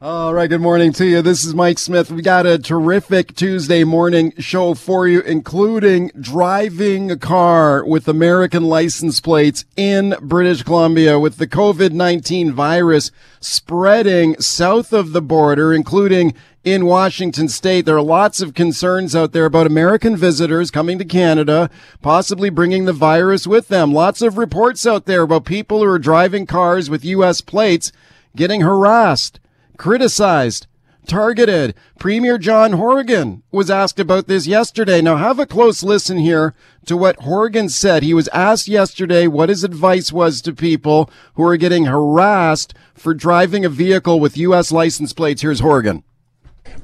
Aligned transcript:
All 0.00 0.32
right, 0.32 0.48
good 0.48 0.60
morning 0.60 0.92
to 0.92 1.06
you. 1.06 1.22
This 1.22 1.44
is 1.44 1.56
Mike 1.56 1.76
Smyth. 1.76 2.12
We 2.12 2.22
got 2.22 2.46
a 2.46 2.56
terrific 2.56 3.34
Tuesday 3.34 3.82
morning 3.82 4.32
show 4.38 4.74
for 4.74 5.08
you, 5.08 5.22
including 5.22 6.12
driving 6.20 7.10
a 7.10 7.16
car 7.16 7.84
with 7.84 8.06
American 8.06 8.62
license 8.62 9.20
plates 9.20 9.64
in 9.76 10.14
British 10.22 10.62
Columbia 10.62 11.18
with 11.18 11.38
the 11.38 11.48
COVID-19 11.48 12.52
virus 12.52 13.10
spreading 13.40 14.40
south 14.40 14.92
of 14.92 15.10
the 15.10 15.20
border, 15.20 15.74
including 15.74 16.32
in 16.62 16.86
Washington 16.86 17.48
state. 17.48 17.84
There 17.84 17.96
are 17.96 18.00
lots 18.00 18.40
of 18.40 18.54
concerns 18.54 19.16
out 19.16 19.32
there 19.32 19.46
about 19.46 19.66
American 19.66 20.16
visitors 20.16 20.70
coming 20.70 21.00
to 21.00 21.04
Canada, 21.04 21.70
possibly 22.02 22.50
bringing 22.50 22.84
the 22.84 22.92
virus 22.92 23.48
with 23.48 23.66
them. 23.66 23.92
Lots 23.92 24.22
of 24.22 24.38
reports 24.38 24.86
out 24.86 25.06
there 25.06 25.22
about 25.22 25.44
people 25.44 25.80
who 25.80 25.90
are 25.90 25.98
driving 25.98 26.46
cars 26.46 26.88
with 26.88 27.04
U.S. 27.04 27.40
plates 27.40 27.90
getting 28.36 28.60
harassed 28.60 29.40
criticized, 29.78 30.66
targeted. 31.06 31.74
Premier 31.98 32.36
John 32.36 32.72
Horgan 32.72 33.42
was 33.50 33.70
asked 33.70 33.98
about 33.98 34.26
this 34.26 34.46
yesterday. 34.46 35.00
Now 35.00 35.16
have 35.16 35.38
a 35.38 35.46
close 35.46 35.82
listen 35.82 36.18
here 36.18 36.54
to 36.84 36.96
what 36.96 37.20
Horgan 37.20 37.70
said. 37.70 38.02
He 38.02 38.12
was 38.12 38.28
asked 38.28 38.68
yesterday 38.68 39.26
what 39.26 39.48
his 39.48 39.64
advice 39.64 40.12
was 40.12 40.42
to 40.42 40.52
people 40.52 41.10
who 41.34 41.44
are 41.44 41.56
getting 41.56 41.86
harassed 41.86 42.74
for 42.94 43.14
driving 43.14 43.64
a 43.64 43.70
vehicle 43.70 44.20
with 44.20 44.36
U.S. 44.36 44.70
license 44.70 45.12
plates. 45.14 45.42
Here's 45.42 45.60
Horgan. 45.60 46.04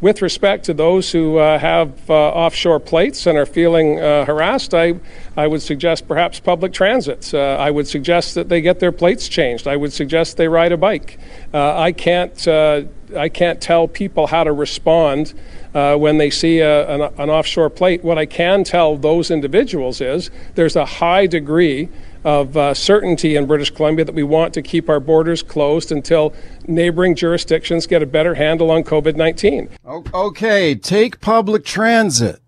With 0.01 0.23
respect 0.23 0.65
to 0.67 0.75
those 0.75 1.13
who 1.13 1.39
uh, 1.39 1.59
have 1.59 2.11
uh, 2.11 2.15
offshore 2.15 2.81
plates 2.81 3.27
and 3.27 3.39
are 3.39 3.47
feeling 3.47 4.01
uh, 4.01 4.25
harassed, 4.25 4.75
I, 4.75 4.95
I 5.37 5.47
would 5.47 5.63
suggest 5.63 6.07
perhaps 6.07 6.41
public 6.41 6.73
transit. 6.73 7.33
Uh, 7.33 7.57
I 7.59 7.71
would 7.71 7.89
suggest 7.89 8.35
that 8.35 8.49
they 8.49 8.61
get 8.61 8.81
their 8.81 8.93
plates 8.93 9.29
changed. 9.29 9.67
I 9.67 9.77
would 9.77 9.93
suggest 9.93 10.37
they 10.37 10.49
ride 10.49 10.73
a 10.73 10.77
bike. 10.77 11.19
Uh, 11.53 11.79
I 11.79 11.93
can't 11.93 12.47
uh, 12.47 12.83
I 13.17 13.29
can't 13.29 13.61
tell 13.61 13.87
people 13.89 14.27
how 14.27 14.45
to 14.45 14.53
respond 14.53 15.35
when 15.73 16.19
they 16.19 16.31
see 16.31 16.61
a, 16.61 16.89
an, 16.89 17.01
an, 17.19 17.31
offshore 17.31 17.71
plate. 17.71 18.05
What 18.05 18.19
I 18.19 18.27
can 18.27 18.65
tell 18.65 18.97
those 18.97 19.31
individuals 19.31 20.01
is 20.01 20.31
there's 20.55 20.77
a 20.77 20.85
high 20.85 21.27
degree 21.27 21.89
of 22.25 22.57
uh, 22.57 22.73
certainty 22.75 23.37
in 23.37 23.47
British 23.47 23.71
Columbia 23.71 24.05
that 24.05 24.15
we 24.15 24.23
want 24.23 24.55
to 24.55 24.63
keep 24.63 24.89
our 24.89 25.01
borders 25.01 25.43
closed 25.43 25.93
until 25.93 26.35
neighboring 26.67 27.15
jurisdictions 27.15 27.87
get 27.87 28.03
a 28.03 28.07
better 28.07 28.35
handle 28.35 28.71
on 28.71 28.83
COVID 28.83 29.15
19. 29.15 29.69
Okay, 30.13 30.75
take 30.75 31.21
public 31.21 31.65
transit, 31.65 32.41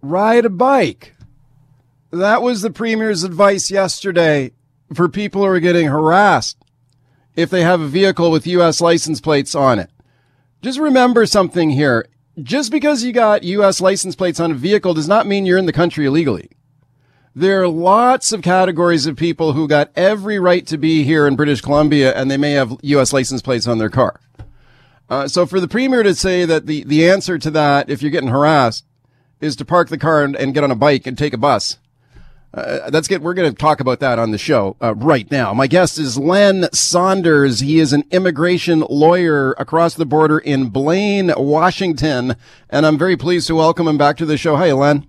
ride 0.00 0.44
a 0.44 0.50
bike. 0.50 1.14
That 2.10 2.40
was 2.40 2.62
the 2.62 2.70
Premier's 2.70 3.24
advice 3.24 3.70
yesterday 3.70 4.52
for 4.94 5.08
people 5.08 5.42
who 5.42 5.48
are 5.48 5.60
getting 5.60 5.88
harassed 5.88 6.56
if 7.36 7.50
they 7.50 7.62
have 7.62 7.80
a 7.80 7.88
vehicle 7.88 8.30
with 8.30 8.46
U.S. 8.46 8.80
license 8.80 9.20
plates 9.20 9.54
on 9.54 9.78
it. 9.78 9.90
Just 10.62 10.78
remember 10.78 11.26
something 11.26 11.70
here. 11.70 12.08
Just 12.42 12.72
because 12.72 13.02
you 13.02 13.12
got 13.12 13.44
U.S. 13.44 13.80
license 13.80 14.16
plates 14.16 14.40
on 14.40 14.52
a 14.52 14.54
vehicle 14.54 14.94
does 14.94 15.08
not 15.08 15.26
mean 15.26 15.44
you're 15.44 15.58
in 15.58 15.66
the 15.66 15.72
country 15.72 16.06
illegally. 16.06 16.50
There 17.38 17.62
are 17.62 17.68
lots 17.68 18.32
of 18.32 18.42
categories 18.42 19.06
of 19.06 19.14
people 19.14 19.52
who 19.52 19.68
got 19.68 19.92
every 19.94 20.40
right 20.40 20.66
to 20.66 20.76
be 20.76 21.04
here 21.04 21.24
in 21.24 21.36
British 21.36 21.60
Columbia 21.60 22.12
and 22.12 22.28
they 22.28 22.36
may 22.36 22.50
have 22.54 22.76
U.S. 22.82 23.12
license 23.12 23.42
plates 23.42 23.68
on 23.68 23.78
their 23.78 23.88
car. 23.88 24.18
Uh, 25.08 25.28
so 25.28 25.46
for 25.46 25.60
the 25.60 25.68
premier 25.68 26.02
to 26.02 26.16
say 26.16 26.44
that 26.44 26.66
the, 26.66 26.82
the 26.82 27.08
answer 27.08 27.38
to 27.38 27.48
that, 27.52 27.88
if 27.88 28.02
you're 28.02 28.10
getting 28.10 28.30
harassed, 28.30 28.84
is 29.40 29.54
to 29.54 29.64
park 29.64 29.88
the 29.88 29.98
car 29.98 30.24
and, 30.24 30.34
and 30.34 30.52
get 30.52 30.64
on 30.64 30.72
a 30.72 30.74
bike 30.74 31.06
and 31.06 31.16
take 31.16 31.32
a 31.32 31.38
bus. 31.38 31.78
Uh, 32.52 32.90
that's 32.90 33.06
good. 33.06 33.22
We're 33.22 33.34
going 33.34 33.52
to 33.52 33.56
talk 33.56 33.78
about 33.78 34.00
that 34.00 34.18
on 34.18 34.32
the 34.32 34.38
show 34.38 34.76
uh, 34.82 34.96
right 34.96 35.30
now. 35.30 35.54
My 35.54 35.68
guest 35.68 35.96
is 35.96 36.18
Len 36.18 36.68
Saunders. 36.72 37.60
He 37.60 37.78
is 37.78 37.92
an 37.92 38.02
immigration 38.10 38.80
lawyer 38.90 39.52
across 39.58 39.94
the 39.94 40.06
border 40.06 40.40
in 40.40 40.70
Blaine, 40.70 41.32
Washington, 41.36 42.34
and 42.68 42.84
I'm 42.84 42.98
very 42.98 43.16
pleased 43.16 43.46
to 43.46 43.54
welcome 43.54 43.86
him 43.86 43.96
back 43.96 44.16
to 44.16 44.26
the 44.26 44.36
show. 44.36 44.56
Hi, 44.56 44.72
Len. 44.72 45.06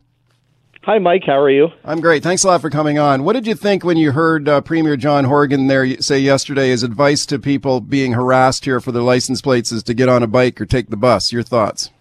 Hi, 0.84 0.97
Mike. 0.97 1.23
How 1.25 1.38
are 1.38 1.50
you? 1.50 1.67
I'm 1.84 2.00
great. 2.00 2.23
Thanks 2.23 2.45
a 2.45 2.47
lot 2.47 2.62
for 2.62 2.69
coming 2.69 2.97
on. 2.97 3.25
What 3.25 3.34
did 3.34 3.45
you 3.45 3.53
think 3.53 3.84
when 3.84 3.97
you 3.97 4.13
heard 4.13 4.47
uh, 4.47 4.62
Premier 4.62 4.95
John 4.95 5.25
Horgan 5.25 5.67
there 5.67 6.00
say 6.01 6.19
yesterday 6.19 6.69
his 6.69 6.84
advice 6.84 7.25
to 7.28 7.38
people 7.38 7.81
being 7.81 8.13
harassed 8.13 8.63
here 8.63 8.79
for 8.79 8.94
their 8.94 9.01
license 9.01 9.41
plates 9.41 9.73
is 9.73 9.84
to 9.84 9.94
get 9.94 10.07
on 10.07 10.23
a 10.23 10.28
bike 10.28 10.59
or 10.62 10.66
take 10.66 10.89
the 10.89 10.95
bus? 10.95 11.34
Your 11.34 11.44
thoughts? 11.44 11.91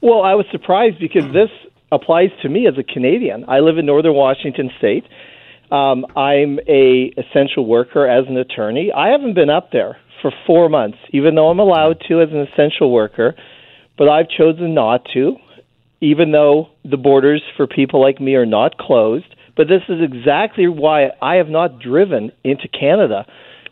Well, 0.00 0.22
I 0.22 0.34
was 0.34 0.46
surprised 0.50 0.98
because 0.98 1.30
this 1.34 1.50
applies 1.92 2.30
to 2.40 2.48
me 2.48 2.66
as 2.66 2.78
a 2.78 2.82
Canadian. 2.82 3.44
I 3.48 3.60
live 3.60 3.76
in 3.76 3.84
northern 3.84 4.14
Washington 4.14 4.70
State. 4.78 5.04
Um, 5.70 6.06
I'm 6.16 6.58
a 6.66 7.12
essential 7.18 7.66
worker 7.66 8.08
as 8.08 8.26
an 8.28 8.38
attorney. 8.38 8.90
I 8.92 9.08
haven't 9.08 9.34
been 9.34 9.50
up 9.50 9.72
there 9.72 9.98
for 10.22 10.32
four 10.46 10.70
months, 10.70 10.98
even 11.12 11.34
though 11.34 11.50
I'm 11.50 11.60
allowed 11.60 12.00
to 12.08 12.22
as 12.22 12.30
an 12.30 12.48
essential 12.50 12.90
worker. 12.90 13.34
But 13.98 14.08
I've 14.08 14.30
chosen 14.30 14.72
not 14.72 15.04
to 15.12 15.36
even 16.00 16.32
though 16.32 16.68
the 16.84 16.96
borders 16.96 17.42
for 17.56 17.66
people 17.66 18.00
like 18.00 18.20
me 18.20 18.34
are 18.34 18.46
not 18.46 18.78
closed. 18.78 19.34
But 19.56 19.68
this 19.68 19.82
is 19.88 20.00
exactly 20.00 20.68
why 20.68 21.10
I 21.20 21.36
have 21.36 21.48
not 21.48 21.80
driven 21.80 22.32
into 22.44 22.68
Canada 22.68 23.26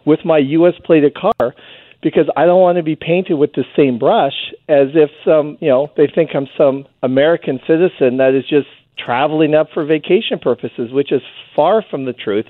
with 0.04 0.20
my 0.24 0.38
U.S. 0.38 0.74
plated 0.84 1.14
car 1.14 1.54
because 2.02 2.26
I 2.36 2.44
don't 2.44 2.60
want 2.60 2.76
to 2.76 2.82
be 2.82 2.96
painted 2.96 3.34
with 3.34 3.52
the 3.54 3.64
same 3.76 3.98
brush 3.98 4.52
as 4.68 4.88
if 4.94 5.10
some, 5.24 5.58
you 5.60 5.68
know, 5.68 5.90
they 5.96 6.06
think 6.12 6.30
I'm 6.34 6.46
some 6.56 6.86
American 7.02 7.60
citizen 7.66 8.18
that 8.18 8.34
is 8.34 8.44
just 8.48 8.68
traveling 8.98 9.54
up 9.54 9.68
for 9.72 9.84
vacation 9.84 10.38
purposes, 10.40 10.92
which 10.92 11.12
is 11.12 11.22
far 11.56 11.84
from 11.88 12.04
the 12.04 12.12
truth. 12.12 12.46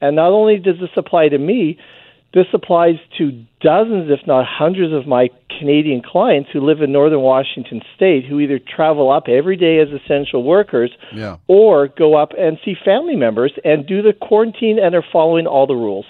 And 0.00 0.16
not 0.16 0.30
only 0.30 0.58
does 0.58 0.78
this 0.80 0.90
apply 0.96 1.28
to 1.28 1.38
me, 1.38 1.78
this 2.36 2.46
applies 2.52 2.96
to 3.16 3.32
dozens, 3.62 4.10
if 4.10 4.26
not 4.26 4.44
hundreds, 4.46 4.92
of 4.92 5.06
my 5.06 5.30
Canadian 5.58 6.02
clients 6.02 6.50
who 6.52 6.60
live 6.60 6.82
in 6.82 6.92
northern 6.92 7.22
Washington 7.22 7.80
state 7.96 8.26
who 8.26 8.38
either 8.40 8.58
travel 8.58 9.10
up 9.10 9.26
every 9.26 9.56
day 9.56 9.78
as 9.78 9.88
essential 9.88 10.42
workers 10.42 10.90
yeah. 11.14 11.38
or 11.46 11.88
go 11.88 12.14
up 12.14 12.32
and 12.38 12.58
see 12.62 12.74
family 12.84 13.16
members 13.16 13.54
and 13.64 13.86
do 13.86 14.02
the 14.02 14.12
quarantine 14.12 14.78
and 14.78 14.94
are 14.94 15.04
following 15.10 15.46
all 15.46 15.66
the 15.66 15.74
rules. 15.74 16.04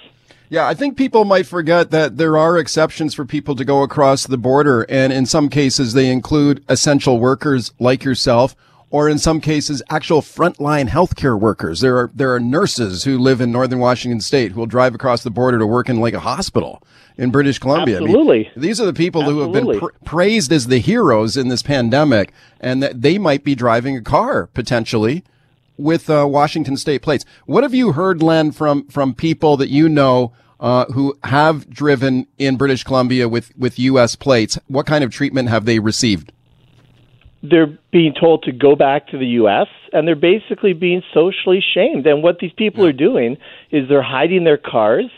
Yeah, 0.48 0.66
I 0.66 0.74
think 0.74 0.96
people 0.96 1.24
might 1.24 1.46
forget 1.46 1.92
that 1.92 2.16
there 2.16 2.36
are 2.36 2.58
exceptions 2.58 3.14
for 3.14 3.24
people 3.24 3.54
to 3.54 3.64
go 3.64 3.84
across 3.84 4.26
the 4.26 4.36
border, 4.36 4.82
and 4.88 5.12
in 5.12 5.26
some 5.26 5.48
cases, 5.48 5.92
they 5.92 6.10
include 6.10 6.64
essential 6.68 7.20
workers 7.20 7.72
like 7.78 8.02
yourself 8.02 8.56
or 8.90 9.08
in 9.08 9.18
some 9.18 9.40
cases, 9.40 9.82
actual 9.90 10.22
frontline 10.22 10.88
healthcare 10.88 11.38
workers. 11.38 11.80
There 11.80 11.98
are, 11.98 12.10
there 12.14 12.32
are 12.32 12.40
nurses 12.40 13.04
who 13.04 13.18
live 13.18 13.40
in 13.40 13.50
northern 13.50 13.78
Washington 13.78 14.20
state 14.20 14.52
who 14.52 14.60
will 14.60 14.66
drive 14.66 14.94
across 14.94 15.22
the 15.22 15.30
border 15.30 15.58
to 15.58 15.66
work 15.66 15.88
in 15.88 16.00
like 16.00 16.14
a 16.14 16.20
hospital 16.20 16.82
in 17.16 17.30
British 17.30 17.58
Columbia. 17.58 17.96
Absolutely. 17.96 18.46
I 18.46 18.50
mean, 18.50 18.52
these 18.56 18.80
are 18.80 18.86
the 18.86 18.92
people 18.92 19.22
Absolutely. 19.22 19.78
who 19.78 19.86
have 19.86 19.92
been 19.92 20.04
praised 20.04 20.52
as 20.52 20.68
the 20.68 20.78
heroes 20.78 21.36
in 21.36 21.48
this 21.48 21.62
pandemic 21.62 22.32
and 22.60 22.82
that 22.82 23.02
they 23.02 23.18
might 23.18 23.42
be 23.42 23.54
driving 23.54 23.96
a 23.96 24.02
car 24.02 24.46
potentially 24.48 25.24
with 25.76 26.08
uh, 26.08 26.26
Washington 26.28 26.76
state 26.76 27.02
plates. 27.02 27.24
What 27.46 27.64
have 27.64 27.74
you 27.74 27.92
heard, 27.92 28.22
Len, 28.22 28.52
from, 28.52 28.86
from 28.88 29.14
people 29.14 29.56
that 29.56 29.68
you 29.68 29.88
know 29.88 30.32
uh, 30.60 30.86
who 30.86 31.18
have 31.24 31.68
driven 31.68 32.26
in 32.38 32.56
British 32.56 32.84
Columbia 32.84 33.28
with, 33.28 33.54
with 33.58 33.78
U.S. 33.78 34.16
plates? 34.16 34.58
What 34.68 34.86
kind 34.86 35.02
of 35.04 35.10
treatment 35.10 35.48
have 35.48 35.64
they 35.64 35.78
received? 35.80 36.32
They're 37.50 37.78
being 37.92 38.14
told 38.18 38.42
to 38.44 38.52
go 38.52 38.76
back 38.76 39.08
to 39.08 39.18
the 39.18 39.26
U.S. 39.40 39.68
and 39.92 40.06
they're 40.06 40.14
basically 40.14 40.72
being 40.72 41.02
socially 41.12 41.62
shamed. 41.74 42.06
And 42.06 42.22
what 42.22 42.38
these 42.38 42.52
people 42.56 42.84
yeah. 42.84 42.90
are 42.90 42.92
doing 42.92 43.36
is 43.70 43.88
they're 43.88 44.02
hiding 44.02 44.44
their 44.44 44.58
cars 44.58 45.10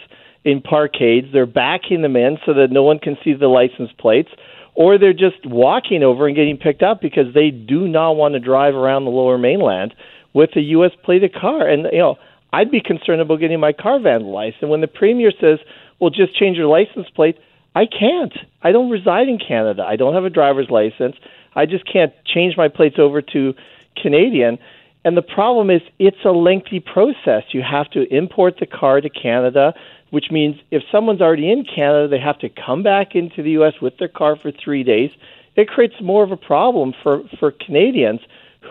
in 0.44 0.62
parkades, 0.62 1.28
they're 1.32 1.46
backing 1.46 2.02
them 2.02 2.16
in 2.16 2.38
so 2.46 2.54
that 2.54 2.70
no 2.70 2.82
one 2.82 2.98
can 2.98 3.16
see 3.22 3.34
the 3.34 3.48
license 3.48 3.90
plates, 3.98 4.30
or 4.74 4.96
they're 4.96 5.12
just 5.12 5.44
walking 5.44 6.02
over 6.02 6.26
and 6.26 6.36
getting 6.36 6.56
picked 6.56 6.82
up 6.82 7.00
because 7.00 7.34
they 7.34 7.50
do 7.50 7.88
not 7.88 8.12
want 8.12 8.34
to 8.34 8.40
drive 8.40 8.74
around 8.74 9.04
the 9.04 9.10
lower 9.10 9.36
mainland 9.36 9.94
with 10.32 10.50
a 10.56 10.60
U.S. 10.60 10.92
plated 11.04 11.34
car. 11.34 11.68
And, 11.68 11.88
you 11.92 11.98
know, 11.98 12.16
I'd 12.52 12.70
be 12.70 12.80
concerned 12.80 13.20
about 13.20 13.40
getting 13.40 13.60
my 13.60 13.72
car 13.72 13.98
vandalized. 13.98 14.54
And 14.60 14.70
when 14.70 14.80
the 14.80 14.86
premier 14.86 15.32
says, 15.40 15.58
well, 16.00 16.10
just 16.10 16.34
change 16.36 16.56
your 16.56 16.68
license 16.68 17.08
plate, 17.14 17.36
I 17.74 17.86
can't. 17.86 18.32
I 18.62 18.72
don't 18.72 18.90
reside 18.90 19.28
in 19.28 19.38
Canada. 19.38 19.84
I 19.86 19.96
don't 19.96 20.14
have 20.14 20.24
a 20.24 20.30
driver's 20.30 20.70
license. 20.70 21.16
I 21.58 21.66
just 21.66 21.84
can't 21.92 22.12
change 22.24 22.56
my 22.56 22.68
plates 22.68 22.96
over 22.98 23.20
to 23.20 23.54
Canadian. 24.00 24.58
And 25.04 25.16
the 25.16 25.22
problem 25.22 25.70
is, 25.70 25.82
it's 25.98 26.24
a 26.24 26.30
lengthy 26.30 26.80
process. 26.80 27.42
You 27.50 27.62
have 27.62 27.90
to 27.90 28.02
import 28.14 28.54
the 28.60 28.66
car 28.66 29.00
to 29.00 29.10
Canada. 29.10 29.74
which 30.10 30.30
means 30.30 30.56
if 30.70 30.82
someone's 30.90 31.20
already 31.20 31.50
in 31.50 31.64
Canada, 31.64 32.08
they 32.08 32.18
have 32.18 32.38
to 32.38 32.48
come 32.48 32.82
back 32.82 33.14
into 33.14 33.42
the 33.42 33.50
U.S. 33.50 33.74
with 33.82 33.98
their 33.98 34.08
car 34.08 34.36
for 34.36 34.50
three 34.50 34.82
days. 34.82 35.10
It 35.54 35.68
creates 35.68 35.96
more 36.00 36.22
of 36.24 36.32
a 36.32 36.36
problem 36.36 36.94
for, 37.02 37.24
for 37.38 37.50
Canadians 37.50 38.20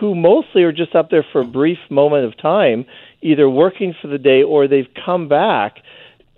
who 0.00 0.14
mostly 0.14 0.62
are 0.64 0.72
just 0.72 0.94
up 0.94 1.10
there 1.10 1.24
for 1.32 1.40
a 1.42 1.46
brief 1.46 1.78
moment 1.90 2.24
of 2.24 2.36
time, 2.40 2.86
either 3.22 3.48
working 3.48 3.94
for 4.00 4.08
the 4.08 4.18
day 4.18 4.42
or 4.42 4.66
they've 4.66 4.92
come 5.04 5.28
back 5.28 5.76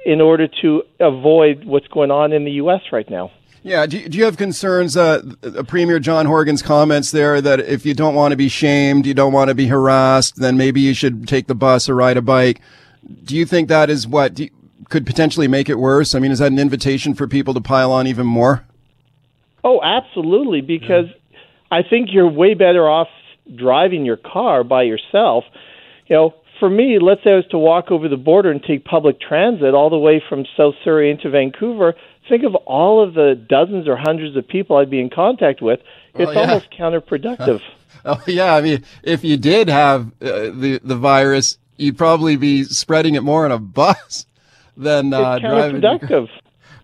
in 0.04 0.20
order 0.20 0.48
to 0.62 0.82
avoid 0.98 1.64
what's 1.64 1.88
going 1.88 2.10
on 2.10 2.32
in 2.32 2.44
the 2.44 2.52
U.S. 2.52 2.80
right 2.92 3.08
now. 3.08 3.30
Yeah. 3.62 3.86
Do, 3.86 4.08
do 4.08 4.16
you 4.16 4.24
have 4.24 4.36
concerns, 4.36 4.96
uh, 4.96 5.22
Premier 5.66 5.98
John 5.98 6.26
Horgan's 6.26 6.62
comments 6.62 7.10
there 7.10 7.40
that 7.40 7.60
if 7.60 7.84
you 7.84 7.94
don't 7.94 8.14
want 8.14 8.32
to 8.32 8.36
be 8.36 8.48
shamed, 8.48 9.06
you 9.06 9.14
don't 9.14 9.32
want 9.32 9.48
to 9.48 9.54
be 9.54 9.66
harassed, 9.66 10.36
then 10.36 10.56
maybe 10.56 10.80
you 10.80 10.94
should 10.94 11.28
take 11.28 11.46
the 11.46 11.54
bus 11.54 11.88
or 11.88 11.94
ride 11.94 12.16
a 12.16 12.22
bike. 12.22 12.60
Do 13.24 13.36
you 13.36 13.44
think 13.44 13.68
that 13.68 13.90
is 13.90 14.06
what 14.06 14.38
you, 14.38 14.50
could 14.88 15.06
potentially 15.06 15.48
make 15.48 15.68
it 15.68 15.76
worse? 15.76 16.14
I 16.14 16.18
mean, 16.18 16.32
is 16.32 16.38
that 16.40 16.52
an 16.52 16.58
invitation 16.58 17.14
for 17.14 17.26
people 17.26 17.54
to 17.54 17.60
pile 17.60 17.92
on 17.92 18.06
even 18.06 18.26
more? 18.26 18.64
Oh, 19.62 19.80
absolutely. 19.82 20.62
Because 20.62 21.06
yeah. 21.30 21.38
I 21.70 21.82
think 21.82 22.08
you're 22.12 22.30
way 22.30 22.54
better 22.54 22.88
off 22.88 23.08
driving 23.54 24.04
your 24.04 24.16
car 24.16 24.64
by 24.64 24.82
yourself. 24.82 25.44
You 26.06 26.16
know, 26.16 26.34
for 26.58 26.68
me, 26.68 26.98
let's 27.00 27.22
say 27.24 27.32
I 27.32 27.36
was 27.36 27.46
to 27.50 27.58
walk 27.58 27.90
over 27.90 28.08
the 28.08 28.16
border 28.16 28.50
and 28.50 28.62
take 28.62 28.84
public 28.84 29.20
transit 29.20 29.74
all 29.74 29.90
the 29.90 29.98
way 29.98 30.22
from 30.28 30.44
South 30.56 30.74
Surrey 30.84 31.10
into 31.10 31.30
Vancouver 31.30 31.94
think 32.30 32.44
of 32.44 32.54
all 32.54 33.02
of 33.02 33.12
the 33.12 33.34
dozens 33.34 33.86
or 33.86 33.96
hundreds 33.96 34.36
of 34.36 34.48
people 34.48 34.78
I'd 34.78 34.88
be 34.88 35.00
in 35.00 35.10
contact 35.10 35.60
with. 35.60 35.80
It's 36.14 36.32
yeah. 36.32 36.40
almost 36.40 36.70
counterproductive. 36.70 37.60
oh 38.06 38.22
yeah, 38.26 38.54
I 38.54 38.62
mean, 38.62 38.84
if 39.02 39.22
you 39.22 39.36
did 39.36 39.68
have 39.68 40.06
uh, 40.22 40.50
the 40.54 40.80
the 40.82 40.96
virus, 40.96 41.58
you'd 41.76 41.98
probably 41.98 42.36
be 42.36 42.64
spreading 42.64 43.14
it 43.14 43.22
more 43.22 43.44
on 43.44 43.52
a 43.52 43.58
bus 43.58 44.24
than 44.76 45.12
uh, 45.12 45.34
it's 45.34 45.44
counterproductive. 45.44 46.08
Driving. 46.08 46.28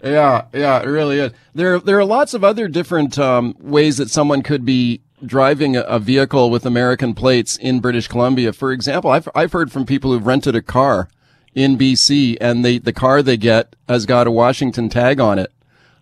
Yeah, 0.05 0.45
yeah, 0.53 0.81
it 0.83 0.87
really 0.87 1.19
is. 1.19 1.33
There, 1.55 1.81
there 1.81 1.99
are 1.99 2.05
lots 2.05 2.35
of 2.35 2.45
other 2.45 2.69
different 2.69 3.19
um, 3.19 3.57
ways 3.59 3.97
that 3.97 4.11
someone 4.11 4.43
could 4.43 4.65
be 4.65 5.01
driving 5.25 5.75
a, 5.75 5.81
a, 5.81 5.99
vehicle 5.99 6.51
with 6.51 6.67
American 6.67 7.15
plates 7.15 7.57
in 7.57 7.81
British 7.81 8.07
Columbia. 8.07 8.53
For 8.53 8.73
example, 8.73 9.11
I've 9.11 9.29
I've 9.35 9.53
heard 9.53 9.73
from 9.73 9.87
people 9.87 10.13
who've 10.13 10.27
rented 10.27 10.55
a 10.55 10.63
car 10.63 11.09
in 11.57 11.77
BC, 11.77 12.37
and 12.41 12.65
they 12.65 12.79
the 12.79 12.93
car 12.93 13.23
they 13.23 13.37
get 13.37 13.75
has 13.89 14.07
got 14.07 14.29
a 14.29 14.31
Washington 14.31 14.89
tag 14.89 15.19
on 15.19 15.41
it, 15.41 15.51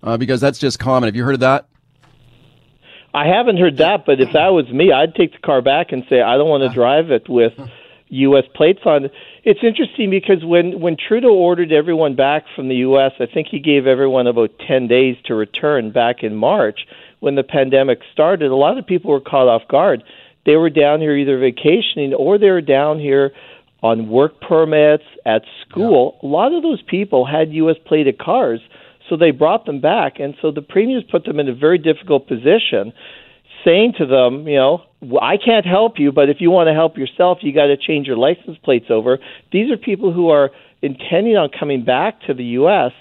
uh, 0.03 0.19
because 0.19 0.41
that's 0.43 0.59
just 0.59 0.79
common. 0.79 1.09
Have 1.09 1.17
you 1.17 1.25
heard 1.25 1.35
of 1.35 1.41
that? 1.41 1.67
I 3.15 3.29
haven't 3.29 3.59
heard 3.59 3.79
that, 3.79 4.05
but 4.05 4.21
if 4.21 4.33
that 4.33 4.49
was 4.49 4.69
me, 4.71 4.91
I'd 4.93 5.15
take 5.15 5.33
the 5.33 5.39
car 5.39 5.63
back 5.63 5.93
and 5.93 6.03
say 6.11 6.21
I 6.21 6.37
don't 6.37 6.49
want 6.49 6.65
to 6.65 6.75
drive 6.75 7.13
it 7.13 7.29
with 7.29 7.53
U.S. 8.09 8.45
plates 8.55 8.81
on. 8.85 9.09
It's 9.45 9.61
interesting 9.63 10.11
because 10.11 10.45
when 10.45 10.81
when 10.81 10.97
Trudeau 10.97 11.33
ordered 11.33 11.73
everyone 11.73 12.17
back 12.17 12.45
from 12.57 12.69
the 12.69 12.77
U.S., 12.77 13.13
I 13.21 13.27
think 13.27 13.47
he 13.49 13.61
gave 13.61 13.87
everyone 13.87 14.27
about 14.27 14.51
ten 14.67 14.89
days 14.89 15.17
to 15.27 15.35
return 15.37 15.93
back 15.93 16.25
in 16.25 16.35
March 16.35 16.81
when 17.21 17.37
the 17.37 17.45
pandemic 17.45 18.01
started. 18.13 18.51
A 18.51 18.57
lot 18.57 18.77
of 18.77 18.87
people 18.87 19.13
were 19.13 19.21
caught 19.21 19.47
off 19.47 19.69
guard. 19.69 20.03
They 20.45 20.57
were 20.57 20.69
down 20.69 21.01
here 21.01 21.17
either 21.17 21.39
vacationing 21.39 22.13
or 22.13 22.37
they 22.37 22.51
were 22.51 22.61
down 22.61 22.99
here 22.99 23.33
on 23.85 24.09
work 24.09 24.41
permits, 24.41 25.05
at 25.27 25.43
school, 25.61 26.19
yeah. 26.23 26.27
a 26.27 26.31
lot 26.31 26.55
of 26.55 26.63
those 26.63 26.81
people 26.83 27.27
had 27.27 27.53
U.S. 27.53 27.77
plated 27.87 28.19
cars, 28.19 28.61
so 29.09 29.17
they 29.17 29.31
brought 29.31 29.67
them 29.67 29.81
back. 29.83 30.15
And 30.19 30.35
so 30.41 30.51
the 30.51 30.63
premiers 30.63 31.05
put 31.09 31.25
them 31.25 31.39
in 31.39 31.51
a 31.51 31.55
very 31.55 31.77
difficult 31.77 32.27
position, 32.27 32.95
saying 33.63 33.93
to 33.99 34.07
them, 34.07 34.49
you 34.49 34.57
know, 34.57 34.83
I 35.21 35.37
can't 35.37 35.67
help 35.67 35.99
you, 35.99 36.13
but 36.13 36.31
if 36.31 36.39
you 36.41 36.51
want 36.51 36.69
to 36.69 36.73
help 36.73 36.97
yourself, 36.97 37.39
you 37.43 37.53
got 37.53 37.67
to 37.67 37.77
change 37.77 38.07
your 38.07 38.17
license 38.17 38.57
plates 38.65 38.87
over. 38.89 39.19
These 39.53 39.71
are 39.71 39.77
people 39.77 40.15
who 40.15 40.31
are 40.31 40.51
intending 40.81 41.37
on 41.37 41.51
coming 41.51 41.85
back 41.85 42.23
to 42.23 42.33
the 42.33 42.45
U.S., 42.65 42.93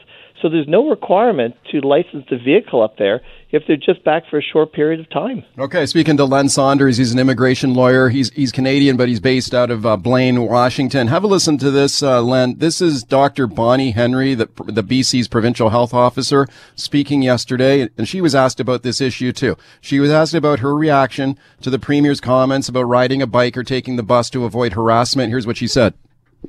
so 0.43 0.49
there's 0.49 0.67
no 0.67 0.89
requirement 0.89 1.55
to 1.71 1.79
license 1.79 2.25
the 2.29 2.37
vehicle 2.37 2.83
up 2.83 2.97
there 2.97 3.21
if 3.51 3.63
they're 3.65 3.77
just 3.77 4.03
back 4.03 4.23
for 4.29 4.37
a 4.37 4.41
short 4.41 4.73
period 4.73 4.99
of 4.99 5.09
time. 5.09 5.45
Okay, 5.57 5.85
speaking 5.85 6.17
to 6.17 6.25
Len 6.25 6.49
Saunders, 6.49 6.97
he's 6.97 7.13
an 7.13 7.19
immigration 7.19 7.73
lawyer. 7.73 8.09
He's 8.09 8.29
he's 8.31 8.51
Canadian, 8.51 8.97
but 8.97 9.07
he's 9.07 9.21
based 9.21 9.53
out 9.53 9.71
of 9.71 9.85
uh, 9.85 9.95
Blaine, 9.95 10.41
Washington. 10.43 11.07
Have 11.07 11.23
a 11.23 11.27
listen 11.27 11.57
to 11.59 11.71
this, 11.71 12.03
uh, 12.03 12.21
Len. 12.21 12.57
This 12.57 12.81
is 12.81 13.03
Dr. 13.03 13.47
Bonnie 13.47 13.91
Henry, 13.91 14.35
the 14.35 14.49
the 14.65 14.83
BC's 14.83 15.29
provincial 15.29 15.69
health 15.69 15.93
officer, 15.93 16.45
speaking 16.75 17.21
yesterday, 17.21 17.87
and 17.97 18.09
she 18.09 18.19
was 18.19 18.35
asked 18.35 18.59
about 18.59 18.83
this 18.83 18.99
issue 18.99 19.31
too. 19.31 19.55
She 19.79 20.01
was 20.01 20.11
asked 20.11 20.33
about 20.33 20.59
her 20.59 20.75
reaction 20.75 21.37
to 21.61 21.69
the 21.69 21.79
premier's 21.79 22.19
comments 22.19 22.67
about 22.67 22.83
riding 22.83 23.21
a 23.21 23.27
bike 23.27 23.55
or 23.55 23.63
taking 23.63 23.95
the 23.95 24.03
bus 24.03 24.29
to 24.31 24.43
avoid 24.43 24.73
harassment. 24.73 25.29
Here's 25.29 25.47
what 25.47 25.57
she 25.57 25.67
said. 25.67 25.93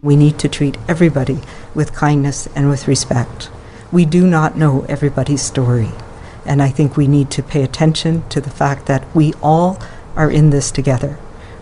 We 0.03 0.17
need 0.17 0.41
to 0.41 0.49
treat 0.49 0.77
everybody 0.89 1.39
with 1.77 1.93
kindness 1.93 2.49
and 2.57 2.69
with 2.69 2.89
respect. 2.89 3.51
We 3.95 4.05
do 4.05 4.27
not 4.27 4.57
know 4.57 4.85
everybody's 4.89 5.41
story. 5.41 5.93
And 6.45 6.61
I 6.61 6.69
think 6.69 6.97
we 6.97 7.07
need 7.07 7.31
to 7.31 7.45
pay 7.45 7.63
attention 7.63 8.29
to 8.31 8.41
the 8.41 8.51
fact 8.51 8.87
that 8.87 9.07
we 9.15 9.35
all 9.41 9.79
are 10.17 10.29
in 10.29 10.51
this 10.51 10.73
together. 10.73 11.13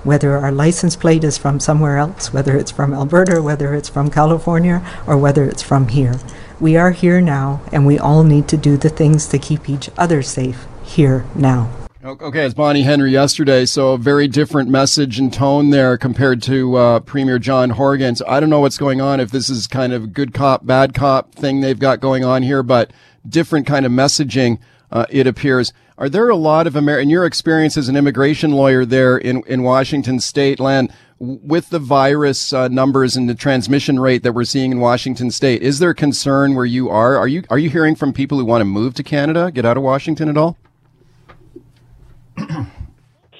Whether 0.02 0.38
our 0.38 0.50
license 0.50 0.96
plate 0.96 1.25
is 1.25 1.37
from 1.37 1.61
somewhere 1.61 1.99
else, 1.99 2.32
whether 2.32 2.56
it's 2.56 2.70
from 2.70 2.94
Alberta, 2.94 3.43
whether 3.43 3.75
it's 3.75 3.90
from 3.90 4.11
California, 4.11 4.82
or 5.06 5.19
whether 5.19 5.44
it's 5.44 5.61
from 5.61 5.88
here. 5.88 6.14
We 6.58 6.75
are 6.75 6.93
here 6.93 7.20
now, 7.20 7.61
and 7.70 7.84
we 7.84 7.99
all 7.99 8.25
need 8.25 8.49
to 8.49 8.56
do 8.56 8.79
the 8.79 8.88
things 8.88 9.26
to 9.26 9.38
keep 9.38 9.69
each 9.69 9.90
other 9.99 10.23
safe 10.23 10.64
here 10.84 11.26
now. 11.34 11.81
Okay, 12.04 12.44
it's 12.44 12.54
Bonnie 12.54 12.82
Henry 12.82 13.12
yesterday, 13.12 13.64
so 13.64 13.93
a 13.93 13.96
very 13.96 14.26
different 14.26 14.69
message 14.69 15.20
and 15.20 15.32
tone 15.32 15.70
there 15.70 15.96
compared 15.96 16.43
to 16.43 16.75
uh, 16.75 16.99
Premier 16.99 17.38
John 17.38 17.70
Horgan. 17.70 18.16
So 18.16 18.25
I 18.26 18.40
don't 18.40 18.50
know 18.50 18.58
what's 18.58 18.76
going 18.76 19.00
on, 19.00 19.20
if 19.20 19.31
this 19.31 19.49
is 19.49 19.69
kind 19.69 19.93
of 19.93 20.12
good 20.12 20.34
cop, 20.34 20.66
bad 20.66 20.94
cop 20.94 21.32
thing 21.32 21.60
they've 21.60 21.78
got 21.78 22.00
going 22.00 22.25
on 22.25 22.43
here, 22.43 22.64
but 22.64 22.93
different 23.28 23.69
kind 23.69 23.87
of 23.87 23.93
messaging 23.93 24.58
uh, 24.90 25.06
it 25.10 25.28
appears. 25.28 25.72
Are 25.96 26.08
there 26.08 26.28
a 26.28 26.34
lot 26.34 26.66
of 26.66 26.76
Amer- 26.76 26.99
in 26.99 27.08
your 27.08 27.25
experience 27.25 27.76
as 27.76 27.88
an 27.88 27.94
immigration 27.94 28.50
lawyer 28.50 28.84
there 28.84 29.16
in, 29.16 29.44
in 29.46 29.62
Washington 29.62 30.19
State, 30.19 30.58
Len, 30.58 30.93
with 31.20 31.70
the 31.70 31.78
virus 31.78 32.52
uh, 32.52 32.66
numbers 32.66 33.14
and 33.14 33.28
the 33.28 33.34
transmission 33.37 34.00
rate 34.00 34.25
that 34.25 34.32
we're 34.32 34.43
seeing 34.43 34.72
in 34.72 34.81
Washington 34.81 35.31
State, 35.31 35.62
is 35.62 35.78
there 35.78 35.94
concern 35.94 36.56
where 36.56 36.64
you 36.64 36.90
are? 36.90 37.16
Are 37.16 37.28
you 37.28 37.44
are 37.48 37.60
you 37.60 37.70
hearing 37.70 37.94
from 37.94 38.12
people 38.12 38.38
who 38.38 38.44
want 38.44 38.60
to 38.60 38.64
move 38.64 38.94
to 38.94 39.05
Canada, 39.05 39.52
get 39.52 39.64
out 39.64 39.76
of 39.76 39.84
Washington 39.84 40.28
at 40.28 40.37
all? 40.37 40.58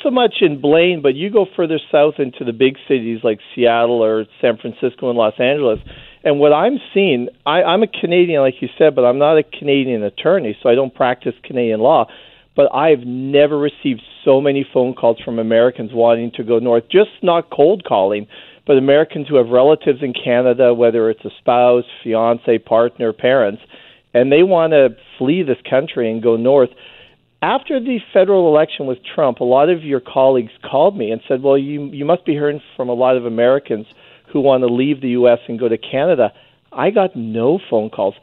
So 0.03 0.11
much 0.11 0.37
in 0.41 0.61
Blaine, 0.61 1.01
but 1.03 1.15
you 1.15 1.31
go 1.31 1.47
further 1.57 1.79
south 1.91 2.15
into 2.19 2.45
the 2.45 2.53
big 2.53 2.77
cities 2.89 3.21
like 3.23 3.39
Seattle 3.55 4.03
or 4.03 4.27
San 4.41 4.57
Francisco 4.59 5.09
and 5.09 5.19
Los 5.19 5.35
Angeles, 5.39 5.79
and 6.25 6.39
what 6.39 6.53
I'm 6.53 6.79
seeing, 6.95 7.29
I, 7.45 7.63
I'm 7.63 7.83
a 7.83 7.89
Canadian, 7.89 8.43
like 8.43 8.55
you 8.61 8.69
said, 8.79 8.95
but 8.95 9.05
I'm 9.05 9.19
not 9.19 9.39
a 9.39 9.43
Canadian 9.43 10.03
attorney, 10.03 10.57
so 10.63 10.69
I 10.69 10.75
don't 10.75 10.95
practice 10.95 11.35
Canadian 11.43 11.81
law. 11.81 12.07
But 12.55 12.73
I've 12.75 13.01
never 13.01 13.59
received 13.59 14.03
so 14.25 14.41
many 14.41 14.67
phone 14.73 14.95
calls 14.95 15.19
from 15.25 15.39
Americans 15.39 15.91
wanting 15.93 16.33
to 16.37 16.45
go 16.45 16.59
north, 16.59 16.85
just 16.91 17.11
not 17.23 17.51
cold 17.51 17.83
calling, 17.85 18.27
but 18.67 18.77
Americans 18.77 19.27
who 19.29 19.37
have 19.37 19.49
relatives 19.49 20.01
in 20.03 20.13
Canada, 20.13 20.75
whether 20.75 21.11
it's 21.11 21.25
a 21.25 21.31
spouse, 21.39 21.85
fiance, 22.05 22.59
partner, 22.59 23.13
parents, 23.13 23.63
and 24.15 24.31
they 24.31 24.43
want 24.43 24.73
to 24.73 24.91
flee 25.19 25.43
this 25.43 25.57
country 25.69 26.11
and 26.13 26.23
go 26.23 26.37
north. 26.37 26.71
After 27.43 27.81
the 27.81 27.99
federal 28.13 28.47
election 28.47 28.87
with 28.87 28.99
Trump, 29.03 29.41
a 29.41 29.45
lot 29.45 29.69
of 29.69 29.83
your 29.83 29.99
colleagues 29.99 30.53
called 30.63 30.97
me 30.97 31.11
and 31.11 31.21
said, 31.27 31.43
"Well, 31.43 31.59
you 31.59 31.87
you 31.87 32.05
must 32.05 32.25
be 32.25 32.33
hearing 32.33 32.63
from 32.77 32.89
a 32.89 32.95
lot 32.95 33.17
of 33.17 33.27
Americans 33.27 33.87
who 34.33 34.41
want 34.41 34.63
to 34.63 34.69
leave 34.69 35.01
the 35.01 35.11
U.S. 35.11 35.41
and 35.49 35.59
go 35.59 35.69
to 35.69 35.77
Canada. 35.77 36.33
I 36.73 36.91
got 36.91 37.17
no 37.17 37.59
phone 37.69 37.91
calls. 37.91 38.15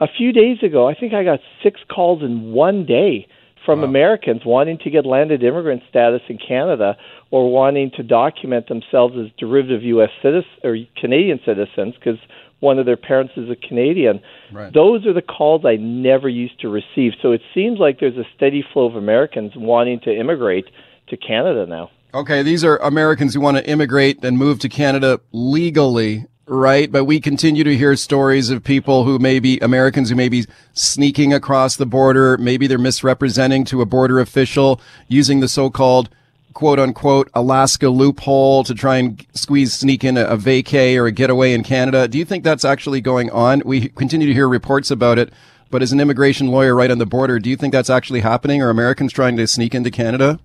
A 0.00 0.08
few 0.08 0.32
days 0.32 0.62
ago, 0.62 0.88
I 0.88 0.94
think 0.94 1.12
I 1.12 1.22
got 1.22 1.40
six 1.62 1.80
calls 1.88 2.22
in 2.22 2.52
one 2.52 2.86
day 2.86 3.28
from 3.66 3.80
wow. 3.80 3.88
Americans 3.88 4.42
wanting 4.46 4.78
to 4.78 4.90
get 4.90 5.04
landed 5.04 5.42
immigrant 5.42 5.82
status 5.90 6.22
in 6.28 6.38
Canada 6.38 6.96
or 7.30 7.50
wanting 7.50 7.90
to 7.96 8.02
document 8.02 8.68
themselves 8.68 9.16
as 9.18 9.26
derivative 9.38 9.82
U.S. 9.82 10.10
citizens 10.22 10.46
or 10.64 10.78
Canadian 10.98 11.40
citizens 11.44 11.94
because 11.94 12.18
one 12.60 12.78
of 12.78 12.86
their 12.86 12.96
parents 12.96 13.34
is 13.36 13.50
a 13.50 13.56
Canadian. 13.56 14.20
Right. 14.52 14.72
Those 14.72 15.06
are 15.06 15.12
the 15.12 15.22
calls 15.22 15.64
I 15.64 15.76
never 15.76 16.28
used 16.28 16.60
to 16.60 16.68
receive. 16.68 17.12
So 17.20 17.32
it 17.32 17.42
seems 17.54 17.78
like 17.78 18.00
there's 18.00 18.16
a 18.16 18.24
steady 18.34 18.64
flow 18.72 18.86
of 18.86 18.96
Americans 18.96 19.52
wanting 19.56 20.00
to 20.00 20.10
immigrate 20.10 20.66
to 21.08 21.16
Canada 21.16 21.66
now. 21.66 21.90
Okay, 22.14 22.42
these 22.42 22.64
are 22.64 22.78
Americans 22.78 23.34
who 23.34 23.40
want 23.40 23.58
to 23.58 23.68
immigrate 23.68 24.24
and 24.24 24.38
move 24.38 24.58
to 24.60 24.70
Canada 24.70 25.20
legally, 25.32 26.24
right? 26.46 26.90
But 26.90 27.04
we 27.04 27.20
continue 27.20 27.62
to 27.64 27.76
hear 27.76 27.94
stories 27.94 28.48
of 28.48 28.64
people 28.64 29.04
who 29.04 29.18
may 29.18 29.38
be 29.38 29.58
Americans 29.58 30.08
who 30.08 30.16
may 30.16 30.30
be 30.30 30.46
sneaking 30.72 31.34
across 31.34 31.76
the 31.76 31.84
border. 31.84 32.38
Maybe 32.38 32.66
they're 32.66 32.78
misrepresenting 32.78 33.64
to 33.66 33.82
a 33.82 33.86
border 33.86 34.18
official 34.18 34.80
using 35.08 35.40
the 35.40 35.48
so-called 35.48 36.08
quote 36.56 36.78
unquote 36.78 37.28
Alaska 37.34 37.90
loophole 37.90 38.64
to 38.64 38.74
try 38.74 38.96
and 38.96 39.24
squeeze, 39.34 39.74
sneak 39.74 40.02
in 40.02 40.16
a, 40.16 40.24
a 40.24 40.38
vacay 40.38 40.96
or 40.96 41.04
a 41.04 41.12
getaway 41.12 41.52
in 41.52 41.62
Canada. 41.62 42.08
Do 42.08 42.16
you 42.16 42.24
think 42.24 42.44
that's 42.44 42.64
actually 42.64 43.02
going 43.02 43.28
on? 43.30 43.60
We 43.66 43.90
continue 43.90 44.26
to 44.26 44.32
hear 44.32 44.48
reports 44.48 44.90
about 44.90 45.18
it. 45.18 45.34
But 45.70 45.82
as 45.82 45.92
an 45.92 46.00
immigration 46.00 46.46
lawyer 46.46 46.74
right 46.74 46.90
on 46.90 46.96
the 46.96 47.04
border, 47.04 47.38
do 47.38 47.50
you 47.50 47.56
think 47.56 47.74
that's 47.74 47.90
actually 47.90 48.20
happening? 48.20 48.62
Are 48.62 48.70
Americans 48.70 49.12
trying 49.12 49.36
to 49.36 49.46
sneak 49.46 49.74
into 49.74 49.90
Canada? 49.90 50.40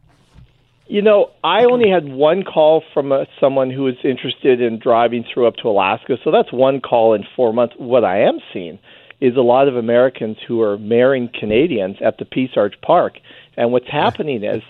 You 0.87 1.01
know, 1.01 1.31
I 1.45 1.63
only 1.63 1.89
had 1.89 2.09
one 2.09 2.43
call 2.43 2.83
from 2.93 3.13
a, 3.13 3.25
someone 3.39 3.71
who 3.71 3.83
was 3.83 3.95
interested 4.03 4.59
in 4.59 4.79
driving 4.79 5.23
through 5.23 5.47
up 5.47 5.55
to 5.57 5.69
Alaska, 5.69 6.17
so 6.25 6.31
that's 6.31 6.51
one 6.51 6.81
call 6.81 7.13
in 7.13 7.23
four 7.37 7.53
months. 7.53 7.75
What 7.77 8.03
I 8.03 8.23
am 8.23 8.39
seeing 8.51 8.79
is 9.21 9.37
a 9.37 9.41
lot 9.41 9.69
of 9.69 9.77
Americans 9.77 10.35
who 10.45 10.61
are 10.61 10.77
marrying 10.77 11.29
Canadians 11.29 11.95
at 12.01 12.17
the 12.17 12.25
Peace 12.25 12.51
Arch 12.57 12.75
Park, 12.81 13.13
and 13.55 13.71
what's 13.71 13.87
happening 13.87 14.43
is 14.43 14.61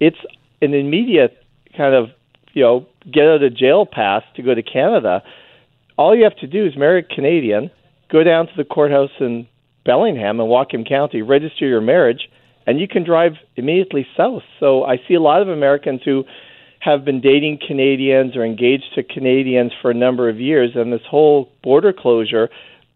it's 0.00 0.18
an 0.60 0.74
immediate 0.74 1.36
kind 1.76 1.94
of 1.94 2.08
you 2.52 2.62
know 2.62 2.86
get 3.12 3.24
out 3.24 3.42
of 3.42 3.56
jail 3.56 3.86
pass 3.86 4.22
to 4.36 4.42
go 4.42 4.54
to 4.54 4.62
Canada. 4.62 5.22
All 5.96 6.16
you 6.16 6.24
have 6.24 6.36
to 6.36 6.46
do 6.46 6.66
is 6.66 6.76
marry 6.76 7.00
a 7.00 7.14
Canadian, 7.14 7.70
go 8.10 8.22
down 8.22 8.46
to 8.46 8.52
the 8.56 8.64
courthouse 8.64 9.10
in 9.20 9.48
Bellingham 9.84 10.38
and 10.38 10.48
Whatcom 10.48 10.88
County, 10.88 11.22
register 11.22 11.66
your 11.66 11.80
marriage, 11.80 12.28
and 12.66 12.78
you 12.78 12.86
can 12.86 13.04
drive 13.04 13.32
immediately 13.56 14.06
south. 14.16 14.42
So 14.60 14.84
I 14.84 14.98
see 15.08 15.14
a 15.14 15.20
lot 15.20 15.42
of 15.42 15.48
Americans 15.48 16.02
who 16.04 16.24
have 16.80 17.04
been 17.04 17.20
dating 17.20 17.58
Canadians 17.66 18.36
or 18.36 18.44
engaged 18.44 18.94
to 18.94 19.02
Canadians 19.02 19.72
for 19.82 19.90
a 19.90 19.94
number 19.94 20.28
of 20.28 20.38
years, 20.38 20.72
and 20.74 20.92
this 20.92 21.00
whole 21.08 21.50
border 21.62 21.92
closure 21.92 22.48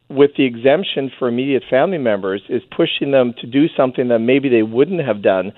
with 0.08 0.32
the 0.36 0.44
exemption 0.44 1.10
for 1.18 1.28
immediate 1.28 1.62
family 1.68 1.98
members 1.98 2.42
is 2.48 2.62
pushing 2.76 3.10
them 3.10 3.34
to 3.40 3.46
do 3.46 3.66
something 3.76 4.08
that 4.08 4.18
maybe 4.18 4.48
they 4.48 4.62
wouldn't 4.62 5.04
have 5.04 5.22
done 5.22 5.52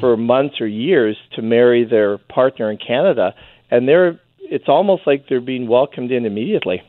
for 0.00 0.16
months 0.16 0.60
or 0.60 0.66
years 0.66 1.16
to 1.34 1.42
marry 1.42 1.84
their 1.84 2.18
partner 2.18 2.70
in 2.70 2.78
Canada 2.78 3.34
and 3.70 3.88
they're 3.88 4.20
it's 4.48 4.68
almost 4.68 5.06
like 5.06 5.28
they're 5.28 5.40
being 5.40 5.66
welcomed 5.66 6.12
in 6.12 6.24
immediately. 6.24 6.82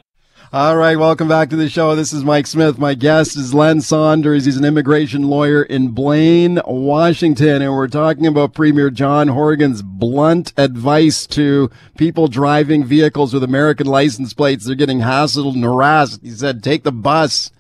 All 0.54 0.78
right, 0.78 0.98
welcome 0.98 1.28
back 1.28 1.50
to 1.50 1.56
the 1.58 1.68
show. 1.68 1.96
This 1.96 2.14
is 2.14 2.24
Mike 2.24 2.48
Smyth. 2.48 2.78
My 2.78 2.94
guest 2.94 3.36
is 3.36 3.54
Len 3.54 3.82
Saunders. 3.82 4.46
He's 4.46 4.56
an 4.56 4.64
immigration 4.64 5.24
lawyer 5.24 5.64
in 5.64 5.90
Blaine, 5.90 6.62
Washington, 6.66 7.62
and 7.62 7.74
we're 7.74 7.88
talking 7.88 8.26
about 8.28 8.54
Premier 8.54 8.90
John 8.90 9.28
Horgan's 9.28 9.82
blunt 9.82 10.54
advice 10.56 11.28
to 11.28 11.70
people 11.98 12.28
driving 12.28 12.86
vehicles 12.86 13.34
with 13.34 13.44
American 13.44 13.88
license 13.88 14.34
plates. 14.34 14.66
They're 14.66 14.76
getting 14.76 15.00
hassled 15.00 15.54
and 15.54 15.64
harassed. 15.66 16.22
He 16.22 16.30
said, 16.30 16.64
take 16.64 16.84
the 16.84 16.94
bus, 16.94 17.52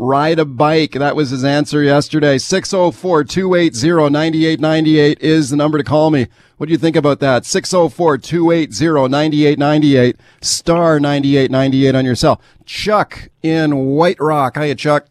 ride 0.00 0.38
a 0.38 0.46
bike. 0.46 0.92
That 0.92 1.14
was 1.14 1.28
his 1.30 1.44
answer 1.44 1.82
yesterday. 1.82 2.36
604-280-9898 2.36 5.20
is 5.20 5.50
the 5.50 5.56
number 5.56 5.76
to 5.76 5.84
call 5.84 6.08
me. 6.10 6.28
What 6.56 6.64
do 6.66 6.72
you 6.72 6.78
think 6.78 6.96
about 6.96 7.20
that? 7.20 7.42
604-280-9898, 7.42 10.16
star 10.40 10.98
9898 10.98 11.94
on 11.94 12.06
your 12.06 12.14
cell. 12.14 12.40
Chuck 12.64 13.28
in 13.42 13.94
White 13.94 14.18
Rock. 14.18 14.56
Hiya, 14.56 14.76
Chuck. 14.76 15.06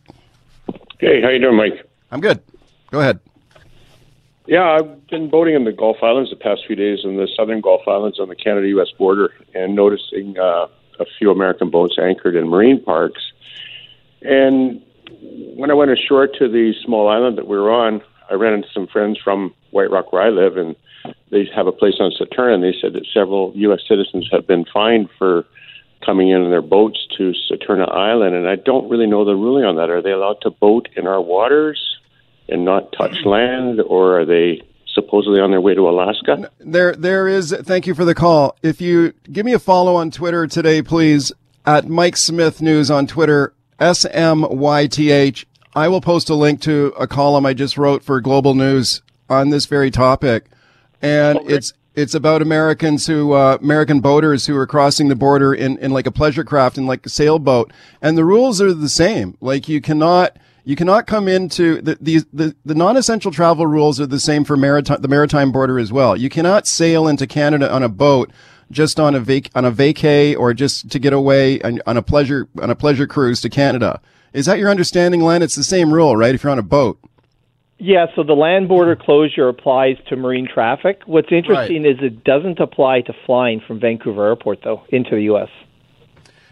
Hey, 0.99 1.21
how 1.21 1.29
you 1.29 1.37
doing, 1.39 1.55
Mike? 1.55 1.87
I'm 2.11 2.19
good. 2.19 2.41
Go 2.91 2.99
ahead. 2.99 3.19
Yeah, 4.47 4.63
I've 4.63 5.05
been 5.07 5.29
boating 5.29 5.53
in 5.53 5.65
the 5.65 5.71
Gulf 5.71 5.97
Islands 6.01 6.31
the 6.31 6.35
past 6.35 6.61
few 6.65 6.75
days 6.75 7.01
in 7.03 7.17
the 7.17 7.27
southern 7.37 7.61
Gulf 7.61 7.81
Islands 7.87 8.19
on 8.19 8.29
the 8.29 8.35
Canada-U.S. 8.35 8.87
border 8.97 9.31
and 9.53 9.75
noticing 9.75 10.39
uh, 10.39 10.65
a 10.99 11.05
few 11.19 11.29
American 11.29 11.69
boats 11.69 11.99
anchored 12.01 12.35
in 12.35 12.47
marine 12.47 12.83
parks. 12.83 13.21
And 14.21 14.81
when 15.55 15.71
I 15.71 15.73
went 15.73 15.91
ashore 15.91 16.27
to 16.27 16.47
the 16.47 16.73
small 16.85 17.07
island 17.07 17.37
that 17.37 17.47
we 17.47 17.57
were 17.57 17.71
on, 17.71 18.01
I 18.29 18.35
ran 18.35 18.53
into 18.53 18.67
some 18.73 18.87
friends 18.87 19.19
from 19.23 19.53
White 19.71 19.89
Rock 19.89 20.13
where 20.13 20.21
I 20.21 20.29
live, 20.29 20.57
and 20.57 20.75
they 21.31 21.49
have 21.55 21.67
a 21.67 21.71
place 21.71 21.95
on 21.99 22.11
Saturna, 22.11 22.55
and 22.55 22.63
they 22.63 22.75
said 22.79 22.93
that 22.93 23.05
several 23.13 23.51
U.S. 23.55 23.79
citizens 23.87 24.29
have 24.31 24.45
been 24.47 24.65
fined 24.71 25.09
for 25.17 25.45
coming 26.05 26.29
in 26.29 26.43
in 26.43 26.49
their 26.49 26.61
boats 26.61 26.99
to 27.17 27.33
Saturna 27.51 27.91
Island, 27.91 28.35
and 28.35 28.47
I 28.47 28.55
don't 28.55 28.89
really 28.89 29.07
know 29.07 29.25
the 29.25 29.35
ruling 29.35 29.65
on 29.65 29.75
that. 29.77 29.89
Are 29.89 30.01
they 30.01 30.11
allowed 30.11 30.41
to 30.41 30.49
boat 30.49 30.87
in 30.95 31.07
our 31.07 31.21
waters 31.21 31.79
and 32.47 32.65
not 32.65 32.91
touch 32.93 33.15
land, 33.25 33.81
or 33.81 34.19
are 34.19 34.25
they 34.25 34.61
supposedly 34.93 35.39
on 35.39 35.51
their 35.51 35.61
way 35.61 35.75
to 35.75 35.89
Alaska? 35.89 36.49
There, 36.59 36.95
there 36.95 37.27
is. 37.27 37.51
Thank 37.51 37.87
you 37.87 37.95
for 37.95 38.05
the 38.05 38.15
call. 38.15 38.57
If 38.63 38.81
you 38.81 39.13
give 39.31 39.45
me 39.45 39.53
a 39.53 39.59
follow 39.59 39.95
on 39.95 40.11
Twitter 40.11 40.47
today, 40.47 40.81
please, 40.81 41.31
at 41.65 41.87
Mike 41.87 42.17
Smyth 42.17 42.61
News 42.61 42.89
on 42.89 43.07
Twitter, 43.07 43.53
S 43.79 44.05
M 44.05 44.45
Y 44.49 44.87
T 44.87 45.11
H. 45.11 45.47
I 45.75 45.87
will 45.87 46.01
post 46.01 46.29
a 46.29 46.35
link 46.35 46.61
to 46.61 46.93
a 46.99 47.07
column 47.07 47.45
I 47.45 47.53
just 47.53 47.77
wrote 47.77 48.03
for 48.03 48.19
Global 48.19 48.55
News 48.55 49.01
on 49.29 49.49
this 49.49 49.65
very 49.65 49.91
topic, 49.91 50.45
and 51.01 51.37
okay. 51.39 51.53
it's 51.53 51.73
it's 51.95 52.13
about 52.13 52.41
Americans 52.41 53.07
who 53.07 53.33
uh, 53.33 53.57
American 53.61 53.99
boaters 53.99 54.45
who 54.45 54.55
are 54.55 54.67
crossing 54.67 55.07
the 55.07 55.15
border 55.15 55.53
in 55.53 55.77
in 55.77 55.91
like 55.91 56.07
a 56.07 56.11
pleasure 56.11 56.43
craft 56.43 56.77
in 56.77 56.87
like 56.87 57.05
a 57.05 57.09
sailboat, 57.09 57.71
and 58.01 58.17
the 58.17 58.25
rules 58.25 58.61
are 58.61 58.73
the 58.73 58.89
same. 58.89 59.37
Like 59.41 59.67
you 59.67 59.81
cannot 59.81 60.37
you 60.63 60.75
cannot 60.75 61.07
come 61.07 61.27
into 61.27 61.81
the 61.81 61.97
the 61.99 62.23
the, 62.33 62.55
the 62.65 62.75
non-essential 62.75 63.31
travel 63.31 63.65
rules 63.65 63.99
are 63.99 64.05
the 64.05 64.19
same 64.19 64.43
for 64.43 64.57
maritime 64.57 65.01
the 65.01 65.07
maritime 65.07 65.51
border 65.51 65.79
as 65.79 65.91
well. 65.91 66.15
You 66.15 66.29
cannot 66.29 66.67
sail 66.67 67.07
into 67.07 67.27
Canada 67.27 67.71
on 67.71 67.83
a 67.83 67.89
boat 67.89 68.31
just 68.71 68.99
on 68.99 69.15
a 69.15 69.19
vac 69.19 69.49
on 69.55 69.65
a 69.65 69.71
vacay 69.71 70.37
or 70.37 70.53
just 70.53 70.89
to 70.91 70.99
get 70.99 71.13
away 71.13 71.61
on, 71.61 71.81
on 71.85 71.97
a 71.97 72.01
pleasure 72.01 72.47
on 72.61 72.69
a 72.69 72.75
pleasure 72.75 73.07
cruise 73.07 73.41
to 73.41 73.49
Canada. 73.49 74.01
Is 74.33 74.45
that 74.45 74.59
your 74.59 74.69
understanding, 74.69 75.21
Len? 75.21 75.41
It's 75.41 75.55
the 75.55 75.63
same 75.63 75.93
rule, 75.93 76.15
right? 76.15 76.35
If 76.35 76.43
you're 76.43 76.51
on 76.51 76.59
a 76.59 76.63
boat. 76.63 76.99
Yeah, 77.81 78.07
so 78.13 78.23
the 78.23 78.33
land 78.33 78.67
border 78.67 78.97
closure 78.97 79.47
applies 79.47 79.95
to 80.09 80.17
marine 80.17 80.47
traffic. 80.53 81.01
What's 81.05 81.31
interesting 81.31 81.83
right. 81.83 81.95
is 81.95 81.97
it 82.01 82.25
doesn't 82.25 82.59
apply 82.59 83.01
to 83.01 83.13
flying 83.25 83.61
from 83.65 83.79
Vancouver 83.79 84.27
Airport, 84.27 84.59
though, 84.65 84.83
into 84.89 85.11
the 85.11 85.21
U.S. 85.23 85.47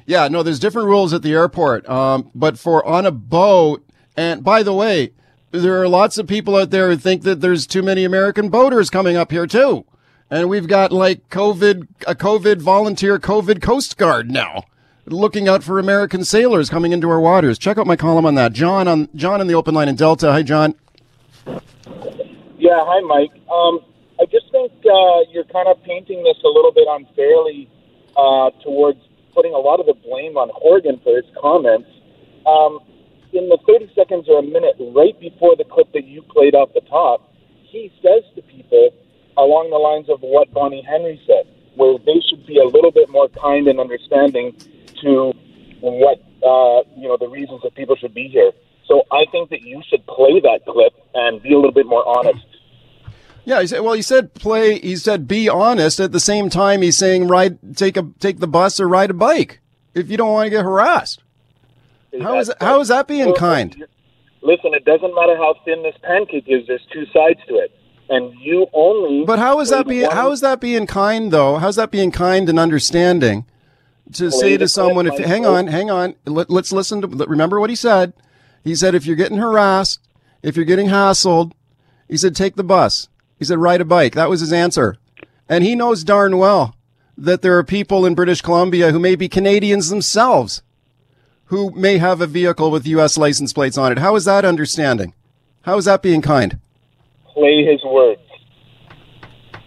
Yeah, 0.06 0.30
no, 0.30 0.42
there's 0.42 0.60
different 0.60 0.88
rules 0.88 1.14
at 1.14 1.24
the 1.24 1.34
airport. 1.34 1.88
Um, 1.90 2.32
but 2.34 2.58
for 2.58 2.86
on 2.86 3.06
a 3.06 3.12
boat, 3.12 3.86
and 4.16 4.42
by 4.42 4.64
the 4.64 4.72
way, 4.72 5.12
there 5.52 5.82
are 5.82 5.90
lots 5.90 6.18
of 6.18 6.28
people 6.28 6.56
out 6.56 6.70
there 6.70 6.90
who 6.90 6.96
think 6.96 7.24
that 7.24 7.42
there's 7.42 7.68
too 7.68 7.82
many 7.82 8.06
American 8.06 8.48
boaters 8.48 8.90
coming 8.90 9.18
up 9.18 9.30
here, 9.32 9.46
too. 9.48 9.86
And 10.30 10.50
we've 10.50 10.68
got 10.68 10.92
like 10.92 11.30
COVID, 11.30 11.88
a 12.06 12.16
COVID 12.16 12.62
volunteer 12.62 13.18
COVID 13.18 13.62
Coast 13.62 13.98
Guard 13.98 14.30
now 14.30 14.64
looking 15.06 15.48
out 15.48 15.64
for 15.64 15.80
American 15.80 16.26
sailors 16.26 16.70
coming 16.70 16.92
into 16.92 17.10
our 17.10 17.20
waters. 17.20 17.58
Check 17.58 17.78
out 17.78 17.88
my 17.88 17.96
column 17.96 18.26
on 18.26 18.36
that. 18.36 18.54
John 18.54 18.88
on 18.88 19.08
John 19.16 19.40
in 19.40 19.48
the 19.48 19.54
open 19.56 19.74
line 19.74 19.88
in 19.88 19.96
Delta. 19.96 20.32
Hi, 20.32 20.44
John. 20.44 20.76
Yeah, 22.58 22.84
hi, 22.84 23.00
Mike. 23.02 23.32
Um, 23.50 23.80
I 24.20 24.26
just 24.26 24.52
think 24.52 24.72
uh, 24.84 25.32
you're 25.32 25.46
kind 25.46 25.68
of 25.70 25.82
painting 25.84 26.24
this 26.24 26.38
a 26.44 26.48
little 26.50 26.74
bit 26.74 26.88
unfairly 26.90 27.70
uh, 28.18 28.50
towards 28.64 29.00
putting 29.34 29.54
a 29.54 29.58
lot 29.60 29.80
of 29.80 29.86
the 29.86 29.94
blame 29.94 30.36
on 30.36 30.50
Horgan 30.54 31.00
for 31.04 31.16
his 31.16 31.26
comments. 31.40 31.88
Um, 32.46 32.80
in 33.34 33.50
the 33.50 33.60
30 33.68 33.92
seconds 33.94 34.26
or 34.28 34.40
a 34.40 34.44
minute 34.44 34.76
right 34.96 35.18
before 35.20 35.56
the 35.56 35.64
clip 35.64 35.92
that 35.94 36.06
you 36.06 36.22
played 36.24 36.56
off 36.56 36.74
the 36.74 36.82
top, 36.82 37.34
he 37.64 37.92
says 38.02 38.24
to 38.36 38.42
people 38.42 38.92
along 39.38 39.70
the 39.70 39.78
lines 39.78 40.10
of 40.10 40.22
what 40.22 40.52
Bonnie 40.54 40.82
Henry 40.82 41.22
said, 41.26 41.48
where 41.76 41.98
they 42.00 42.20
should 42.30 42.46
be 42.46 42.60
a 42.60 42.66
little 42.66 42.92
bit 42.92 43.10
more 43.10 43.30
kind 43.30 43.68
and 43.68 43.80
understanding 43.80 44.56
to 45.02 45.34
what 45.82 46.20
uh, 46.44 46.84
you 46.96 47.08
know 47.08 47.18
the 47.18 47.30
reasons 47.30 47.62
that 47.64 47.76
people 47.76 47.96
should 47.96 48.14
be 48.14 48.28
here. 48.28 48.52
So 48.88 49.04
I 49.12 49.26
think 49.32 49.50
that 49.50 49.62
you 49.62 49.82
should 49.90 50.06
play 50.08 50.40
that 50.40 50.62
clip 50.66 50.94
and 51.14 51.42
be 51.42 51.54
a 51.54 51.56
little 51.56 51.72
bit 51.74 51.86
more 51.86 52.08
honest. 52.08 52.46
Yeah, 53.46 53.62
he 53.62 53.68
said. 53.68 53.82
Well, 53.82 53.94
he 53.94 54.02
said 54.02 54.34
play. 54.34 54.80
He 54.80 54.96
said 54.96 55.28
be 55.28 55.48
honest. 55.48 56.00
At 56.00 56.12
the 56.12 56.20
same 56.20 56.50
time, 56.50 56.82
he's 56.82 56.98
saying 56.98 57.28
ride, 57.28 57.78
take 57.78 57.96
a 57.96 58.10
take 58.20 58.40
the 58.40 58.48
bus 58.48 58.80
or 58.80 58.88
ride 58.88 59.12
a 59.12 59.14
bike 59.14 59.62
if 59.94 60.10
you 60.10 60.18
don't 60.18 60.32
want 60.32 60.48
to 60.48 60.50
get 60.50 60.64
harassed. 60.64 61.24
How 62.22 62.40
is 62.40 62.52
how 62.60 62.82
is 62.82 62.88
that 62.88 63.08
being 63.08 63.28
well, 63.28 63.36
kind? 63.36 63.86
Listen, 64.42 64.74
it 64.74 64.86
doesn't 64.86 65.14
matter 65.14 65.36
how 65.36 65.56
thin 65.66 65.84
this 65.84 65.96
pancake 66.04 66.46
is. 66.48 66.68
There's 66.68 66.86
two 66.92 67.06
sides 67.08 67.40
to 67.48 67.56
it, 67.56 67.77
and 68.10 68.34
you 68.40 68.68
only. 68.74 69.26
But 69.26 69.40
how 69.40 69.60
is 69.60 69.70
that 69.70 69.88
being? 69.88 70.10
How 70.10 70.32
is 70.32 70.42
that 70.42 70.60
being 70.60 70.88
kind 70.88 71.32
though? 71.32 71.58
How's 71.58 71.76
that 71.76 71.92
being 71.92 72.12
kind 72.12 72.50
and 72.50 72.60
understanding? 72.60 73.46
To 74.14 74.32
say 74.32 74.56
to 74.56 74.70
someone, 74.70 75.06
if 75.06 75.18
hang 75.18 75.46
on, 75.46 75.68
hang 75.68 75.92
on, 75.92 76.16
let, 76.26 76.50
let's 76.50 76.72
listen 76.72 77.02
to. 77.02 77.08
Remember 77.08 77.60
what 77.60 77.70
he 77.70 77.76
said. 77.76 78.14
He 78.64 78.74
said, 78.74 78.96
if 78.96 79.06
you're 79.06 79.18
getting 79.18 79.38
harassed, 79.38 80.00
if 80.42 80.56
you're 80.56 80.66
getting 80.66 80.88
hassled, 80.88 81.52
he 82.08 82.18
said, 82.18 82.36
take 82.36 82.56
the 82.56 82.64
bus. 82.64 83.10
He 83.38 83.46
said, 83.46 83.60
ride 83.60 83.82
a 83.82 83.86
bike. 83.86 84.14
That 84.16 84.30
was 84.30 84.40
his 84.40 84.54
answer. 84.54 84.98
And 85.50 85.64
he 85.64 85.76
knows 85.76 86.04
darn 86.04 86.38
well 86.38 86.76
that 87.18 87.42
there 87.42 87.58
are 87.58 87.64
people 87.64 88.06
in 88.06 88.16
British 88.16 88.42
Columbia 88.42 88.92
who 88.92 89.00
may 89.00 89.16
be 89.16 89.28
Canadians 89.28 89.90
themselves 89.90 90.62
who 91.46 91.72
may 91.72 91.98
have 91.98 92.22
a 92.22 92.28
vehicle 92.28 92.72
with 92.72 92.88
U.S. 92.88 93.18
license 93.18 93.54
plates 93.54 93.78
on 93.78 93.92
it. 93.92 94.00
How 94.00 94.16
is 94.16 94.26
that 94.26 94.46
understanding? 94.46 95.14
How 95.62 95.78
is 95.78 95.86
that 95.86 96.02
being 96.02 96.22
kind? 96.22 96.60
Play 97.38 97.64
his 97.64 97.84
words. 97.84 98.22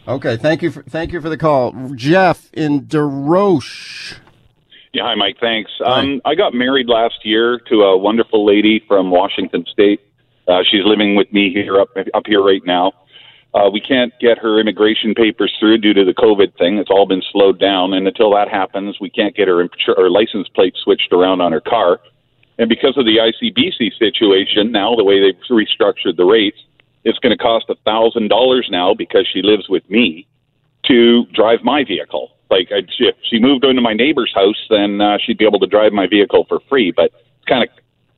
Okay, 0.08 0.36
thank 0.36 0.60
you 0.60 0.72
for 0.72 0.82
thank 0.82 1.12
you 1.12 1.20
for 1.20 1.28
the 1.28 1.36
call, 1.36 1.72
Jeff 1.94 2.50
in 2.52 2.86
DeRoche. 2.86 4.18
Yeah, 4.92 5.04
hi, 5.04 5.14
Mike. 5.14 5.36
Thanks. 5.40 5.70
Um, 5.84 6.20
I 6.24 6.34
got 6.34 6.52
married 6.52 6.88
last 6.88 7.24
year 7.24 7.60
to 7.68 7.82
a 7.82 7.96
wonderful 7.96 8.44
lady 8.44 8.82
from 8.88 9.12
Washington 9.12 9.64
State. 9.72 10.00
Uh, 10.48 10.64
she's 10.68 10.84
living 10.84 11.14
with 11.14 11.32
me 11.32 11.52
here 11.52 11.80
up 11.80 11.90
up 12.12 12.24
here 12.26 12.42
right 12.42 12.62
now. 12.66 12.90
Uh, 13.54 13.70
we 13.72 13.80
can't 13.80 14.12
get 14.20 14.36
her 14.38 14.58
immigration 14.58 15.14
papers 15.14 15.54
through 15.60 15.78
due 15.78 15.94
to 15.94 16.04
the 16.04 16.14
COVID 16.14 16.58
thing. 16.58 16.78
It's 16.78 16.90
all 16.90 17.06
been 17.06 17.22
slowed 17.30 17.60
down, 17.60 17.94
and 17.94 18.04
until 18.04 18.32
that 18.32 18.48
happens, 18.48 18.98
we 19.00 19.10
can't 19.10 19.36
get 19.36 19.46
her, 19.46 19.68
her 19.96 20.10
license 20.10 20.48
plate 20.56 20.74
switched 20.82 21.12
around 21.12 21.40
on 21.40 21.52
her 21.52 21.60
car. 21.60 22.00
And 22.58 22.68
because 22.68 22.98
of 22.98 23.04
the 23.04 23.18
ICBC 23.18 23.96
situation, 23.96 24.72
now 24.72 24.96
the 24.96 25.04
way 25.04 25.20
they've 25.20 25.40
restructured 25.48 26.16
the 26.16 26.24
rates, 26.24 26.58
it's 27.04 27.18
going 27.18 27.36
to 27.36 27.42
cost 27.42 27.66
a 27.68 27.74
thousand 27.84 28.28
dollars 28.28 28.68
now 28.70 28.94
because 28.94 29.26
she 29.32 29.42
lives 29.42 29.68
with 29.68 29.88
me 29.88 30.26
to 30.86 31.24
drive 31.26 31.60
my 31.62 31.84
vehicle. 31.84 32.30
Like 32.50 32.70
I'd, 32.72 32.88
if 32.98 33.16
she 33.28 33.38
moved 33.38 33.64
into 33.64 33.80
my 33.82 33.92
neighbor's 33.92 34.32
house, 34.34 34.60
then 34.68 35.00
uh, 35.00 35.18
she'd 35.24 35.38
be 35.38 35.46
able 35.46 35.60
to 35.60 35.66
drive 35.66 35.92
my 35.92 36.06
vehicle 36.06 36.46
for 36.48 36.60
free. 36.68 36.92
But 36.94 37.06
it 37.06 37.46
kind 37.48 37.62
of 37.62 37.70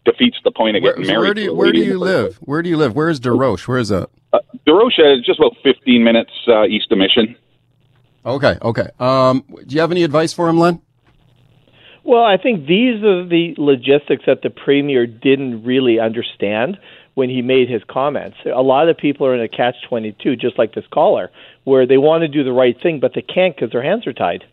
defeats 0.05 0.39
the 0.43 0.51
point 0.51 0.77
of 0.77 0.83
Where, 0.83 0.93
getting 0.93 1.07
so 1.07 1.13
married. 1.13 1.25
where 1.27 1.35
do 1.35 1.43
you 1.43 1.51
a 1.53 1.55
where 1.55 1.73
do 1.73 1.79
you 1.79 1.99
live? 1.99 2.37
Where 2.37 2.63
do 2.63 2.69
you 2.69 2.77
live? 2.77 2.95
Where 2.95 3.09
is 3.09 3.21
DeRoche? 3.21 3.69
Where 3.69 3.79
is 3.79 3.89
that? 3.91 4.09
Uh, 4.33 4.39
DeRoche 4.67 5.19
is 5.19 5.25
just 5.25 5.39
about 5.39 5.57
15 5.63 6.03
minutes 6.03 6.33
uh, 6.49 6.65
east 6.65 6.91
of 6.91 6.99
Mission. 6.99 7.37
Okay, 8.25 8.57
okay. 8.63 8.89
Um, 8.99 9.45
do 9.67 9.75
you 9.75 9.81
have 9.81 9.91
any 9.91 10.05
advice 10.05 10.33
for 10.33 10.49
him, 10.49 10.59
Len? 10.59 10.81
Well, 12.05 12.25
I 12.25 12.37
think 12.37 12.67
these 12.67 13.03
are 13.05 13.27
the 13.27 13.55
logistics 13.59 14.25
that 14.27 14.43
the 14.43 14.51
premier 14.51 15.07
didn't 15.07 15.65
really 15.65 16.01
understand 16.01 16.79
when 17.15 17.29
he 17.29 17.43
made 17.43 17.69
his 17.69 17.83
comments. 17.89 18.37
A 18.45 18.63
lot 18.63 18.89
of 18.89 18.97
people 18.97 19.27
are 19.27 19.35
in 19.35 19.41
a 19.41 19.49
catch 19.49 19.77
22, 19.89 20.37
just 20.37 20.59
like 20.59 20.75
this 20.75 20.87
caller, 20.93 21.31
where 21.65 21.87
they 21.87 21.99
want 21.99 22.23
to 22.23 22.29
do 22.29 22.43
the 22.43 22.53
right 22.53 22.81
thing, 22.81 23.01
but 23.01 23.13
they 23.15 23.23
can't 23.23 23.55
because 23.55 23.71
their 23.71 23.83
hands 23.83 24.07
are 24.07 24.13
tied. 24.13 24.45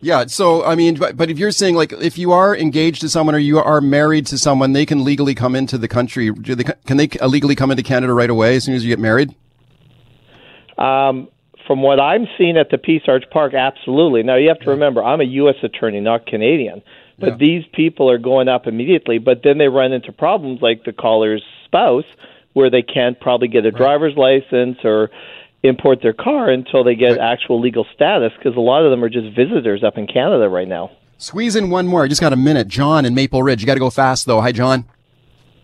Yeah. 0.00 0.26
So, 0.26 0.64
I 0.64 0.74
mean, 0.74 0.96
but, 0.96 1.16
but 1.16 1.30
if 1.30 1.38
you're 1.38 1.50
saying 1.50 1.74
like 1.74 1.92
if 1.92 2.18
you 2.18 2.32
are 2.32 2.56
engaged 2.56 3.00
to 3.00 3.08
someone 3.08 3.34
or 3.34 3.38
you 3.38 3.58
are 3.58 3.80
married 3.80 4.26
to 4.26 4.38
someone, 4.38 4.72
they 4.72 4.86
can 4.86 5.04
legally 5.04 5.34
come 5.34 5.56
into 5.56 5.78
the 5.78 5.88
country. 5.88 6.30
Do 6.30 6.54
they, 6.54 6.64
can 6.64 6.96
they 6.96 7.08
illegally 7.20 7.54
come 7.54 7.70
into 7.70 7.82
Canada 7.82 8.12
right 8.12 8.30
away 8.30 8.56
as 8.56 8.64
soon 8.64 8.74
as 8.74 8.84
you 8.84 8.90
get 8.90 8.98
married? 8.98 9.34
Um, 10.76 11.28
from 11.66 11.82
what 11.82 11.98
I'm 11.98 12.26
seeing 12.36 12.56
at 12.56 12.70
the 12.70 12.78
Peace 12.78 13.02
Arch 13.08 13.24
Park, 13.30 13.54
absolutely. 13.54 14.22
Now 14.22 14.36
you 14.36 14.48
have 14.48 14.60
to 14.60 14.70
remember, 14.70 15.02
I'm 15.02 15.20
a 15.20 15.24
U.S. 15.24 15.56
attorney, 15.62 16.00
not 16.00 16.26
Canadian. 16.26 16.82
But 17.18 17.28
Yeah. 17.30 17.36
these 17.38 17.64
people 17.72 18.10
are 18.10 18.18
going 18.18 18.48
up 18.48 18.66
immediately. 18.66 19.18
But 19.18 19.42
then 19.42 19.58
they 19.58 19.68
run 19.68 19.92
into 19.92 20.12
problems 20.12 20.60
like 20.62 20.84
the 20.84 20.92
caller's 20.92 21.42
spouse, 21.64 22.04
where 22.52 22.70
they 22.70 22.82
can't 22.82 23.18
probably 23.20 23.48
get 23.48 23.64
a 23.66 23.70
driver's 23.70 24.16
license 24.16 24.78
or 24.84 25.10
import 25.62 26.00
their 26.02 26.12
car 26.12 26.48
until 26.50 26.84
they 26.84 26.94
get 26.94 27.18
actual 27.18 27.58
legal 27.60 27.86
status, 27.94 28.32
because 28.38 28.56
a 28.56 28.60
lot 28.60 28.84
of 28.84 28.90
them 28.90 29.02
are 29.02 29.08
just 29.08 29.34
visitors 29.34 29.82
up 29.82 29.98
in 29.98 30.06
Canada 30.06 30.48
right 30.48 30.68
now. 30.68 30.90
Squeeze 31.18 31.56
in 31.56 31.70
one 31.70 31.86
more. 31.86 32.04
I 32.04 32.08
just 32.08 32.20
got 32.20 32.32
a 32.32 32.36
minute. 32.36 32.68
John 32.68 33.04
in 33.06 33.14
Maple 33.14 33.42
Ridge. 33.42 33.62
You 33.62 33.66
got 33.66 33.74
to 33.74 33.80
go 33.80 33.90
fast 33.90 34.26
though. 34.26 34.40
Hi, 34.42 34.52
John. 34.52 34.84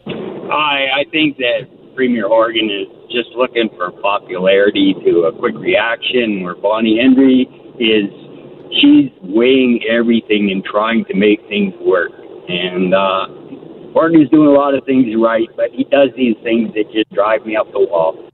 I 0.06 0.86
I 1.00 1.04
think 1.10 1.36
that 1.38 1.68
Premier 1.94 2.26
Horgan 2.28 2.70
is 2.70 2.88
just 3.12 3.28
looking 3.36 3.68
for 3.76 3.90
popularity 3.90 4.94
to 5.04 5.24
a 5.24 5.32
quick 5.38 5.54
reaction. 5.56 6.42
Where 6.42 6.54
Bonnie 6.54 6.98
Henry 6.98 7.42
is, 7.78 8.08
she's 8.80 9.10
weighing 9.22 9.80
everything 9.88 10.50
and 10.50 10.64
trying 10.64 11.04
to 11.06 11.14
make 11.14 11.40
things 11.48 11.74
work. 11.80 12.10
And 12.48 12.94
uh, 12.94 13.26
Horgan's 13.92 14.30
doing 14.30 14.48
a 14.48 14.52
lot 14.52 14.74
of 14.74 14.84
things 14.84 15.06
right, 15.16 15.48
but 15.56 15.70
he 15.70 15.84
does 15.84 16.10
these 16.16 16.36
things 16.42 16.72
that 16.74 16.90
just 16.92 17.10
drive 17.10 17.44
me 17.46 17.56
up 17.56 17.70
the 17.72 17.80
wall. 17.80 18.28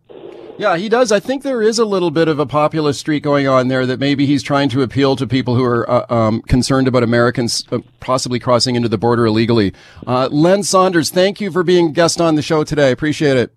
Yeah, 0.59 0.77
he 0.77 0.89
does. 0.89 1.13
I 1.13 1.21
think 1.21 1.45
there 1.45 1.63
is 1.63 1.79
a 1.79 1.85
little 1.85 2.11
bit 2.11 2.27
of 2.27 2.41
a 2.41 2.47
populist 2.47 2.99
streak 2.99 3.23
going 3.23 3.47
on 3.47 3.69
there 3.69 3.87
that 3.87 4.01
maybe 4.01 4.27
he's 4.27 4.43
trying 4.43 4.69
to 4.71 4.83
appeal 4.83 5.15
to 5.15 5.25
people 5.25 5.55
who 5.55 5.63
are 5.63 5.89
uh, 5.89 6.07
um, 6.13 6.43
concerned 6.43 6.89
about 6.89 7.05
Americans 7.05 7.65
uh, 7.71 7.79
possibly 8.01 8.41
crossing 8.41 8.75
into 8.75 8.89
the 8.89 8.99
border 8.99 9.25
illegally. 9.25 9.73
Uh, 10.05 10.29
Len 10.33 10.65
Saunders, 10.65 11.11
thank 11.11 11.41
you 11.41 11.53
for 11.53 11.63
being 11.63 11.91
a 11.91 11.93
guest 11.93 12.21
on 12.21 12.35
the 12.35 12.43
show 12.43 12.65
today. 12.65 12.91
Appreciate 12.91 13.37
it. 13.37 13.55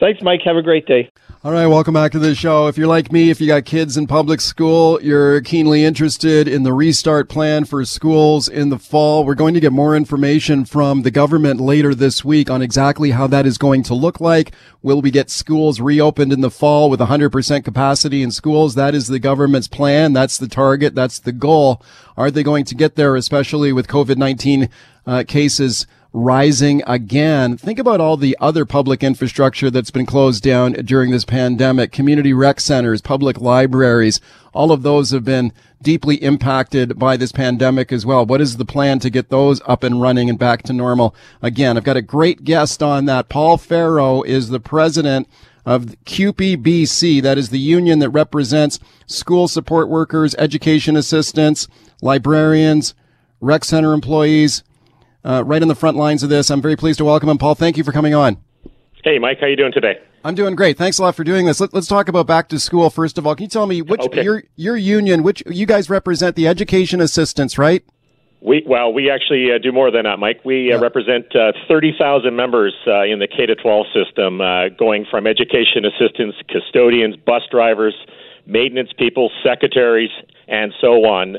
Thanks, 0.00 0.22
Mike. 0.22 0.40
Have 0.44 0.56
a 0.56 0.62
great 0.62 0.86
day. 0.86 1.10
All 1.44 1.52
right, 1.52 1.66
welcome 1.66 1.92
back 1.92 2.12
to 2.12 2.18
the 2.18 2.34
show. 2.34 2.68
If 2.68 2.78
you're 2.78 2.86
like 2.86 3.12
me, 3.12 3.28
if 3.28 3.38
you 3.38 3.46
got 3.46 3.66
kids 3.66 3.98
in 3.98 4.06
public 4.06 4.40
school, 4.40 4.98
you're 5.02 5.42
keenly 5.42 5.84
interested 5.84 6.48
in 6.48 6.62
the 6.62 6.72
restart 6.72 7.28
plan 7.28 7.66
for 7.66 7.84
schools 7.84 8.48
in 8.48 8.70
the 8.70 8.78
fall. 8.78 9.26
We're 9.26 9.34
going 9.34 9.52
to 9.52 9.60
get 9.60 9.70
more 9.70 9.94
information 9.94 10.64
from 10.64 11.02
the 11.02 11.10
government 11.10 11.60
later 11.60 11.94
this 11.94 12.24
week 12.24 12.48
on 12.48 12.62
exactly 12.62 13.10
how 13.10 13.26
that 13.26 13.44
is 13.44 13.58
going 13.58 13.82
to 13.82 13.94
look 13.94 14.22
like. 14.22 14.54
Will 14.80 15.02
we 15.02 15.10
get 15.10 15.28
schools 15.28 15.82
reopened 15.82 16.32
in 16.32 16.40
the 16.40 16.50
fall 16.50 16.88
with 16.88 17.00
100% 17.00 17.62
capacity 17.62 18.22
in 18.22 18.30
schools? 18.30 18.74
That 18.74 18.94
is 18.94 19.08
the 19.08 19.18
government's 19.18 19.68
plan. 19.68 20.14
That's 20.14 20.38
the 20.38 20.48
target. 20.48 20.94
That's 20.94 21.18
the 21.18 21.32
goal. 21.32 21.82
Are 22.16 22.30
they 22.30 22.42
going 22.42 22.64
to 22.64 22.74
get 22.74 22.96
there, 22.96 23.16
especially 23.16 23.70
with 23.70 23.86
COVID-19 23.86 24.70
uh, 25.06 25.24
cases 25.28 25.86
rising 26.14 26.80
again. 26.86 27.56
Think 27.56 27.80
about 27.80 28.00
all 28.00 28.16
the 28.16 28.36
other 28.40 28.64
public 28.64 29.02
infrastructure 29.02 29.68
that's 29.68 29.90
been 29.90 30.06
closed 30.06 30.44
down 30.44 30.72
during 30.74 31.10
this 31.10 31.24
pandemic. 31.24 31.90
Community 31.90 32.32
rec 32.32 32.60
centers, 32.60 33.02
public 33.02 33.40
libraries, 33.40 34.20
all 34.54 34.70
of 34.70 34.82
those 34.82 35.10
have 35.10 35.24
been 35.24 35.52
deeply 35.82 36.14
impacted 36.22 37.00
by 37.00 37.16
this 37.16 37.32
pandemic 37.32 37.92
as 37.92 38.06
well. 38.06 38.24
What 38.24 38.40
is 38.40 38.56
the 38.56 38.64
plan 38.64 39.00
to 39.00 39.10
get 39.10 39.28
those 39.28 39.60
up 39.66 39.82
and 39.82 40.00
running 40.00 40.30
and 40.30 40.38
back 40.38 40.62
to 40.62 40.72
normal 40.72 41.16
again? 41.42 41.76
I've 41.76 41.82
got 41.82 41.96
a 41.96 42.02
great 42.02 42.44
guest 42.44 42.80
on 42.80 43.06
that. 43.06 43.28
Paul 43.28 43.58
Faoro 43.58 44.24
is 44.24 44.50
the 44.50 44.60
president 44.60 45.28
of 45.66 45.96
CUPE 46.04 46.62
BC. 46.62 47.22
That 47.22 47.38
is 47.38 47.50
the 47.50 47.58
union 47.58 47.98
that 47.98 48.10
represents 48.10 48.78
school 49.06 49.48
support 49.48 49.88
workers, 49.88 50.36
education 50.36 50.96
assistants, 50.96 51.66
librarians, 52.00 52.94
rec 53.40 53.64
center 53.64 53.92
employees, 53.92 54.62
uh, 55.24 55.42
right 55.44 55.62
in 55.62 55.68
the 55.68 55.74
front 55.74 55.96
lines 55.96 56.22
of 56.22 56.28
this. 56.28 56.50
I'm 56.50 56.62
very 56.62 56.76
pleased 56.76 56.98
to 56.98 57.04
welcome 57.04 57.28
him. 57.28 57.38
Paul, 57.38 57.54
thank 57.54 57.76
you 57.76 57.84
for 57.84 57.92
coming 57.92 58.14
on. 58.14 58.36
Hey, 59.02 59.18
Mike, 59.18 59.38
how 59.40 59.46
you 59.46 59.56
doing 59.56 59.72
today? 59.72 59.98
I'm 60.24 60.34
doing 60.34 60.54
great. 60.54 60.78
Thanks 60.78 60.98
a 60.98 61.02
lot 61.02 61.14
for 61.14 61.24
doing 61.24 61.44
this. 61.44 61.60
Let, 61.60 61.74
us 61.74 61.86
talk 61.86 62.08
about 62.08 62.26
back 62.26 62.48
to 62.48 62.58
school 62.58 62.88
first 62.88 63.18
of 63.18 63.26
all. 63.26 63.34
Can 63.34 63.42
you 63.44 63.48
tell 63.48 63.66
me 63.66 63.82
which 63.82 64.00
Okay. 64.00 64.22
your 64.22 64.42
your 64.56 64.76
union, 64.76 65.22
which 65.22 65.42
you 65.46 65.66
guys 65.66 65.90
represent 65.90 66.34
the 66.36 66.48
education 66.48 67.02
assistants, 67.02 67.58
right? 67.58 67.84
We 68.40 68.62
well, 68.66 68.92
we 68.92 69.10
actually 69.10 69.52
uh, 69.52 69.58
do 69.58 69.72
more 69.72 69.90
than 69.90 70.04
that, 70.04 70.18
Mike. 70.18 70.40
We 70.44 70.72
uh, 70.72 70.78
represent 70.80 71.34
uh, 71.36 71.52
30,000 71.68 72.34
members 72.34 72.74
uh, 72.86 73.02
in 73.02 73.18
the 73.18 73.28
K 73.28 73.44
to 73.46 73.54
12 73.54 73.86
system, 73.92 74.40
uh, 74.40 74.68
going 74.70 75.06
from 75.10 75.26
education 75.26 75.84
assistants, 75.84 76.36
custodians, 76.48 77.16
bus 77.16 77.42
drivers, 77.50 77.94
maintenance 78.46 78.90
people, 78.98 79.30
secretaries, 79.42 80.10
and 80.48 80.72
so 80.80 81.04
on. 81.04 81.36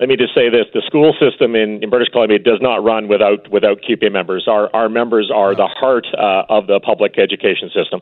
Let 0.00 0.08
me 0.08 0.16
just 0.16 0.34
say 0.34 0.48
this: 0.48 0.66
the 0.74 0.82
school 0.86 1.14
system 1.20 1.54
in, 1.54 1.82
in 1.82 1.88
British 1.90 2.08
Columbia 2.08 2.38
does 2.38 2.60
not 2.60 2.82
run 2.82 3.06
without 3.08 3.48
without 3.50 3.80
QPA 3.80 4.10
members. 4.10 4.46
Our 4.48 4.68
our 4.74 4.88
members 4.88 5.30
are 5.32 5.54
the 5.54 5.66
heart 5.68 6.06
uh, 6.18 6.44
of 6.48 6.66
the 6.66 6.80
public 6.80 7.18
education 7.18 7.70
system. 7.72 8.00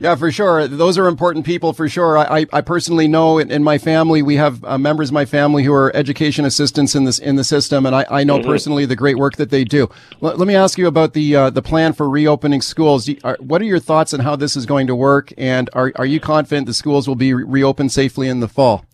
Yeah, 0.00 0.16
for 0.16 0.30
sure. 0.32 0.66
Those 0.66 0.98
are 0.98 1.06
important 1.06 1.46
people 1.46 1.72
for 1.72 1.88
sure. 1.88 2.18
I, 2.18 2.46
I, 2.52 2.60
personally 2.62 3.06
know 3.06 3.38
in, 3.38 3.52
in 3.52 3.62
my 3.62 3.78
family, 3.78 4.22
we 4.22 4.34
have 4.36 4.62
uh, 4.64 4.76
members 4.76 5.10
of 5.10 5.14
my 5.14 5.24
family 5.24 5.62
who 5.62 5.72
are 5.72 5.94
education 5.94 6.44
assistants 6.44 6.96
in 6.96 7.04
this, 7.04 7.20
in 7.20 7.36
the 7.36 7.44
system. 7.44 7.86
And 7.86 7.94
I, 7.94 8.04
I 8.10 8.24
know 8.24 8.40
Mhm. 8.40 8.44
personally 8.44 8.86
the 8.86 8.96
great 8.96 9.16
work 9.16 9.36
that 9.36 9.50
they 9.50 9.62
do. 9.62 9.88
Let, 10.20 10.36
let 10.36 10.48
me 10.48 10.56
ask 10.56 10.78
you 10.78 10.88
about 10.88 11.12
the, 11.12 11.36
uh, 11.36 11.50
the 11.50 11.62
plan 11.62 11.92
for 11.92 12.10
reopening 12.10 12.60
schools. 12.60 13.06
You- 13.06 13.18
are, 13.22 13.38
what 13.40 13.62
are 13.62 13.66
your 13.66 13.78
thoughts 13.78 14.12
on 14.12 14.20
how 14.20 14.34
this 14.34 14.56
is 14.56 14.66
going 14.66 14.88
to 14.88 14.96
work? 14.96 15.32
And 15.38 15.70
are, 15.74 15.92
are 15.94 16.06
you 16.06 16.18
confident 16.18 16.66
the 16.66 16.74
schools 16.74 17.06
will 17.06 17.14
be 17.14 17.32
re- 17.32 17.44
reopened 17.44 17.92
safely 17.92 18.28
in 18.28 18.40
the 18.40 18.48
fall? 18.48 18.84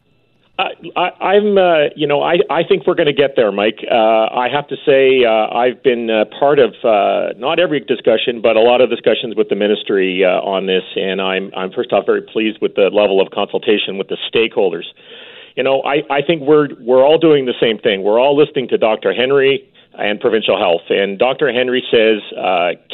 I, 0.96 1.10
I'm, 1.20 1.58
uh, 1.58 1.94
you 1.96 2.06
know, 2.06 2.22
I, 2.22 2.36
I 2.50 2.62
think 2.64 2.86
we're 2.86 2.94
going 2.94 3.06
to 3.06 3.14
get 3.14 3.36
there, 3.36 3.52
Mike. 3.52 3.78
Uh, 3.90 3.94
I 3.94 4.48
have 4.52 4.66
to 4.68 4.76
say, 4.86 5.24
uh, 5.24 5.54
I've 5.54 5.82
been 5.82 6.10
uh, 6.10 6.24
part 6.38 6.58
of 6.58 6.74
uh, 6.84 7.38
not 7.38 7.58
every 7.58 7.80
discussion, 7.80 8.40
but 8.42 8.56
a 8.56 8.60
lot 8.60 8.80
of 8.80 8.90
discussions 8.90 9.34
with 9.36 9.48
the 9.48 9.56
ministry 9.56 10.24
uh, 10.24 10.40
on 10.40 10.66
this, 10.66 10.82
and 10.96 11.20
I'm, 11.20 11.50
I'm 11.56 11.70
first 11.72 11.92
off 11.92 12.06
very 12.06 12.22
pleased 12.22 12.58
with 12.60 12.74
the 12.74 12.90
level 12.92 13.20
of 13.20 13.30
consultation 13.30 13.98
with 13.98 14.08
the 14.08 14.18
stakeholders. 14.32 14.84
You 15.56 15.62
know, 15.62 15.82
I, 15.82 16.02
I 16.10 16.22
think 16.22 16.42
we're 16.42 16.68
we're 16.80 17.04
all 17.04 17.18
doing 17.18 17.44
the 17.44 17.58
same 17.60 17.78
thing. 17.78 18.02
We're 18.02 18.20
all 18.20 18.36
listening 18.36 18.68
to 18.68 18.78
Dr. 18.78 19.12
Henry 19.12 19.68
and 19.98 20.20
provincial 20.20 20.56
health, 20.56 20.82
and 20.88 21.18
Dr. 21.18 21.52
Henry 21.52 21.82
says 21.90 22.22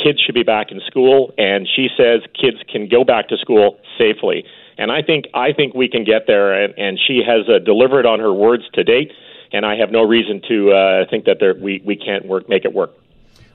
kids 0.02 0.18
should 0.24 0.34
be 0.34 0.42
back 0.42 0.72
in 0.72 0.80
school, 0.86 1.32
and 1.36 1.68
she 1.68 1.88
says 1.96 2.22
kids 2.32 2.56
can 2.72 2.88
go 2.88 3.04
back 3.04 3.28
to 3.28 3.36
school 3.36 3.78
safely. 3.98 4.44
And 4.78 4.92
I 4.92 5.02
think 5.02 5.26
I 5.34 5.52
think 5.52 5.74
we 5.74 5.88
can 5.88 6.04
get 6.04 6.26
there, 6.26 6.64
and, 6.64 6.74
and 6.78 6.98
she 7.06 7.22
has 7.26 7.48
uh, 7.48 7.58
delivered 7.58 8.06
on 8.06 8.20
her 8.20 8.32
words 8.32 8.64
to 8.74 8.84
date. 8.84 9.12
And 9.52 9.64
I 9.64 9.76
have 9.76 9.90
no 9.90 10.02
reason 10.02 10.42
to 10.48 10.72
uh, 10.72 11.04
think 11.08 11.24
that 11.24 11.38
there, 11.40 11.54
we 11.54 11.82
we 11.84 11.96
can't 11.96 12.26
work 12.26 12.48
make 12.48 12.64
it 12.64 12.72
work. 12.72 12.92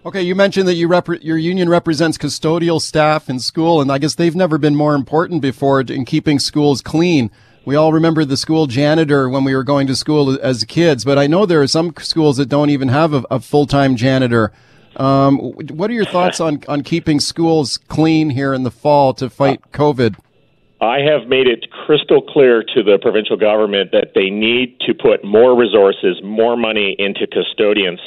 Okay, 0.04 0.24
you 0.24 0.34
mentioned 0.34 0.68
that 0.68 0.74
you 0.74 0.90
repre- 0.90 1.24
your 1.24 1.38
union 1.38 1.70
represents 1.70 2.18
custodial 2.18 2.82
staff 2.82 3.30
in 3.30 3.40
school, 3.40 3.82
and 3.82 3.92
I 3.92 4.00
guess 4.00 4.16
they've 4.16 4.36
never 4.36 4.58
been 4.58 4.76
more 4.76 4.96
important 4.96 5.44
before 5.44 5.80
in 5.82 6.06
keeping 6.06 6.40
schools 6.40 6.82
clean. 6.82 7.30
We 7.66 7.76
all 7.76 7.94
remember 7.94 8.26
the 8.26 8.38
school 8.38 8.66
janitor 8.66 9.30
when 9.30 9.44
we 9.44 9.54
were 9.54 9.64
going 9.64 9.86
to 9.86 9.96
school 9.96 10.40
as 10.42 10.64
kids, 10.64 11.06
but 11.06 11.20
I 11.20 11.28
know 11.28 11.46
there 11.46 11.62
are 11.62 11.68
some 11.68 11.94
schools 12.00 12.38
that 12.38 12.50
don't 12.50 12.72
even 12.72 12.88
have 12.88 13.14
a, 13.14 13.24
a 13.30 13.40
full-time 13.40 13.96
janitor. 13.96 14.52
Um, 14.96 15.38
what 15.38 15.92
are 15.92 15.94
your 15.94 16.06
thoughts 16.06 16.40
on, 16.42 16.64
on 16.68 16.82
keeping 16.82 17.20
schools 17.20 17.78
clean 17.78 18.32
here 18.32 18.56
in 18.56 18.64
the 18.64 18.72
fall 18.72 19.14
to 19.14 19.30
fight 19.30 19.62
COVID? 19.72 20.16
I 20.82 21.00
have 21.02 21.28
made 21.28 21.48
it 21.48 21.70
crystal 21.70 22.24
clear 22.24 22.64
to 22.74 22.82
the 22.82 22.98
provincial 23.00 23.38
government 23.38 23.92
that 23.92 24.14
they 24.16 24.32
need 24.32 24.80
to 24.82 24.96
put 24.96 25.24
more 25.24 25.56
resources, 25.56 26.20
more 26.24 26.58
money 26.58 26.96
into 26.98 27.28
custodians. 27.28 28.00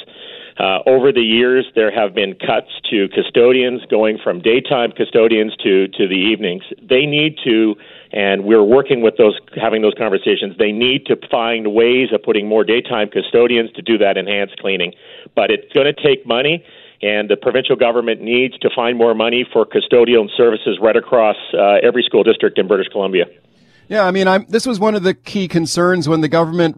Uh, 0.57 0.79
over 0.85 1.11
the 1.11 1.21
years, 1.21 1.65
there 1.75 1.91
have 1.91 2.13
been 2.13 2.33
cuts 2.33 2.71
to 2.89 3.07
custodians, 3.09 3.81
going 3.89 4.17
from 4.21 4.41
daytime 4.41 4.91
custodians 4.91 5.55
to 5.57 5.87
to 5.89 6.07
the 6.07 6.15
evenings. 6.15 6.63
They 6.81 7.05
need 7.05 7.37
to, 7.43 7.75
and 8.11 8.45
we're 8.45 8.63
working 8.63 9.01
with 9.01 9.17
those, 9.17 9.37
having 9.55 9.81
those 9.81 9.95
conversations. 9.97 10.55
They 10.57 10.71
need 10.71 11.05
to 11.07 11.17
find 11.29 11.73
ways 11.73 12.09
of 12.13 12.23
putting 12.23 12.47
more 12.47 12.63
daytime 12.63 13.09
custodians 13.09 13.71
to 13.73 13.81
do 13.81 13.97
that 13.97 14.17
enhanced 14.17 14.57
cleaning. 14.57 14.93
But 15.35 15.51
it's 15.51 15.71
going 15.73 15.93
to 15.93 15.93
take 15.93 16.25
money, 16.25 16.63
and 17.01 17.29
the 17.29 17.35
provincial 17.35 17.75
government 17.75 18.21
needs 18.21 18.57
to 18.59 18.69
find 18.75 18.97
more 18.97 19.13
money 19.13 19.45
for 19.51 19.65
custodial 19.65 20.27
services 20.35 20.77
right 20.81 20.95
across 20.95 21.37
uh, 21.53 21.77
every 21.83 22.03
school 22.03 22.23
district 22.23 22.57
in 22.57 22.67
British 22.67 22.87
Columbia. 22.87 23.25
Yeah, 23.87 24.05
I 24.05 24.11
mean, 24.11 24.27
I'm, 24.27 24.45
this 24.49 24.65
was 24.65 24.79
one 24.79 24.95
of 24.95 25.03
the 25.03 25.13
key 25.13 25.47
concerns 25.47 26.09
when 26.09 26.21
the 26.21 26.27
government 26.27 26.77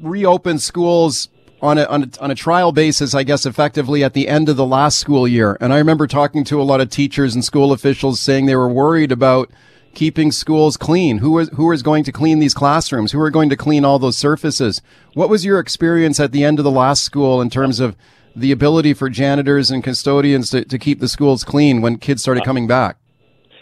reopened 0.00 0.62
schools 0.62 1.28
on 1.60 1.78
a, 1.78 1.84
on 1.86 2.04
a, 2.04 2.08
on 2.20 2.30
a 2.30 2.34
trial 2.34 2.70
basis, 2.70 3.14
I 3.14 3.24
guess, 3.24 3.44
effectively 3.44 4.04
at 4.04 4.14
the 4.14 4.28
end 4.28 4.48
of 4.48 4.56
the 4.56 4.66
last 4.66 4.98
school 4.98 5.26
year. 5.26 5.56
And 5.60 5.72
I 5.72 5.78
remember 5.78 6.06
talking 6.06 6.44
to 6.44 6.60
a 6.60 6.62
lot 6.62 6.80
of 6.80 6.88
teachers 6.88 7.34
and 7.34 7.44
school 7.44 7.72
officials 7.72 8.20
saying 8.20 8.46
they 8.46 8.54
were 8.54 8.68
worried 8.68 9.10
about 9.10 9.50
keeping 9.94 10.30
schools 10.30 10.76
clean. 10.76 11.18
Who 11.18 11.36
is, 11.40 11.48
who 11.54 11.72
is 11.72 11.82
going 11.82 12.04
to 12.04 12.12
clean 12.12 12.38
these 12.38 12.54
classrooms? 12.54 13.10
Who 13.10 13.20
are 13.20 13.30
going 13.30 13.50
to 13.50 13.56
clean 13.56 13.84
all 13.84 13.98
those 13.98 14.16
surfaces? 14.16 14.80
What 15.14 15.28
was 15.28 15.44
your 15.44 15.58
experience 15.58 16.20
at 16.20 16.30
the 16.30 16.44
end 16.44 16.60
of 16.60 16.64
the 16.64 16.70
last 16.70 17.02
school 17.02 17.40
in 17.40 17.50
terms 17.50 17.80
of 17.80 17.96
the 18.40 18.52
ability 18.52 18.94
for 18.94 19.08
janitors 19.10 19.70
and 19.70 19.82
custodians 19.82 20.50
to, 20.50 20.64
to 20.64 20.78
keep 20.78 21.00
the 21.00 21.08
schools 21.08 21.44
clean 21.44 21.80
when 21.80 21.98
kids 21.98 22.22
started 22.22 22.44
coming 22.44 22.66
back? 22.66 22.96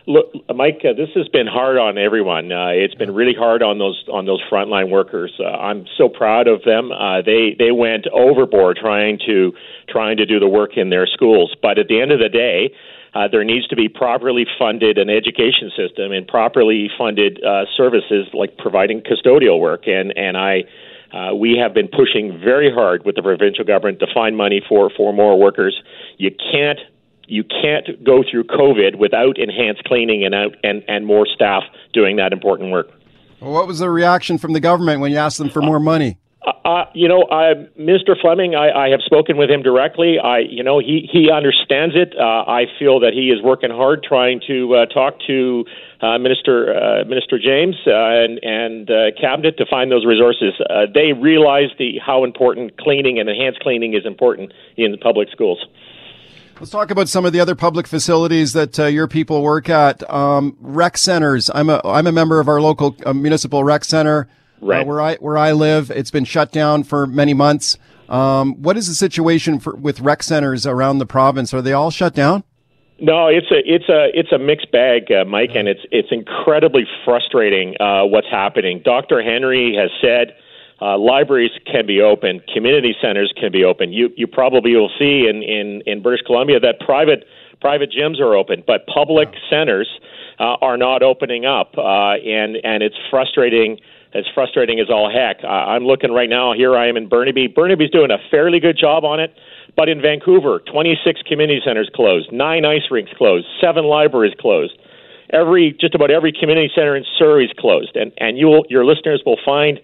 Look, 0.09 0.33
Mike, 0.55 0.83
uh, 0.85 0.93
this 0.93 1.09
has 1.17 1.27
been 1.29 1.49
hard 1.49 1.79
on 1.79 1.99
everyone. 1.99 2.53
Uh, 2.53 2.69
it's 2.69 2.95
been 2.95 3.12
really 3.12 3.35
hard 3.37 3.61
on 3.61 3.79
those 3.79 4.05
on 4.12 4.25
those 4.25 4.41
frontline 4.49 4.89
workers. 4.89 5.33
Uh, 5.41 5.49
I'm 5.49 5.85
so 5.99 6.09
proud 6.09 6.47
of 6.47 6.62
them. 6.62 6.93
Uh, 6.93 7.23
they 7.23 7.57
they 7.59 7.73
went 7.73 8.07
overboard 8.12 8.79
trying 8.81 9.19
to 9.27 9.53
trying 9.89 10.19
to 10.19 10.25
do 10.25 10.39
the 10.39 10.47
work 10.47 10.77
in 10.77 10.91
their 10.91 11.09
schools. 11.09 11.57
But 11.61 11.81
at 11.81 11.89
the 11.89 12.01
end 12.01 12.12
of 12.12 12.21
the 12.21 12.29
day, 12.29 12.73
uh, 13.15 13.27
there 13.27 13.43
needs 13.43 13.67
to 13.67 13.75
be 13.75 13.89
properly 13.89 14.47
funded 14.57 14.97
an 14.97 15.11
education 15.11 15.73
system 15.77 16.12
and 16.12 16.25
properly 16.29 16.89
funded 16.97 17.43
uh, 17.43 17.65
services 17.77 18.29
like 18.33 18.57
providing 18.59 19.03
custodial 19.03 19.59
work. 19.59 19.89
And 19.89 20.17
and 20.17 20.37
I. 20.37 20.65
Uh, 21.12 21.35
we 21.35 21.57
have 21.57 21.73
been 21.73 21.88
pushing 21.88 22.40
very 22.45 22.73
hard 22.73 23.05
with 23.05 23.16
the 23.16 23.23
provincial 23.23 23.64
government 23.64 24.01
to 24.01 24.07
find 24.12 24.37
money 24.37 24.62
for, 24.69 24.90
for 24.97 25.12
more 25.12 25.38
workers. 25.38 25.81
You 26.19 26.31
can't 26.53 26.79
you 27.29 27.42
can't 27.42 28.05
go 28.05 28.23
through 28.29 28.45
COVID 28.45 28.97
without 28.97 29.37
enhanced 29.37 29.83
cleaning 29.85 30.25
and 30.25 30.33
out 30.33 30.55
and, 30.62 30.85
and 30.87 31.05
more 31.05 31.27
staff 31.27 31.64
doing 31.92 32.16
that 32.16 32.33
important 32.33 32.71
work. 32.71 32.88
Well, 33.40 33.53
what 33.53 33.66
was 33.66 33.81
the 33.81 33.90
reaction 33.90 34.38
from 34.38 34.53
the 34.53 34.61
government 34.61 35.01
when 35.01 35.11
you 35.11 35.19
asked 35.19 35.38
them 35.38 35.51
for 35.51 35.61
more 35.61 35.81
money? 35.81 36.19
Uh, 36.44 36.85
you 36.94 37.09
know, 37.09 37.22
uh, 37.22 37.55
Mr. 37.79 38.14
Fleming, 38.20 38.55
I, 38.55 38.70
I 38.70 38.88
have 38.90 39.01
spoken 39.05 39.37
with 39.37 39.51
him 39.51 39.62
directly. 39.62 40.18
I, 40.22 40.38
you 40.38 40.62
know, 40.62 40.79
he 40.79 41.09
he 41.11 41.31
understands 41.31 41.96
it. 41.96 42.14
Uh, 42.16 42.22
I 42.22 42.66
feel 42.79 43.01
that 43.01 43.14
he 43.14 43.31
is 43.31 43.42
working 43.42 43.70
hard 43.70 44.05
trying 44.05 44.40
to 44.46 44.75
uh, 44.75 44.87
talk 44.87 45.14
to 45.27 45.64
uh, 46.01 46.18
Minister 46.18 46.72
uh, 46.72 47.05
Minister 47.05 47.38
James 47.38 47.75
uh, 47.87 47.90
and 47.90 48.38
and 48.44 48.90
uh, 48.90 48.94
cabinet 49.20 49.57
to 49.59 49.66
find 49.66 49.90
those 49.90 50.05
resources. 50.07 50.53
Uh, 50.70 50.87
they 50.92 51.12
realize 51.12 51.70
the 51.79 51.99
how 52.05 52.22
important 52.22 52.79
cleaning 52.79 53.18
and 53.18 53.29
enhanced 53.29 53.61
cleaning 53.61 53.94
is 53.94 54.07
important 54.07 54.53
in 54.77 54.96
public 54.99 55.29
schools. 55.31 55.64
Let's 56.61 56.70
talk 56.70 56.90
about 56.90 57.09
some 57.09 57.27
of 57.27 57.33
the 57.33 57.40
other 57.40 57.55
public 57.55 57.87
facilities 57.87 58.53
that 58.53 58.79
uh, 58.79 58.87
your 58.87 59.09
people 59.09 59.42
work 59.42 59.68
at. 59.68 60.09
Um, 60.11 60.57
rec 60.61 60.96
centers. 60.96 61.51
I'm 61.53 61.70
a 61.70 61.81
I'm 61.85 62.07
a 62.07 62.12
member 62.12 62.38
of 62.38 62.49
our 62.49 62.61
local 62.61 62.96
uh, 63.05 63.12
municipal 63.12 63.64
rec 63.64 63.85
center 63.85 64.29
right. 64.61 64.83
uh, 64.83 64.85
where 64.85 65.01
I 65.01 65.14
where 65.16 65.37
I 65.37 65.53
live. 65.53 65.90
It's 65.90 66.11
been 66.11 66.25
shut 66.25 66.53
down 66.53 66.85
for 66.85 67.07
many 67.07 67.35
months. 67.35 67.79
Um, 68.09 68.62
what 68.62 68.77
is 68.77 68.87
the 68.87 68.95
situation 68.95 69.59
for, 69.59 69.75
with 69.75 70.01
rec 70.01 70.23
centers 70.23 70.66
around 70.66 70.99
the 70.99 71.07
province? 71.07 71.53
Are 71.53 71.62
they 71.62 71.73
all 71.73 71.90
shut 71.90 72.14
down? 72.14 72.45
No, 72.99 73.27
it's 73.27 73.51
a 73.51 73.61
it's 73.64 73.88
a 73.88 74.09
it's 74.14 74.33
a 74.33 74.38
mixed 74.38 74.73
bag, 74.73 75.12
uh, 75.12 75.25
Mike, 75.27 75.51
and 75.55 75.69
it's 75.69 75.83
it's 75.90 76.09
incredibly 76.11 76.87
frustrating 77.05 77.75
uh, 77.81 78.05
what's 78.07 78.31
happening. 78.31 78.81
Dr. 78.83 79.23
Henry 79.23 79.77
has 79.77 79.90
said 80.01 80.35
uh, 80.81 80.97
libraries 80.97 81.51
can 81.71 81.87
be 81.87 82.01
open, 82.01 82.40
community 82.55 82.95
centers 83.01 83.33
can 83.38 83.53
be 83.53 83.64
open. 83.64 83.92
You 83.92 84.11
you 84.16 84.27
probably 84.27 84.75
will 84.75 84.90
see 84.99 85.27
in 85.29 85.42
in 85.42 85.83
in 85.85 86.01
British 86.01 86.25
Columbia 86.25 86.59
that 86.61 86.81
private 86.81 87.25
private 87.61 87.92
gyms 87.92 88.19
are 88.19 88.35
open, 88.35 88.64
but 88.66 88.87
public 88.87 89.29
centers 89.51 89.88
uh, 90.38 90.57
are 90.62 90.79
not 90.79 91.03
opening 91.03 91.45
up, 91.45 91.75
uh, 91.77 92.14
and 92.14 92.57
and 92.64 92.83
it's 92.83 92.97
frustrating. 93.11 93.79
It's 94.12 94.29
frustrating 94.35 94.81
as 94.81 94.88
all 94.88 95.11
heck. 95.11 95.45
Uh, 95.45 95.49
I'm 95.49 95.85
looking 95.85 96.12
right 96.12 96.31
now. 96.31 96.53
Here 96.55 96.77
I 96.77 96.88
am 96.88 96.97
in 96.97 97.09
Burnaby. 97.09 97.49
Burnaby's 97.49 97.90
doing 97.90 98.11
a 98.11 98.19
fairly 98.31 98.61
good 98.61 98.79
job 98.79 99.05
on 99.05 99.21
it, 99.21 99.35
but 99.77 99.88
in 99.88 100.01
Vancouver, 100.01 100.61
26 100.71 101.23
community 101.23 101.61
centers 101.64 101.90
closed, 101.95 102.33
nine 102.33 102.64
ice 102.64 102.90
rinks 102.90 103.12
closed, 103.16 103.47
seven 103.61 103.85
libraries 103.85 104.35
closed. 104.38 104.79
Every 105.33 105.77
just 105.81 105.95
about 105.95 106.11
every 106.11 106.33
community 106.33 106.71
center 106.75 106.95
in 106.95 107.05
Surrey 107.19 107.47
is 107.47 107.53
closed, 107.59 107.97
and 107.97 108.12
and 108.19 108.38
you 108.38 108.64
your 108.69 108.85
listeners 108.85 109.23
will 109.27 109.38
find 109.45 109.81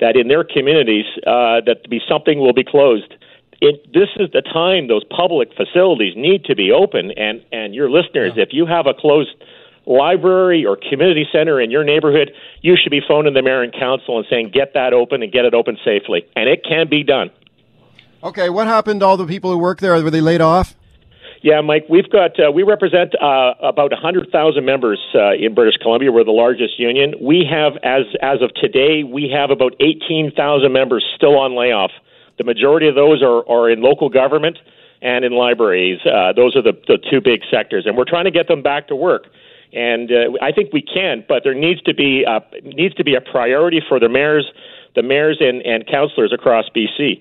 that 0.00 0.16
in 0.16 0.28
their 0.28 0.42
communities 0.42 1.04
uh, 1.26 1.60
that 1.66 1.88
be 1.88 2.00
something 2.08 2.40
will 2.40 2.52
be 2.52 2.64
closed. 2.64 3.14
It, 3.60 3.92
this 3.92 4.08
is 4.16 4.30
the 4.32 4.42
time 4.42 4.88
those 4.88 5.04
public 5.04 5.48
facilities 5.56 6.14
need 6.16 6.44
to 6.44 6.54
be 6.54 6.72
open. 6.72 7.10
And 7.12 7.44
and 7.52 7.74
your 7.74 7.90
listeners, 7.90 8.32
yeah. 8.36 8.42
if 8.42 8.48
you 8.52 8.66
have 8.66 8.86
a 8.86 8.94
closed 8.94 9.34
library 9.86 10.66
or 10.66 10.76
community 10.76 11.26
center 11.32 11.60
in 11.60 11.70
your 11.70 11.84
neighborhood, 11.84 12.32
you 12.60 12.76
should 12.76 12.90
be 12.90 13.00
phoning 13.06 13.34
the 13.34 13.42
mayor 13.42 13.62
and 13.62 13.72
council 13.72 14.18
and 14.18 14.26
saying, 14.28 14.50
get 14.52 14.74
that 14.74 14.92
open 14.92 15.22
and 15.22 15.32
get 15.32 15.44
it 15.44 15.54
open 15.54 15.78
safely. 15.84 16.26
And 16.34 16.48
it 16.48 16.64
can 16.68 16.88
be 16.88 17.02
done. 17.02 17.30
Okay, 18.22 18.50
what 18.50 18.66
happened 18.66 19.00
to 19.00 19.06
all 19.06 19.16
the 19.16 19.26
people 19.26 19.52
who 19.52 19.58
work 19.58 19.80
there? 19.80 19.92
Were 20.02 20.10
they 20.10 20.20
laid 20.20 20.40
off? 20.40 20.74
Yeah, 21.42 21.60
Mike, 21.60 21.84
we've 21.88 22.10
got 22.10 22.32
uh, 22.40 22.50
we 22.50 22.64
represent 22.64 23.14
uh, 23.22 23.54
about 23.62 23.92
100,000 23.92 24.64
members 24.64 24.98
uh, 25.14 25.34
in 25.34 25.54
British 25.54 25.76
Columbia. 25.80 26.10
We're 26.10 26.24
the 26.24 26.32
largest 26.32 26.78
union. 26.78 27.14
We 27.20 27.46
have, 27.48 27.74
as 27.84 28.02
as 28.20 28.42
of 28.42 28.52
today, 28.54 29.04
we 29.04 29.30
have 29.32 29.50
about 29.50 29.74
18,000 29.78 30.72
members 30.72 31.04
still 31.14 31.38
on 31.38 31.54
layoff. 31.54 31.92
The 32.38 32.44
majority 32.44 32.88
of 32.88 32.94
those 32.94 33.22
are, 33.22 33.48
are 33.48 33.70
in 33.70 33.80
local 33.80 34.08
government 34.08 34.58
and 35.02 35.24
in 35.24 35.32
libraries. 35.32 36.00
Uh, 36.04 36.32
those 36.32 36.56
are 36.56 36.62
the, 36.62 36.72
the 36.88 36.98
two 37.10 37.20
big 37.20 37.42
sectors, 37.50 37.86
and 37.86 37.96
we're 37.96 38.08
trying 38.08 38.24
to 38.24 38.30
get 38.30 38.48
them 38.48 38.62
back 38.62 38.88
to 38.88 38.96
work. 38.96 39.26
And 39.72 40.10
uh, 40.10 40.38
I 40.42 40.52
think 40.52 40.72
we 40.72 40.82
can, 40.82 41.24
but 41.28 41.42
there 41.44 41.54
needs 41.54 41.82
to 41.82 41.94
be 41.94 42.24
a, 42.24 42.40
needs 42.62 42.94
to 42.94 43.04
be 43.04 43.14
a 43.14 43.20
priority 43.20 43.82
for 43.86 43.98
the 43.98 44.08
mayors, 44.08 44.50
the 44.94 45.02
mayors 45.02 45.38
and, 45.40 45.60
and 45.62 45.86
councillors 45.86 46.32
across 46.32 46.66
BC. 46.74 47.20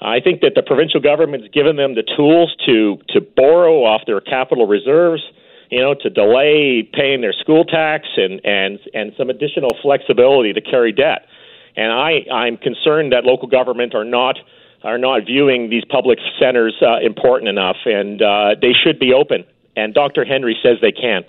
I 0.00 0.20
think 0.20 0.42
that 0.42 0.52
the 0.54 0.62
provincial 0.62 1.00
government's 1.00 1.48
given 1.52 1.76
them 1.76 1.94
the 1.94 2.04
tools 2.16 2.54
to 2.66 2.98
to 3.08 3.20
borrow 3.20 3.84
off 3.84 4.02
their 4.06 4.20
capital 4.20 4.66
reserves, 4.66 5.22
you 5.70 5.80
know, 5.80 5.94
to 5.94 6.10
delay 6.10 6.82
paying 6.92 7.22
their 7.22 7.32
school 7.32 7.64
tax 7.64 8.06
and 8.16 8.40
and 8.44 8.78
and 8.92 9.12
some 9.16 9.30
additional 9.30 9.70
flexibility 9.80 10.52
to 10.52 10.60
carry 10.60 10.92
debt. 10.92 11.26
And 11.76 11.92
I 11.92 12.26
I'm 12.30 12.58
concerned 12.58 13.12
that 13.12 13.24
local 13.24 13.48
government 13.48 13.94
are 13.94 14.04
not 14.04 14.36
are 14.84 14.98
not 14.98 15.24
viewing 15.24 15.70
these 15.70 15.84
public 15.88 16.18
centers 16.38 16.76
uh, 16.82 16.98
important 17.00 17.48
enough, 17.48 17.76
and 17.86 18.20
uh, 18.20 18.54
they 18.60 18.72
should 18.72 18.98
be 18.98 19.14
open. 19.14 19.44
And 19.76 19.94
Dr. 19.94 20.24
Henry 20.24 20.56
says 20.62 20.76
they 20.80 20.92
can. 20.92 21.24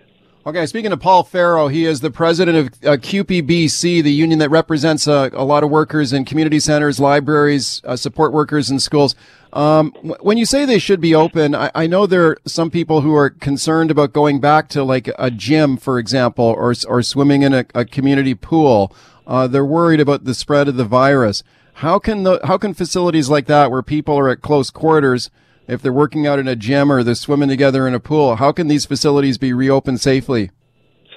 Okay, 0.47 0.65
speaking 0.65 0.93
of 0.93 1.01
Paul 1.01 1.25
Faoro, 1.25 1.69
he 1.69 1.83
is 1.83 1.99
the 1.99 2.09
president 2.09 2.57
of 2.57 2.87
uh, 2.87 2.95
CUPE-BC, 2.95 4.01
the 4.01 4.13
union 4.13 4.39
that 4.39 4.49
represents 4.49 5.05
uh, 5.05 5.29
a 5.33 5.43
lot 5.43 5.61
of 5.61 5.69
workers 5.69 6.13
in 6.13 6.23
community 6.23 6.61
centers, 6.61 7.01
libraries, 7.01 7.81
uh, 7.83 7.97
support 7.97 8.31
workers 8.31 8.71
in 8.71 8.79
schools. 8.79 9.13
Um, 9.51 9.91
when 10.21 10.37
you 10.37 10.45
say 10.45 10.63
they 10.63 10.79
should 10.79 11.01
be 11.01 11.13
open, 11.13 11.53
I, 11.53 11.69
I, 11.75 11.85
know 11.85 12.07
there 12.07 12.27
are 12.27 12.37
some 12.45 12.71
people 12.71 13.01
who 13.01 13.13
are 13.13 13.29
concerned 13.29 13.91
about 13.91 14.13
going 14.13 14.39
back 14.39 14.69
to 14.69 14.85
like 14.85 15.09
a 15.19 15.29
gym, 15.29 15.75
for 15.75 15.99
example, 15.99 16.45
or 16.45 16.73
or 16.87 17.01
swimming 17.01 17.41
in 17.41 17.53
a, 17.53 17.65
a 17.75 17.83
community 17.83 18.33
pool. 18.33 18.95
Uh, 19.25 19.47
they're 19.47 19.65
worried 19.65 19.99
about 19.99 20.23
the 20.23 20.33
spread 20.33 20.69
of 20.69 20.77
the 20.77 20.85
virus. 20.85 21.43
How 21.73 21.99
can 21.99 22.23
the 22.23 22.39
how 22.45 22.57
can 22.57 22.73
facilities 22.73 23.29
like 23.29 23.47
that, 23.47 23.69
where 23.69 23.83
people 23.83 24.17
are 24.17 24.29
at 24.29 24.41
close 24.41 24.69
quarters, 24.69 25.29
if 25.67 25.81
they're 25.81 25.93
working 25.93 26.25
out 26.25 26.39
in 26.39 26.47
a 26.47 26.55
gym 26.55 26.91
or 26.91 27.03
they're 27.03 27.15
swimming 27.15 27.49
together 27.49 27.87
in 27.87 27.93
a 27.93 27.99
pool, 27.99 28.37
how 28.37 28.51
can 28.51 28.67
these 28.67 28.85
facilities 28.85 29.37
be 29.37 29.53
reopened 29.53 30.01
safely? 30.01 30.51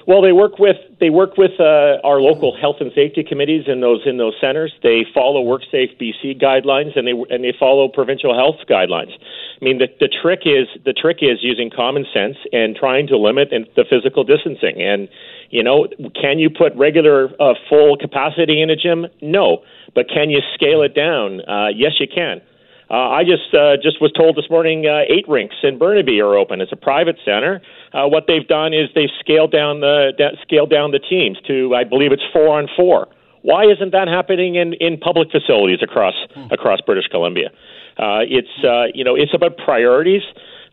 Well, 0.07 0.21
they 0.21 0.31
work 0.31 0.57
with 0.57 0.77
they 0.99 1.09
work 1.09 1.37
with 1.37 1.51
uh, 1.59 2.01
our 2.03 2.19
local 2.19 2.57
health 2.59 2.77
and 2.79 2.91
safety 2.93 3.23
committees 3.23 3.65
in 3.67 3.81
those 3.81 4.01
in 4.05 4.17
those 4.17 4.33
centers. 4.41 4.73
They 4.81 5.05
follow 5.13 5.43
WorkSafe 5.43 5.99
BC 6.01 6.41
guidelines 6.41 6.97
and 6.97 7.07
they 7.07 7.13
and 7.33 7.43
they 7.43 7.53
follow 7.59 7.87
provincial 7.87 8.35
health 8.35 8.57
guidelines. 8.69 9.11
I 9.13 9.63
mean, 9.65 9.77
the 9.77 9.87
the 9.99 10.09
trick 10.09 10.41
is 10.45 10.67
the 10.85 10.93
trick 10.93 11.17
is 11.21 11.39
using 11.41 11.69
common 11.69 12.05
sense 12.13 12.37
and 12.51 12.75
trying 12.75 13.07
to 13.07 13.17
limit 13.17 13.49
the 13.51 13.85
physical 13.89 14.23
distancing. 14.23 14.81
And 14.81 15.07
you 15.51 15.63
know, 15.63 15.87
can 16.19 16.39
you 16.39 16.49
put 16.49 16.75
regular 16.75 17.29
uh, 17.39 17.53
full 17.69 17.95
capacity 17.97 18.61
in 18.61 18.69
a 18.71 18.75
gym? 18.75 19.05
No, 19.21 19.63
but 19.93 20.07
can 20.09 20.29
you 20.31 20.41
scale 20.55 20.81
it 20.81 20.95
down? 20.95 21.41
Uh, 21.41 21.67
yes, 21.75 21.93
you 21.99 22.07
can. 22.07 22.41
Uh, 22.91 23.07
I 23.07 23.23
just 23.23 23.53
uh, 23.53 23.77
just 23.81 24.01
was 24.01 24.11
told 24.11 24.35
this 24.35 24.49
morning 24.49 24.85
uh, 24.85 25.07
eight 25.07 25.23
rinks 25.29 25.55
in 25.63 25.77
Burnaby 25.77 26.19
are 26.19 26.35
open. 26.35 26.59
It's 26.59 26.73
a 26.73 26.75
private 26.75 27.15
center. 27.23 27.61
Uh, 27.93 28.07
what 28.07 28.25
they've 28.27 28.45
done 28.45 28.73
is 28.73 28.89
they've 28.93 29.15
scaled 29.21 29.53
down 29.53 29.79
the 29.79 30.11
da- 30.17 30.35
scaled 30.41 30.69
down 30.69 30.91
the 30.91 30.99
teams 30.99 31.37
to 31.47 31.73
I 31.73 31.85
believe 31.85 32.11
it's 32.11 32.27
four 32.33 32.49
on 32.49 32.67
four. 32.75 33.07
Why 33.43 33.63
isn't 33.63 33.91
that 33.91 34.09
happening 34.09 34.55
in, 34.55 34.73
in 34.73 34.97
public 34.97 35.31
facilities 35.31 35.79
across 35.81 36.15
across 36.51 36.81
British 36.81 37.07
Columbia? 37.07 37.49
Uh, 37.97 38.27
it's 38.27 38.51
uh, 38.65 38.91
you 38.93 39.05
know 39.05 39.15
it's 39.15 39.33
about 39.33 39.55
priorities. 39.55 40.23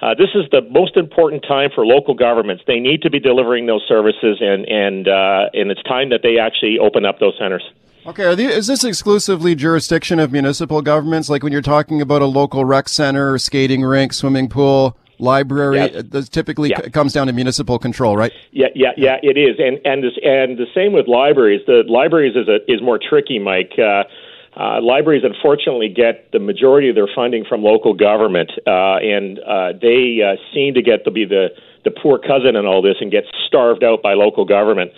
Uh, 0.01 0.15
this 0.15 0.31
is 0.35 0.45
the 0.51 0.63
most 0.71 0.97
important 0.97 1.45
time 1.47 1.71
for 1.73 1.87
local 1.87 2.15
governments. 2.15 2.65
They 2.67 2.81
need 2.81 3.03
to 3.03 3.11
be 3.11 3.21
delivering 3.21 3.67
those 3.67 3.85
services, 3.87 4.39
and 4.41 4.67
and 4.67 5.07
uh, 5.07 5.51
and 5.55 5.71
it's 5.71 5.83
time 5.85 6.11
that 6.11 6.23
they 6.25 6.39
actually 6.39 6.81
open 6.81 7.05
up 7.05 7.21
those 7.21 7.39
centers. 7.39 7.63
Okay, 8.09 8.25
are 8.25 8.35
these, 8.35 8.51
is 8.51 8.67
this 8.69 8.85
exclusively 8.85 9.55
jurisdiction 9.55 10.19
of 10.19 10.33
municipal 10.33 10.81
governments? 10.81 11.29
Like 11.29 11.43
when 11.43 11.53
you're 11.53 11.61
talking 11.61 12.01
about 12.01 12.23
a 12.23 12.27
local 12.27 12.65
rec 12.65 12.89
center, 12.89 13.37
skating 13.37 13.83
rink, 13.83 14.15
swimming 14.15 14.49
pool, 14.49 14.97
library, 15.19 15.77
Yes. 15.81 16.05
this 16.09 16.29
typically 16.31 16.71
Yeah. 16.71 16.81
c- 16.81 16.91
comes 16.91 17.13
down 17.13 17.27
to 17.27 17.35
municipal 17.35 17.79
control, 17.79 18.17
right? 18.17 18.33
Yeah, 18.51 18.69
yeah, 18.75 18.93
yeah. 18.97 19.19
It 19.23 19.37
is, 19.37 19.57
and 19.59 19.79
and 19.85 20.03
this, 20.03 20.15
and 20.25 20.57
the 20.57 20.65
same 20.75 20.95
with 20.95 21.07
libraries. 21.07 21.61
The 21.67 21.85
libraries 21.87 22.35
is 22.35 22.49
a, 22.49 22.61
is 22.73 22.81
more 22.81 22.99
tricky, 22.99 23.39
Mike. 23.39 23.75
Uh, 23.79 24.05
uh, 24.57 24.81
libraries 24.81 25.23
unfortunately 25.23 25.91
get 25.91 26.33
the 26.33 26.39
majority 26.39 26.89
of 26.89 26.95
their 26.95 27.09
funding 27.15 27.45
from 27.45 27.63
local 27.63 27.93
government, 27.93 28.51
uh, 28.67 28.97
and 29.05 29.39
uh, 29.41 29.73
they 29.83 30.23
uh, 30.23 30.37
seem 30.55 30.73
to 30.75 30.83
get 30.83 31.05
to 31.05 31.11
be 31.11 31.27
the 31.27 31.49
the 31.85 31.91
poor 31.91 32.19
cousin 32.19 32.57
in 32.57 32.65
all 32.65 32.81
this 32.81 32.97
and 33.03 33.11
get 33.11 33.25
starved 33.47 33.85
out 33.85 34.01
by 34.03 34.15
local 34.15 34.47
government. 34.47 34.93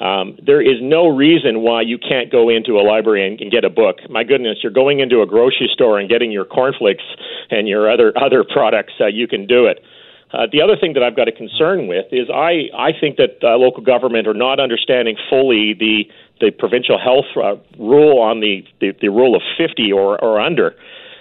Um, 0.00 0.38
there 0.44 0.62
is 0.62 0.78
no 0.80 1.08
reason 1.08 1.60
why 1.60 1.82
you 1.82 1.98
can't 1.98 2.32
go 2.32 2.48
into 2.48 2.78
a 2.78 2.82
library 2.82 3.26
and, 3.26 3.40
and 3.40 3.52
get 3.52 3.64
a 3.64 3.70
book. 3.70 3.98
My 4.08 4.24
goodness, 4.24 4.58
you're 4.62 4.72
going 4.72 5.00
into 5.00 5.20
a 5.20 5.26
grocery 5.26 5.68
store 5.72 5.98
and 5.98 6.08
getting 6.08 6.32
your 6.32 6.46
cornflakes 6.46 7.04
and 7.50 7.68
your 7.68 7.90
other 7.90 8.12
other 8.22 8.42
products. 8.44 8.94
Uh, 9.00 9.06
you 9.06 9.28
can 9.28 9.46
do 9.46 9.66
it. 9.66 9.84
Uh, 10.32 10.46
the 10.50 10.62
other 10.62 10.76
thing 10.76 10.94
that 10.94 11.02
I've 11.02 11.16
got 11.16 11.26
a 11.26 11.32
concern 11.32 11.88
with 11.88 12.06
is 12.12 12.30
I, 12.32 12.70
I 12.72 12.92
think 12.98 13.16
that 13.16 13.38
uh, 13.42 13.56
local 13.56 13.82
government 13.82 14.28
are 14.28 14.34
not 14.34 14.60
understanding 14.60 15.16
fully 15.28 15.74
the 15.74 16.04
the 16.40 16.50
provincial 16.50 16.98
health 16.98 17.26
uh, 17.36 17.56
rule 17.78 18.18
on 18.18 18.40
the, 18.40 18.64
the, 18.80 18.92
the 19.00 19.08
rule 19.08 19.36
of 19.36 19.42
50 19.58 19.92
or, 19.92 20.18
or 20.24 20.40
under. 20.40 20.74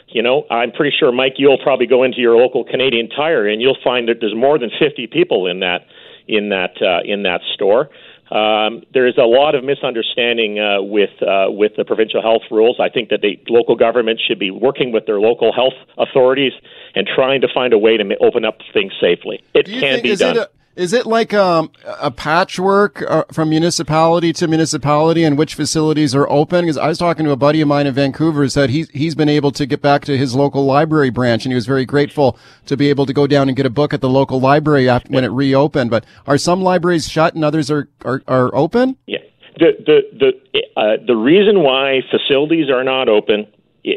You 0.08 0.24
know, 0.24 0.46
I'm 0.50 0.72
pretty 0.72 0.96
sure, 0.98 1.12
Mike, 1.12 1.34
you'll 1.38 1.60
probably 1.62 1.86
go 1.86 2.04
into 2.04 2.20
your 2.20 2.38
local 2.38 2.63
Canadian 2.63 3.10
Tire 3.10 3.46
and 3.48 3.62
you'll 3.62 3.78
find 3.84 4.08
that 4.08 4.18
there's 4.22 4.36
more 4.36 4.58
than 4.58 4.72
50 4.80 5.08
people 5.08 5.46
in 5.46 5.60
that 5.60 5.86
in 6.28 6.50
that 6.50 6.82
uh, 6.82 7.02
in 7.04 7.24
that 7.24 7.42
store. 7.54 7.89
Um, 8.32 8.84
there 8.94 9.08
is 9.08 9.18
a 9.18 9.26
lot 9.26 9.56
of 9.56 9.63
misunderstanding 9.63 10.60
uh, 10.60 10.82
with 10.82 11.10
uh, 11.22 11.48
with 11.50 11.74
the 11.78 11.86
provincial 11.86 12.22
health 12.22 12.44
rules. 12.52 12.78
I 12.80 12.89
think 12.89 13.10
that 13.10 13.22
the 13.22 13.39
local 13.50 13.76
government 13.76 14.22
should 14.26 14.38
be 14.39 14.52
working 14.52 14.92
with 14.92 15.06
their 15.08 15.20
local 15.20 15.52
health 15.52 15.74
authorities 15.98 16.54
and 16.96 17.08
trying 17.08 17.42
to 17.42 17.48
find 17.52 17.74
a 17.74 17.78
way 17.78 17.98
to 17.98 18.04
ma- 18.04 18.15
open 18.22 18.46
up 18.46 18.60
things 18.72 18.94
safely. 19.02 19.44
It 19.54 19.65
can 19.65 20.02
think, 20.02 20.04
be 20.04 20.15
done. 20.15 20.38
It 20.38 20.39
a, 20.42 20.59
is 20.80 20.94
it 20.94 21.06
like 21.06 21.34
um, 21.34 21.72
a 21.86 22.10
patchwork 22.10 23.04
uh, 23.06 23.26
from 23.34 23.50
municipality 23.50 24.32
to 24.32 24.48
municipality 24.48 25.26
and 25.26 25.38
which 25.38 25.54
facilities 25.54 26.15
are 26.15 26.28
open? 26.30 26.63
Because 26.63 26.78
I 26.78 26.88
was 26.88 26.98
talking 26.98 27.26
to 27.26 27.32
a 27.32 27.36
buddy 27.36 27.60
of 27.60 27.68
mine 27.68 27.86
in 27.86 27.94
Vancouver 27.94 28.44
who 28.44 28.50
said 28.50 28.70
he's, 28.70 28.89
he's 28.92 29.13
been 29.13 29.28
able 29.28 29.52
to 29.52 29.65
get 29.65 29.82
back 29.82 30.06
to 30.06 30.18
his 30.18 30.36
local 30.36 30.63
library 30.63 31.10
branch 31.10 31.44
and 31.44 31.52
he 31.52 31.56
was 31.56 31.65
very 31.65 31.86
grateful 31.86 32.39
to 32.65 32.78
be 32.78 32.89
able 32.89 33.06
to 33.06 33.12
go 33.12 33.28
down 33.28 33.50
and 33.50 33.58
get 33.58 33.65
a 33.65 33.70
book 33.70 33.94
at 33.94 34.00
the 34.00 34.08
local 34.08 34.39
library 34.39 34.88
after, 34.88 35.12
when 35.12 35.26
it 35.26 35.32
reopened. 35.32 35.89
But 35.89 36.06
are 36.26 36.38
some 36.38 36.62
libraries 36.62 37.10
shut 37.10 37.36
and 37.36 37.44
others 37.44 37.70
are, 37.70 37.89
are, 38.06 38.24
are 38.30 38.56
open? 38.56 38.96
Yeah. 39.06 39.20
The 39.58 39.74
the 39.86 40.32
the 40.54 40.62
uh, 40.78 41.06
the 41.06 41.18
reason 41.18 41.63
why 41.63 42.04
facilities 42.10 42.70
are 42.70 42.86
not 42.86 43.10
open 43.10 43.46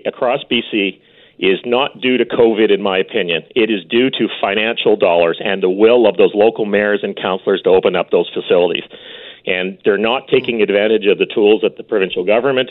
across 0.05 0.41
BC 0.51 1.01
is 1.39 1.59
not 1.65 2.01
due 2.01 2.17
to 2.19 2.25
COVID, 2.25 2.73
in 2.73 2.83
my 2.83 2.99
opinion. 2.99 3.43
It 3.57 3.71
is 3.71 3.85
due 3.89 4.11
to 4.11 4.29
financial 4.41 4.97
dollars 4.97 5.41
and 5.45 5.63
the 5.63 5.71
will 5.71 6.07
of 6.07 6.17
those 6.17 6.33
local 6.35 6.65
mayors 6.67 7.01
and 7.03 7.17
councillors 7.17 7.63
to 7.63 7.71
open 7.71 7.97
up 7.97 8.11
those 8.11 8.31
facilities. 8.33 8.85
And 9.47 9.79
they're 9.85 9.99
not 9.99 10.29
taking 10.29 10.63
advantage 10.63 11.07
of 11.07 11.19
the 11.19 11.27
tools 11.27 11.63
that 11.63 11.77
the 11.77 11.83
provincial 11.83 12.25
government 12.25 12.71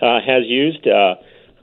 uh, 0.00 0.20
has 0.24 0.44
used. 0.46 0.86
Uh, 0.86 1.14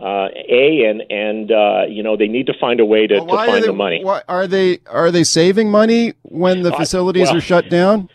uh, 0.01 0.29
a 0.49 0.85
and 0.89 1.03
and 1.11 1.51
uh, 1.51 1.81
you 1.89 2.01
know 2.01 2.15
they 2.15 2.27
need 2.29 2.47
to 2.47 2.53
find 2.57 2.79
a 2.79 2.85
way 2.85 3.05
to, 3.05 3.17
to 3.17 3.23
Why 3.25 3.43
are 3.43 3.47
find 3.47 3.63
they, 3.63 3.67
the 3.67 3.73
money. 3.73 4.01
why- 4.01 4.21
are 4.29 4.47
they 4.47 4.79
are 4.89 5.11
they 5.11 5.25
saving 5.25 5.69
money 5.69 6.13
when 6.23 6.61
the 6.61 6.71
facilities 6.71 7.27
well- 7.27 7.37
are 7.37 7.41
shut 7.41 7.69
down? 7.69 8.09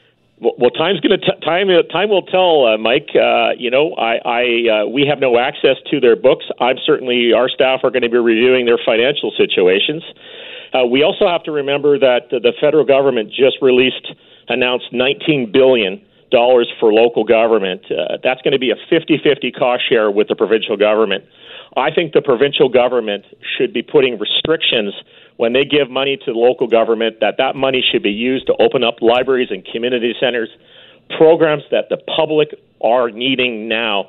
Well, 0.45 0.71
time's 0.71 1.01
going 1.01 1.19
to 1.19 1.41
time. 1.41 1.69
Time 1.91 2.11
will 2.11 2.23
tell, 2.29 2.67
uh, 2.67 2.77
Mike. 2.77 3.09
Uh, 3.15 3.53
you 3.57 3.71
know, 3.71 3.95
I, 3.95 4.21
I 4.25 4.43
uh, 4.69 4.87
we 4.87 5.07
have 5.09 5.19
no 5.19 5.39
access 5.39 5.77
to 5.91 6.01
their 6.01 6.17
books. 6.17 6.45
I'm 6.61 6.77
certainly 6.85 7.33
our 7.33 7.49
staff 7.49 7.81
are 7.83 7.91
going 7.91 8.03
to 8.03 8.11
be 8.11 8.19
reviewing 8.19 8.67
their 8.67 8.79
financial 8.85 9.33
situations. 9.39 10.03
Uh, 10.75 10.85
we 10.85 11.03
also 11.03 11.27
have 11.27 11.43
to 11.45 11.53
remember 11.53 11.99
that 11.99 12.29
the 12.31 12.53
federal 12.61 12.85
government 12.85 13.31
just 13.31 13.57
released 13.63 14.13
announced 14.49 14.93
19 14.93 15.51
billion 15.53 16.05
dollars 16.31 16.71
for 16.81 16.93
local 16.93 17.25
government. 17.25 17.81
Uh, 17.91 18.19
that's 18.23 18.43
going 18.43 18.53
to 18.53 18.59
be 18.59 18.71
a 18.71 18.77
50-50 18.93 19.55
cost 19.57 19.89
share 19.89 20.11
with 20.11 20.29
the 20.29 20.35
provincial 20.35 20.77
government. 20.77 21.25
I 21.77 21.91
think 21.95 22.13
the 22.13 22.23
provincial 22.23 22.69
government 22.69 23.25
should 23.57 23.73
be 23.73 23.83
putting 23.83 24.19
restrictions 24.19 24.95
when 25.37 25.53
they 25.53 25.65
give 25.65 25.91
money 25.91 26.17
to 26.17 26.33
the 26.33 26.39
local 26.39 26.67
government 26.67 27.17
that 27.21 27.35
that 27.39 27.57
money 27.57 27.85
should 27.91 28.03
be 28.03 28.11
used 28.11 28.47
to 28.47 28.55
open 28.61 28.85
up 28.85 28.97
libraries 29.01 29.49
and 29.51 29.65
community 29.65 30.15
centers, 30.21 30.49
programs 31.17 31.63
that 31.71 31.89
the 31.91 31.97
public 32.17 32.49
are 32.81 33.11
needing 33.11 33.69
now. 33.69 34.09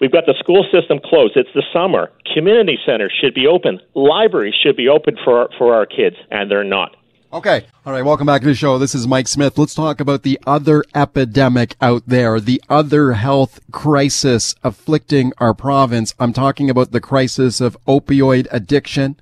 We've 0.00 0.12
got 0.12 0.26
the 0.26 0.34
school 0.40 0.66
system 0.72 0.98
closed. 0.98 1.36
It's 1.36 1.48
the 1.54 1.62
summer. 1.72 2.10
Community 2.34 2.78
centers 2.84 3.12
should 3.20 3.34
be 3.34 3.46
open. 3.46 3.80
Libraries 3.94 4.54
should 4.62 4.76
be 4.76 4.88
open 4.88 5.16
for 5.24 5.48
for 5.56 5.74
our 5.74 5.86
kids, 5.86 6.16
and 6.30 6.50
they're 6.50 6.64
not. 6.64 6.96
Okay. 7.32 7.66
All 7.84 7.92
right. 7.92 8.04
Welcome 8.04 8.26
back 8.26 8.42
to 8.42 8.46
the 8.46 8.54
show. 8.54 8.78
This 8.78 8.94
is 8.94 9.08
Mike 9.08 9.26
Smyth. 9.26 9.58
Let's 9.58 9.74
talk 9.74 9.98
about 10.00 10.22
the 10.22 10.38
other 10.46 10.84
epidemic 10.94 11.74
out 11.80 12.04
there, 12.06 12.38
the 12.38 12.62
other 12.68 13.14
health 13.14 13.58
crisis 13.72 14.54
afflicting 14.62 15.32
our 15.38 15.52
province. 15.52 16.14
I'm 16.20 16.32
talking 16.32 16.70
about 16.70 16.92
the 16.92 17.00
crisis 17.00 17.60
of 17.60 17.76
opioid 17.86 18.46
addiction 18.52 19.16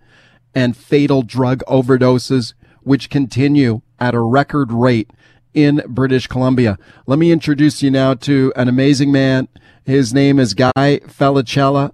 and 0.54 0.76
fatal 0.76 1.22
drug 1.22 1.62
overdoses, 1.66 2.54
which 2.82 3.10
continue 3.10 3.80
at 3.98 4.14
a 4.14 4.20
record 4.20 4.72
rate 4.72 5.10
in 5.54 5.82
British 5.86 6.26
Columbia. 6.26 6.78
Let 7.06 7.18
me 7.18 7.32
introduce 7.32 7.82
you 7.82 7.90
now 7.90 8.14
to 8.14 8.52
an 8.56 8.68
amazing 8.68 9.12
man. 9.12 9.48
His 9.84 10.14
name 10.14 10.38
is 10.38 10.54
Guy 10.54 10.72
Felicella. 10.76 11.92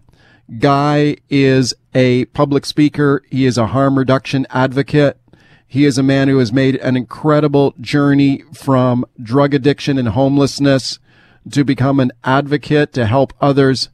Guy 0.59 1.17
is 1.29 1.75
a 1.95 2.25
public 2.27 2.65
speaker. 2.65 3.23
He 3.31 3.45
is 3.45 3.59
a 3.59 3.69
harm 3.69 3.99
reduction 3.99 4.47
advocate. 4.51 5.19
He 5.67 5.85
is 5.85 5.99
a 5.99 6.03
man 6.03 6.29
who 6.29 6.39
has 6.39 6.53
made 6.53 6.77
an 6.77 6.97
incredible 6.97 7.75
journey 7.81 8.43
from 8.55 9.05
drug 9.23 9.53
addiction 9.53 9.99
and 9.99 10.09
homelessness 10.09 10.99
to 11.51 11.65
become 11.65 12.01
an 12.01 12.13
advocate 12.25 12.93
to 12.95 13.07
help 13.07 13.35
others. 13.41 13.91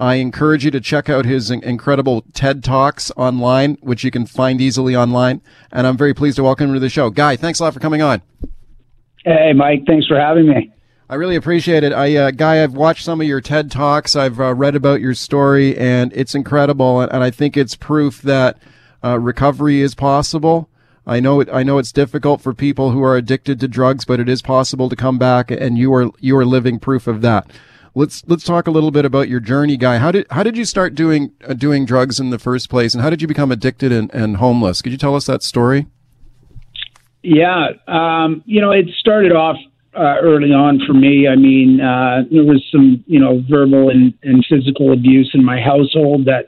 I 0.00 0.14
encourage 0.14 0.64
you 0.64 0.70
to 0.70 0.80
check 0.80 1.10
out 1.10 1.26
his 1.26 1.50
incredible 1.50 2.24
TED 2.32 2.64
Talks 2.64 3.12
online, 3.18 3.76
which 3.82 4.02
you 4.02 4.10
can 4.10 4.24
find 4.24 4.58
easily 4.58 4.96
online. 4.96 5.42
And 5.70 5.86
I'm 5.86 5.98
very 5.98 6.14
pleased 6.14 6.36
to 6.36 6.42
welcome 6.42 6.68
him 6.68 6.74
to 6.74 6.80
the 6.80 6.88
show. 6.88 7.10
Guy, 7.10 7.36
thanks 7.36 7.60
a 7.60 7.64
lot 7.64 7.74
for 7.74 7.80
coming 7.80 8.00
on. 8.00 8.22
Hey, 9.26 9.52
Mike. 9.54 9.84
Thanks 9.86 10.06
for 10.06 10.18
having 10.18 10.48
me. 10.48 10.72
I 11.10 11.16
really 11.16 11.36
appreciate 11.36 11.84
it. 11.84 11.92
I, 11.92 12.16
uh, 12.16 12.30
Guy, 12.30 12.62
I've 12.62 12.72
watched 12.72 13.04
some 13.04 13.20
of 13.20 13.26
your 13.26 13.42
TED 13.42 13.70
Talks. 13.70 14.16
I've 14.16 14.40
uh, 14.40 14.54
read 14.54 14.74
about 14.74 15.02
your 15.02 15.12
story, 15.12 15.76
and 15.76 16.10
it's 16.14 16.34
incredible. 16.34 17.02
And, 17.02 17.12
and 17.12 17.22
I 17.22 17.30
think 17.30 17.58
it's 17.58 17.74
proof 17.74 18.22
that 18.22 18.56
uh, 19.04 19.18
recovery 19.18 19.82
is 19.82 19.94
possible. 19.94 20.70
I 21.06 21.20
know 21.20 21.40
it. 21.40 21.48
I 21.52 21.62
know 21.62 21.76
it's 21.76 21.92
difficult 21.92 22.40
for 22.40 22.54
people 22.54 22.92
who 22.92 23.02
are 23.02 23.16
addicted 23.16 23.60
to 23.60 23.68
drugs, 23.68 24.06
but 24.06 24.20
it 24.20 24.28
is 24.30 24.40
possible 24.40 24.88
to 24.88 24.96
come 24.96 25.18
back, 25.18 25.50
and 25.50 25.76
you 25.76 25.92
are 25.92 26.10
you 26.20 26.36
are 26.36 26.46
living 26.46 26.78
proof 26.78 27.06
of 27.06 27.20
that. 27.22 27.50
Let's 27.94 28.22
let's 28.26 28.44
talk 28.44 28.66
a 28.66 28.70
little 28.70 28.90
bit 28.90 29.04
about 29.04 29.28
your 29.28 29.40
journey, 29.40 29.76
Guy. 29.76 29.98
How 29.98 30.12
did 30.12 30.26
how 30.30 30.42
did 30.42 30.56
you 30.56 30.64
start 30.64 30.94
doing 30.94 31.32
uh, 31.46 31.54
doing 31.54 31.84
drugs 31.84 32.20
in 32.20 32.30
the 32.30 32.38
first 32.38 32.70
place, 32.70 32.94
and 32.94 33.02
how 33.02 33.10
did 33.10 33.20
you 33.20 33.28
become 33.28 33.50
addicted 33.50 33.90
and, 33.90 34.12
and 34.14 34.36
homeless? 34.36 34.80
Could 34.80 34.92
you 34.92 34.98
tell 34.98 35.16
us 35.16 35.26
that 35.26 35.42
story? 35.42 35.86
Yeah, 37.22 37.70
um, 37.86 38.42
you 38.46 38.60
know, 38.60 38.70
it 38.70 38.86
started 38.98 39.32
off 39.32 39.56
uh, 39.94 40.16
early 40.22 40.52
on 40.52 40.80
for 40.86 40.94
me. 40.94 41.28
I 41.28 41.36
mean, 41.36 41.80
uh, 41.80 42.22
there 42.30 42.44
was 42.44 42.64
some, 42.70 43.04
you 43.06 43.18
know, 43.18 43.42
verbal 43.50 43.90
and, 43.90 44.14
and 44.22 44.44
physical 44.48 44.92
abuse 44.92 45.30
in 45.34 45.44
my 45.44 45.60
household 45.60 46.26
that 46.26 46.46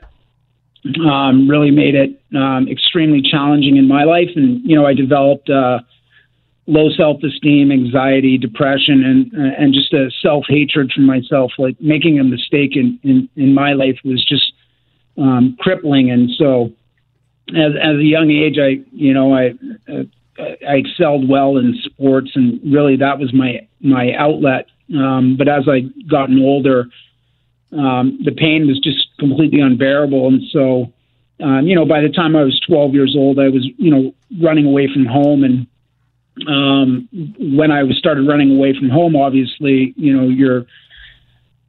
um, 1.07 1.47
really 1.47 1.71
made 1.71 1.95
it 1.95 2.21
um, 2.35 2.67
extremely 2.67 3.21
challenging 3.21 3.77
in 3.77 3.87
my 3.87 4.03
life. 4.03 4.29
And, 4.35 4.61
you 4.63 4.75
know, 4.75 4.85
I 4.85 4.93
developed 4.93 5.49
uh, 5.49 5.79
low 6.67 6.89
self 6.89 7.21
esteem, 7.23 7.71
anxiety, 7.71 8.37
depression, 8.37 9.03
and, 9.03 9.33
uh, 9.33 9.55
and 9.57 9.73
just 9.73 9.93
a 9.93 10.09
self 10.21 10.45
hatred 10.47 10.91
for 10.93 11.01
myself. 11.01 11.51
Like 11.57 11.79
making 11.79 12.19
a 12.19 12.23
mistake 12.23 12.75
in, 12.75 12.99
in, 13.03 13.29
in 13.35 13.53
my 13.53 13.73
life 13.73 13.99
was 14.03 14.23
just 14.23 14.53
um, 15.17 15.57
crippling. 15.59 16.11
And 16.11 16.29
so, 16.37 16.71
as, 17.49 17.73
as 17.81 17.97
a 17.97 18.03
young 18.03 18.31
age, 18.31 18.57
I, 18.59 18.83
you 18.91 19.13
know, 19.13 19.33
I, 19.33 19.53
uh, 19.91 20.03
I 20.39 20.75
excelled 20.77 21.27
well 21.27 21.57
in 21.57 21.75
sports, 21.83 22.31
and 22.35 22.59
really 22.63 22.95
that 22.97 23.19
was 23.19 23.33
my 23.33 23.67
my 23.81 24.13
outlet. 24.13 24.67
Um, 24.95 25.37
but 25.37 25.47
as 25.47 25.67
I 25.67 25.81
gotten 26.09 26.39
older, 26.39 26.85
um, 27.71 28.19
the 28.23 28.31
pain 28.31 28.67
was 28.67 28.79
just 28.79 29.07
completely 29.19 29.59
unbearable, 29.59 30.27
and 30.27 30.41
so 30.51 30.91
um, 31.43 31.67
you 31.67 31.75
know, 31.75 31.85
by 31.85 32.01
the 32.01 32.09
time 32.09 32.35
I 32.35 32.43
was 32.43 32.59
12 32.61 32.93
years 32.93 33.15
old, 33.17 33.39
I 33.39 33.49
was 33.49 33.67
you 33.77 33.91
know 33.91 34.13
running 34.41 34.65
away 34.65 34.87
from 34.91 35.05
home, 35.05 35.43
and 35.43 35.67
um, 36.47 37.07
when 37.39 37.71
I 37.71 37.83
started 37.91 38.27
running 38.27 38.55
away 38.55 38.73
from 38.77 38.89
home, 38.89 39.15
obviously, 39.15 39.93
you 39.95 40.15
know, 40.15 40.27
you're 40.27 40.65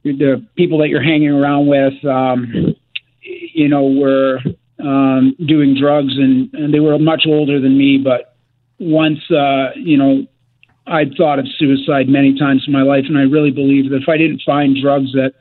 the 0.03 0.45
people 0.57 0.79
that 0.79 0.89
you're 0.89 1.03
hanging 1.03 1.31
around 1.31 1.67
with, 1.67 2.05
um, 2.05 2.75
you 3.23 3.69
know, 3.69 3.85
were 3.85 4.39
um, 4.81 5.35
doing 5.47 5.77
drugs, 5.79 6.15
and, 6.17 6.53
and 6.55 6.75
they 6.75 6.81
were 6.81 6.99
much 6.99 7.25
older 7.27 7.61
than 7.61 7.77
me, 7.77 7.99
but 7.99 8.35
once 8.79 9.19
uh, 9.31 9.71
you 9.77 9.97
know 9.97 10.27
I'd 10.87 11.15
thought 11.17 11.39
of 11.39 11.47
suicide 11.59 12.09
many 12.09 12.39
times 12.39 12.65
in 12.67 12.73
my 12.73 12.83
life, 12.83 13.05
and 13.09 13.17
I 13.17 13.23
really 13.23 13.51
believed 13.51 13.91
that 13.93 14.03
if 14.03 14.09
I 14.09 14.19
didn't 14.19 14.43
find 14.45 14.77
drugs 14.81 15.17
at 15.17 15.35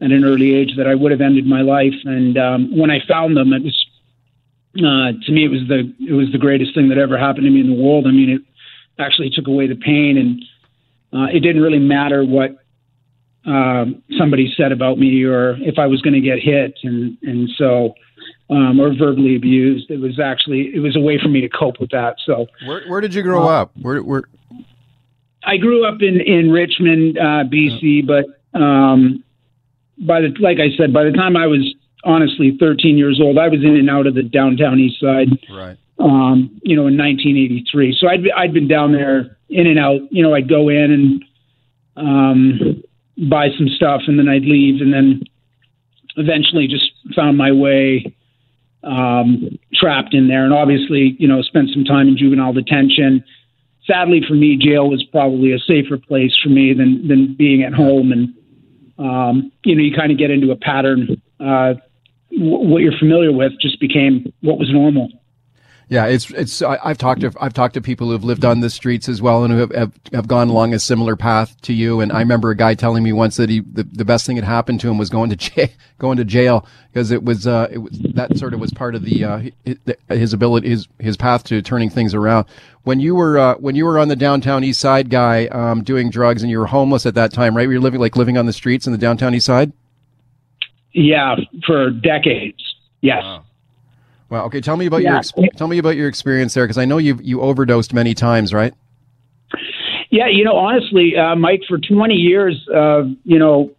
at 0.00 0.12
an 0.12 0.24
early 0.24 0.54
age 0.54 0.76
that 0.76 0.86
I 0.86 0.94
would 0.94 1.10
have 1.10 1.20
ended 1.20 1.44
my 1.44 1.62
life. 1.62 1.94
And 2.04 2.38
um, 2.38 2.76
when 2.76 2.88
I 2.88 3.00
found 3.08 3.36
them, 3.36 3.52
it 3.52 3.64
was 3.64 3.86
uh, 4.78 5.12
to 5.26 5.32
me 5.32 5.44
it 5.44 5.50
was 5.50 5.66
the 5.68 5.92
it 6.08 6.12
was 6.12 6.30
the 6.32 6.38
greatest 6.38 6.74
thing 6.74 6.88
that 6.88 6.98
ever 6.98 7.18
happened 7.18 7.44
to 7.44 7.50
me 7.50 7.60
in 7.60 7.70
the 7.70 7.82
world. 7.82 8.06
I 8.06 8.10
mean, 8.10 8.30
it 8.30 8.42
actually 9.02 9.30
took 9.30 9.46
away 9.46 9.66
the 9.66 9.76
pain, 9.76 10.16
and 10.16 10.42
uh, 11.12 11.26
it 11.34 11.40
didn't 11.40 11.62
really 11.62 11.78
matter 11.78 12.24
what 12.24 12.50
uh, 13.46 13.86
somebody 14.18 14.52
said 14.56 14.72
about 14.72 14.98
me 14.98 15.24
or 15.24 15.56
if 15.60 15.78
I 15.78 15.86
was 15.86 16.02
going 16.02 16.14
to 16.14 16.20
get 16.20 16.38
hit, 16.38 16.78
and 16.82 17.18
and 17.22 17.48
so 17.56 17.94
um, 18.50 18.80
or 18.80 18.94
verbally 18.94 19.36
abused. 19.36 19.90
It 19.90 20.00
was 20.00 20.18
actually 20.18 20.70
it 20.74 20.80
was 20.80 20.96
a 20.96 21.00
way 21.00 21.18
for 21.22 21.28
me 21.28 21.40
to 21.40 21.48
cope 21.48 21.80
with 21.80 21.90
that. 21.90 22.16
So 22.24 22.46
where 22.66 22.86
where 22.88 23.00
did 23.00 23.14
you 23.14 23.22
grow 23.22 23.44
uh, 23.44 23.62
up? 23.62 23.72
Where 23.80 24.02
where? 24.02 24.22
I 25.44 25.56
grew 25.56 25.86
up 25.86 26.02
in 26.02 26.20
in 26.20 26.50
Richmond, 26.50 27.18
uh, 27.18 27.44
BC, 27.44 28.06
but 28.06 28.26
um, 28.58 29.24
by 30.06 30.20
the 30.20 30.34
like 30.40 30.58
I 30.58 30.76
said, 30.76 30.92
by 30.92 31.04
the 31.04 31.12
time 31.12 31.36
I 31.36 31.46
was 31.46 31.74
honestly 32.08 32.56
13 32.58 32.96
years 32.96 33.20
old, 33.22 33.38
I 33.38 33.48
was 33.48 33.62
in 33.62 33.76
and 33.76 33.90
out 33.90 34.06
of 34.06 34.14
the 34.14 34.22
downtown 34.22 34.80
east 34.80 35.00
side. 35.00 35.28
Right. 35.50 35.76
Um, 36.00 36.58
you 36.62 36.76
know, 36.76 36.86
in 36.86 36.96
1983. 36.96 37.96
So 38.00 38.08
I'd 38.08 38.20
I'd 38.36 38.54
been 38.54 38.68
down 38.68 38.92
there 38.92 39.36
in 39.48 39.66
and 39.66 39.78
out. 39.78 40.00
You 40.10 40.22
know, 40.22 40.34
I'd 40.34 40.48
go 40.48 40.68
in 40.68 40.92
and 40.92 41.24
um, 41.96 42.82
buy 43.28 43.48
some 43.58 43.68
stuff, 43.68 44.02
and 44.06 44.18
then 44.18 44.28
I'd 44.28 44.44
leave, 44.44 44.80
and 44.80 44.92
then 44.92 45.22
eventually 46.16 46.68
just 46.68 46.92
found 47.16 47.36
my 47.36 47.50
way 47.50 48.14
um, 48.84 49.58
trapped 49.74 50.14
in 50.14 50.28
there. 50.28 50.44
And 50.44 50.52
obviously, 50.52 51.16
you 51.18 51.26
know, 51.26 51.42
spent 51.42 51.70
some 51.72 51.84
time 51.84 52.06
in 52.06 52.16
juvenile 52.16 52.52
detention. 52.52 53.24
Sadly 53.84 54.22
for 54.26 54.34
me, 54.34 54.56
jail 54.56 54.88
was 54.88 55.02
probably 55.04 55.52
a 55.52 55.58
safer 55.58 55.98
place 55.98 56.32
for 56.40 56.48
me 56.48 56.74
than 56.74 57.08
than 57.08 57.34
being 57.34 57.64
at 57.64 57.72
home. 57.74 58.12
And 58.12 58.34
um, 58.98 59.52
you 59.64 59.74
know, 59.74 59.82
you 59.82 59.96
kind 59.96 60.12
of 60.12 60.18
get 60.18 60.30
into 60.30 60.52
a 60.52 60.56
pattern. 60.56 61.20
Uh, 61.40 61.74
what 62.38 62.82
you're 62.82 62.98
familiar 62.98 63.32
with 63.32 63.52
just 63.60 63.80
became 63.80 64.32
what 64.40 64.58
was 64.58 64.72
normal. 64.72 65.08
Yeah, 65.90 66.04
it's 66.04 66.30
it's. 66.30 66.60
I, 66.60 66.88
have 66.88 66.98
talked 66.98 67.22
to 67.22 67.32
I've 67.40 67.54
talked 67.54 67.72
to 67.72 67.80
people 67.80 68.08
who 68.08 68.12
have 68.12 68.24
lived 68.24 68.44
on 68.44 68.60
the 68.60 68.68
streets 68.68 69.08
as 69.08 69.22
well 69.22 69.42
and 69.42 69.54
who 69.54 69.60
have, 69.60 69.74
have, 69.74 69.92
have 70.12 70.28
gone 70.28 70.50
along 70.50 70.74
a 70.74 70.78
similar 70.78 71.16
path 71.16 71.58
to 71.62 71.72
you. 71.72 72.00
And 72.00 72.12
I 72.12 72.18
remember 72.18 72.50
a 72.50 72.56
guy 72.56 72.74
telling 72.74 73.02
me 73.02 73.14
once 73.14 73.36
that 73.36 73.48
he 73.48 73.60
the, 73.60 73.84
the 73.84 74.04
best 74.04 74.26
thing 74.26 74.36
that 74.36 74.44
happened 74.44 74.80
to 74.80 74.90
him 74.90 74.98
was 74.98 75.08
going 75.08 75.30
to 75.30 75.36
jail, 75.36 75.68
going 75.98 76.18
to 76.18 76.26
jail 76.26 76.66
because 76.92 77.10
it 77.10 77.24
was 77.24 77.46
uh 77.46 77.68
it 77.70 77.78
was 77.78 77.98
that 78.14 78.36
sort 78.36 78.52
of 78.52 78.60
was 78.60 78.70
part 78.70 78.94
of 78.94 79.02
the 79.02 79.24
uh 79.24 79.42
his 80.10 80.34
ability 80.34 80.68
his 80.68 80.88
his 80.98 81.16
path 81.16 81.42
to 81.44 81.62
turning 81.62 81.88
things 81.88 82.12
around. 82.12 82.44
When 82.82 83.00
you 83.00 83.14
were 83.14 83.38
uh, 83.38 83.54
when 83.54 83.74
you 83.74 83.86
were 83.86 83.98
on 83.98 84.08
the 84.08 84.16
downtown 84.16 84.64
east 84.64 84.80
side 84.80 85.08
guy 85.08 85.46
um, 85.46 85.82
doing 85.82 86.10
drugs 86.10 86.42
and 86.42 86.50
you 86.50 86.58
were 86.58 86.66
homeless 86.66 87.06
at 87.06 87.14
that 87.14 87.32
time, 87.32 87.56
right? 87.56 87.66
Were 87.66 87.72
you 87.72 87.80
living 87.80 88.00
like 88.00 88.14
living 88.14 88.36
on 88.36 88.44
the 88.44 88.52
streets 88.52 88.86
in 88.86 88.92
the 88.92 88.98
downtown 88.98 89.34
east 89.34 89.46
side? 89.46 89.72
Yeah, 90.92 91.36
for 91.66 91.90
decades. 91.90 92.62
Yes. 93.00 93.22
Wow. 93.22 93.44
Well, 94.30 94.44
okay. 94.44 94.60
Tell 94.60 94.76
me 94.76 94.86
about 94.86 95.02
yeah. 95.02 95.22
your 95.36 95.48
tell 95.56 95.68
me 95.68 95.78
about 95.78 95.96
your 95.96 96.08
experience 96.08 96.54
there, 96.54 96.64
because 96.64 96.78
I 96.78 96.84
know 96.84 96.98
you 96.98 97.18
you 97.22 97.40
overdosed 97.40 97.94
many 97.94 98.14
times, 98.14 98.52
right? 98.52 98.74
Yeah, 100.10 100.28
you 100.28 100.44
know, 100.44 100.56
honestly, 100.56 101.16
uh, 101.16 101.36
Mike, 101.36 101.60
for 101.68 101.78
20 101.78 102.14
years, 102.14 102.66
uh, 102.74 103.02
you 103.24 103.38
know, 103.38 103.70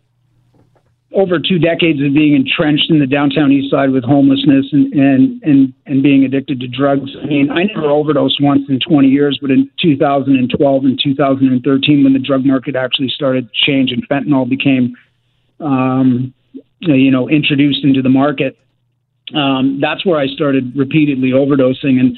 over 1.11 1.39
two 1.39 1.57
decades 1.57 1.99
of 2.03 2.13
being 2.13 2.35
entrenched 2.35 2.91
in 2.91 2.99
the 2.99 3.07
downtown 3.07 3.51
east 3.51 3.71
side 3.71 3.89
with 3.89 4.03
homelessness 4.03 4.67
and, 4.71 4.93
and, 4.93 5.41
and, 5.41 5.73
and 5.87 6.03
being 6.03 6.23
addicted 6.23 6.59
to 6.59 6.67
drugs. 6.67 7.09
I 7.21 7.25
mean, 7.25 7.49
I 7.49 7.63
never 7.63 7.87
overdosed 7.87 8.37
once 8.41 8.61
in 8.69 8.79
20 8.79 9.07
years, 9.07 9.39
but 9.41 9.49
in 9.49 9.69
2012 9.81 10.83
and 10.85 10.99
2013, 11.03 12.03
when 12.03 12.13
the 12.13 12.19
drug 12.19 12.45
market 12.45 12.75
actually 12.75 13.09
started 13.09 13.49
to 13.51 13.71
change 13.71 13.91
and 13.91 14.07
fentanyl 14.07 14.47
became, 14.47 14.95
um, 15.59 16.31
you 16.81 17.11
know, 17.11 17.29
introduced 17.29 17.83
into 17.83 18.01
the 18.01 18.09
market, 18.09 18.57
um, 19.35 19.79
that's 19.81 20.05
where 20.05 20.19
I 20.19 20.27
started 20.27 20.75
repeatedly 20.75 21.31
overdosing. 21.31 21.99
And, 21.99 22.17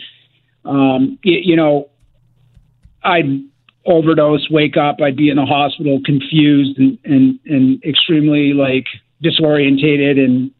um, 0.66 1.20
you, 1.24 1.40
you 1.44 1.56
know, 1.56 1.90
I'd 3.04 3.42
overdose, 3.86 4.48
wake 4.50 4.78
up, 4.78 5.02
I'd 5.02 5.18
be 5.18 5.30
in 5.30 5.38
the 5.38 5.46
hospital 5.46 6.00
confused 6.06 6.78
and, 6.78 6.98
and, 7.04 7.40
and 7.46 7.84
extremely 7.84 8.54
like 8.54 8.86
disorientated 9.24 10.20
and 10.20 10.52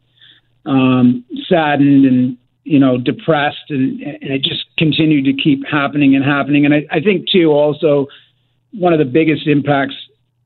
um, 0.66 1.24
saddened 1.48 2.04
and, 2.04 2.36
you 2.64 2.78
know, 2.78 2.98
depressed. 2.98 3.70
And, 3.70 4.00
and 4.00 4.30
it 4.32 4.42
just 4.42 4.64
continued 4.76 5.24
to 5.24 5.42
keep 5.42 5.64
happening 5.66 6.14
and 6.16 6.24
happening. 6.24 6.64
And 6.64 6.74
I, 6.74 6.86
I 6.90 7.00
think, 7.00 7.28
too, 7.28 7.50
also, 7.52 8.08
one 8.72 8.92
of 8.92 8.98
the 8.98 9.04
biggest 9.04 9.46
impacts 9.46 9.94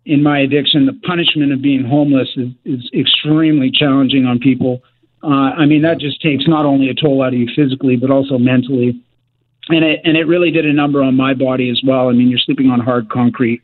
in 0.07 0.23
my 0.23 0.39
addiction, 0.39 0.87
the 0.87 0.99
punishment 1.07 1.53
of 1.53 1.61
being 1.61 1.85
homeless 1.85 2.29
is, 2.37 2.49
is 2.65 2.91
extremely 2.95 3.71
challenging 3.73 4.25
on 4.25 4.39
people. 4.39 4.81
Uh, 5.23 5.51
I 5.59 5.67
mean, 5.67 5.83
that 5.83 5.99
just 5.99 6.23
takes 6.23 6.47
not 6.47 6.65
only 6.65 6.89
a 6.89 6.95
toll 6.95 7.23
out 7.23 7.35
of 7.35 7.39
you 7.39 7.49
physically, 7.55 7.97
but 7.97 8.11
also 8.11 8.39
mentally. 8.39 9.03
And 9.69 9.85
it, 9.85 10.01
and 10.05 10.17
it 10.17 10.29
really 10.29 10.53
did 10.53 10.65
a 10.65 10.73
number 10.73 11.03
on 11.03 11.17
my 11.17 11.35
body 11.35 11.71
as 11.71 11.81
well. 11.85 12.09
I 12.09 12.13
mean, 12.13 12.29
you're 12.29 12.39
sleeping 12.39 12.71
on 12.71 12.79
hard 12.79 13.11
concrete 13.11 13.63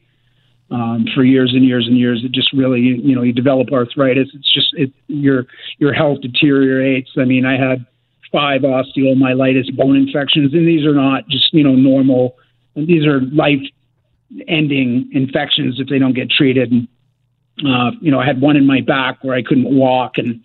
um, 0.73 1.07
for 1.15 1.23
years 1.23 1.53
and 1.55 1.65
years 1.65 1.87
and 1.87 1.97
years. 1.97 2.23
It 2.25 2.33
just 2.33 2.53
really, 2.53 2.81
you, 2.81 2.97
you 2.97 3.15
know, 3.15 3.23
you 3.23 3.33
develop 3.33 3.71
arthritis. 3.73 4.29
It's 4.35 4.53
just, 4.53 4.75
it, 4.75 4.91
your, 5.07 5.47
your 5.79 5.93
health 5.93 6.23
deteriorates. 6.23 7.11
I 7.17 7.25
mean, 7.25 7.47
I 7.47 7.57
had 7.57 7.87
five 8.33 8.63
osteomyelitis 8.63 9.77
bone 9.77 9.95
infections, 9.95 10.53
and 10.55 10.67
these 10.67 10.85
are 10.85 10.95
not 10.95 11.29
just, 11.29 11.55
you 11.55 11.63
know, 11.63 11.77
normal, 11.77 12.35
these 12.75 13.07
are 13.07 13.21
life 13.21 13.61
ending 14.49 15.11
infections 15.13 15.79
if 15.79 15.89
they 15.89 15.99
don't 15.99 16.15
get 16.15 16.31
treated. 16.31 16.73
And, 16.73 16.89
uh, 17.67 17.93
you 18.01 18.11
know, 18.11 18.21
I 18.21 18.27
had 18.27 18.41
one 18.41 18.57
in 18.57 18.67
my 18.67 18.81
back 18.81 19.23
where 19.23 19.35
I 19.35 19.43
couldn't 19.43 19.75
walk 19.75 20.13
and, 20.17 20.45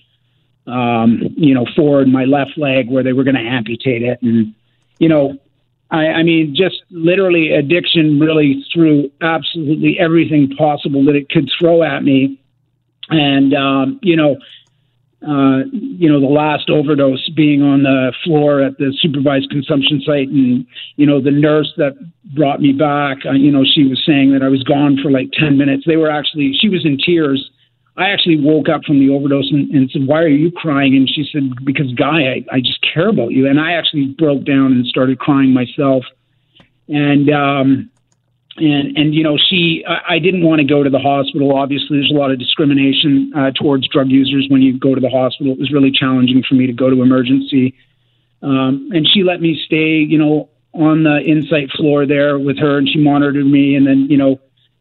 um, 0.68 1.22
you 1.36 1.54
know, 1.54 1.66
forward 1.76 2.08
my 2.08 2.26
left 2.26 2.58
leg 2.58 2.90
where 2.90 3.04
they 3.04 3.14
were 3.14 3.24
going 3.24 3.36
to 3.36 3.42
amputate 3.42 4.04
it. 4.04 4.22
And, 4.22 4.54
you 5.00 5.10
know, 5.10 5.38
I, 5.90 6.08
I 6.08 6.24
mean, 6.24 6.56
just 6.56 6.84
literally 6.90 7.52
addiction 7.54 8.20
really 8.20 8.66
threw 8.74 9.10
absolutely 9.22 9.98
everything 10.00 10.56
possible 10.58 11.06
that 11.06 11.16
it 11.16 11.30
could 11.30 11.50
throw 11.58 11.84
at 11.84 12.04
me. 12.04 12.42
And, 13.10 13.54
um, 13.54 14.00
you 14.02 14.18
know, 14.18 14.38
uh, 15.24 15.66
you 15.72 16.10
know, 16.10 16.20
the 16.20 16.28
last 16.28 16.70
overdose 16.70 17.28
being 17.30 17.62
on 17.62 17.84
the 17.84 18.14
floor 18.24 18.62
at 18.62 18.78
the 18.78 18.96
supervised 19.02 19.50
consumption 19.50 20.02
site, 20.06 20.30
and 20.30 20.66
you 20.96 21.06
know, 21.06 21.22
the 21.22 21.32
nurse 21.32 21.74
that 21.78 21.98
brought 22.36 22.62
me 22.62 22.72
back, 22.72 23.18
uh, 23.26 23.32
you 23.32 23.52
know, 23.52 23.64
she 23.66 23.84
was 23.84 24.02
saying 24.06 24.34
that 24.34 24.44
I 24.44 24.50
was 24.50 24.64
gone 24.64 24.98
for 25.02 25.10
like 25.10 25.32
ten 25.32 25.58
minutes. 25.58 25.84
They 25.88 25.98
were 25.98 26.12
actually, 26.12 26.54
she 26.60 26.70
was 26.70 26.86
in 26.86 26.98
tears 26.98 27.50
I 27.98 28.10
actually 28.10 28.40
woke 28.40 28.70
up 28.70 28.84
from 28.86 29.00
the 29.00 29.10
overdose 29.10 29.52
and, 29.52 29.72
and, 29.72 29.90
said, 29.90 30.06
"Why 30.06 30.22
are 30.22 30.28
you 30.28 30.52
crying?" 30.52 30.96
And 30.96 31.10
she 31.10 31.28
said, 31.34 31.66
"Because 31.66 31.92
Guy, 31.94 32.30
I, 32.30 32.46
I 32.56 32.60
just 32.60 32.80
care 32.94 33.10
about 33.10 33.32
you." 33.32 33.48
And 33.48 33.60
I 33.60 33.74
actually 33.74 34.14
broke 34.18 34.46
down 34.46 34.72
and 34.74 34.86
started 34.86 35.18
crying 35.18 35.52
myself. 35.52 36.04
And 36.88 37.30
um, 37.32 37.90
and 38.58 38.98
and 38.98 39.14
you 39.14 39.24
know, 39.24 39.38
she, 39.38 39.84
I, 39.88 40.16
I 40.16 40.20
didn't 40.20 40.44
want 40.44 40.60
to 40.60 40.68
go 40.68 40.84
to 40.84 40.90
the 40.90 41.00
hospital. 41.00 41.56
Obviously, 41.56 41.98
there's 41.98 42.12
a 42.12 42.18
lot 42.18 42.32
of 42.32 42.40
discrimination 42.40 43.32
uh, 43.36 43.52
towards 43.52 43.88
drug 43.88 44.10
users 44.10 44.48
when 44.50 44.62
you 44.62 44.78
go 44.78 44.96
to 44.96 45.02
the 45.02 45.10
hospital. 45.10 45.54
It 45.54 45.60
was 45.60 45.72
really 45.72 45.92
challenging 45.92 46.44
for 46.48 46.56
me 46.56 46.68
to 46.68 46.74
go 46.74 46.90
to 46.90 47.02
emergency. 47.02 47.76
Um, 48.42 48.90
and 48.94 49.08
she 49.12 49.24
let 49.24 49.42
me 49.42 49.60
stay, 49.66 49.98
you 49.98 50.18
know, 50.18 50.50
on 50.74 51.04
the 51.04 51.18
Insite 51.26 51.72
floor 51.72 52.06
there 52.06 52.38
with 52.38 52.60
her, 52.60 52.78
and 52.78 52.88
she 52.88 53.00
monitored 53.00 53.46
me. 53.46 53.76
And 53.76 53.88
then, 53.88 54.08
you 54.10 54.18
know 54.18 54.40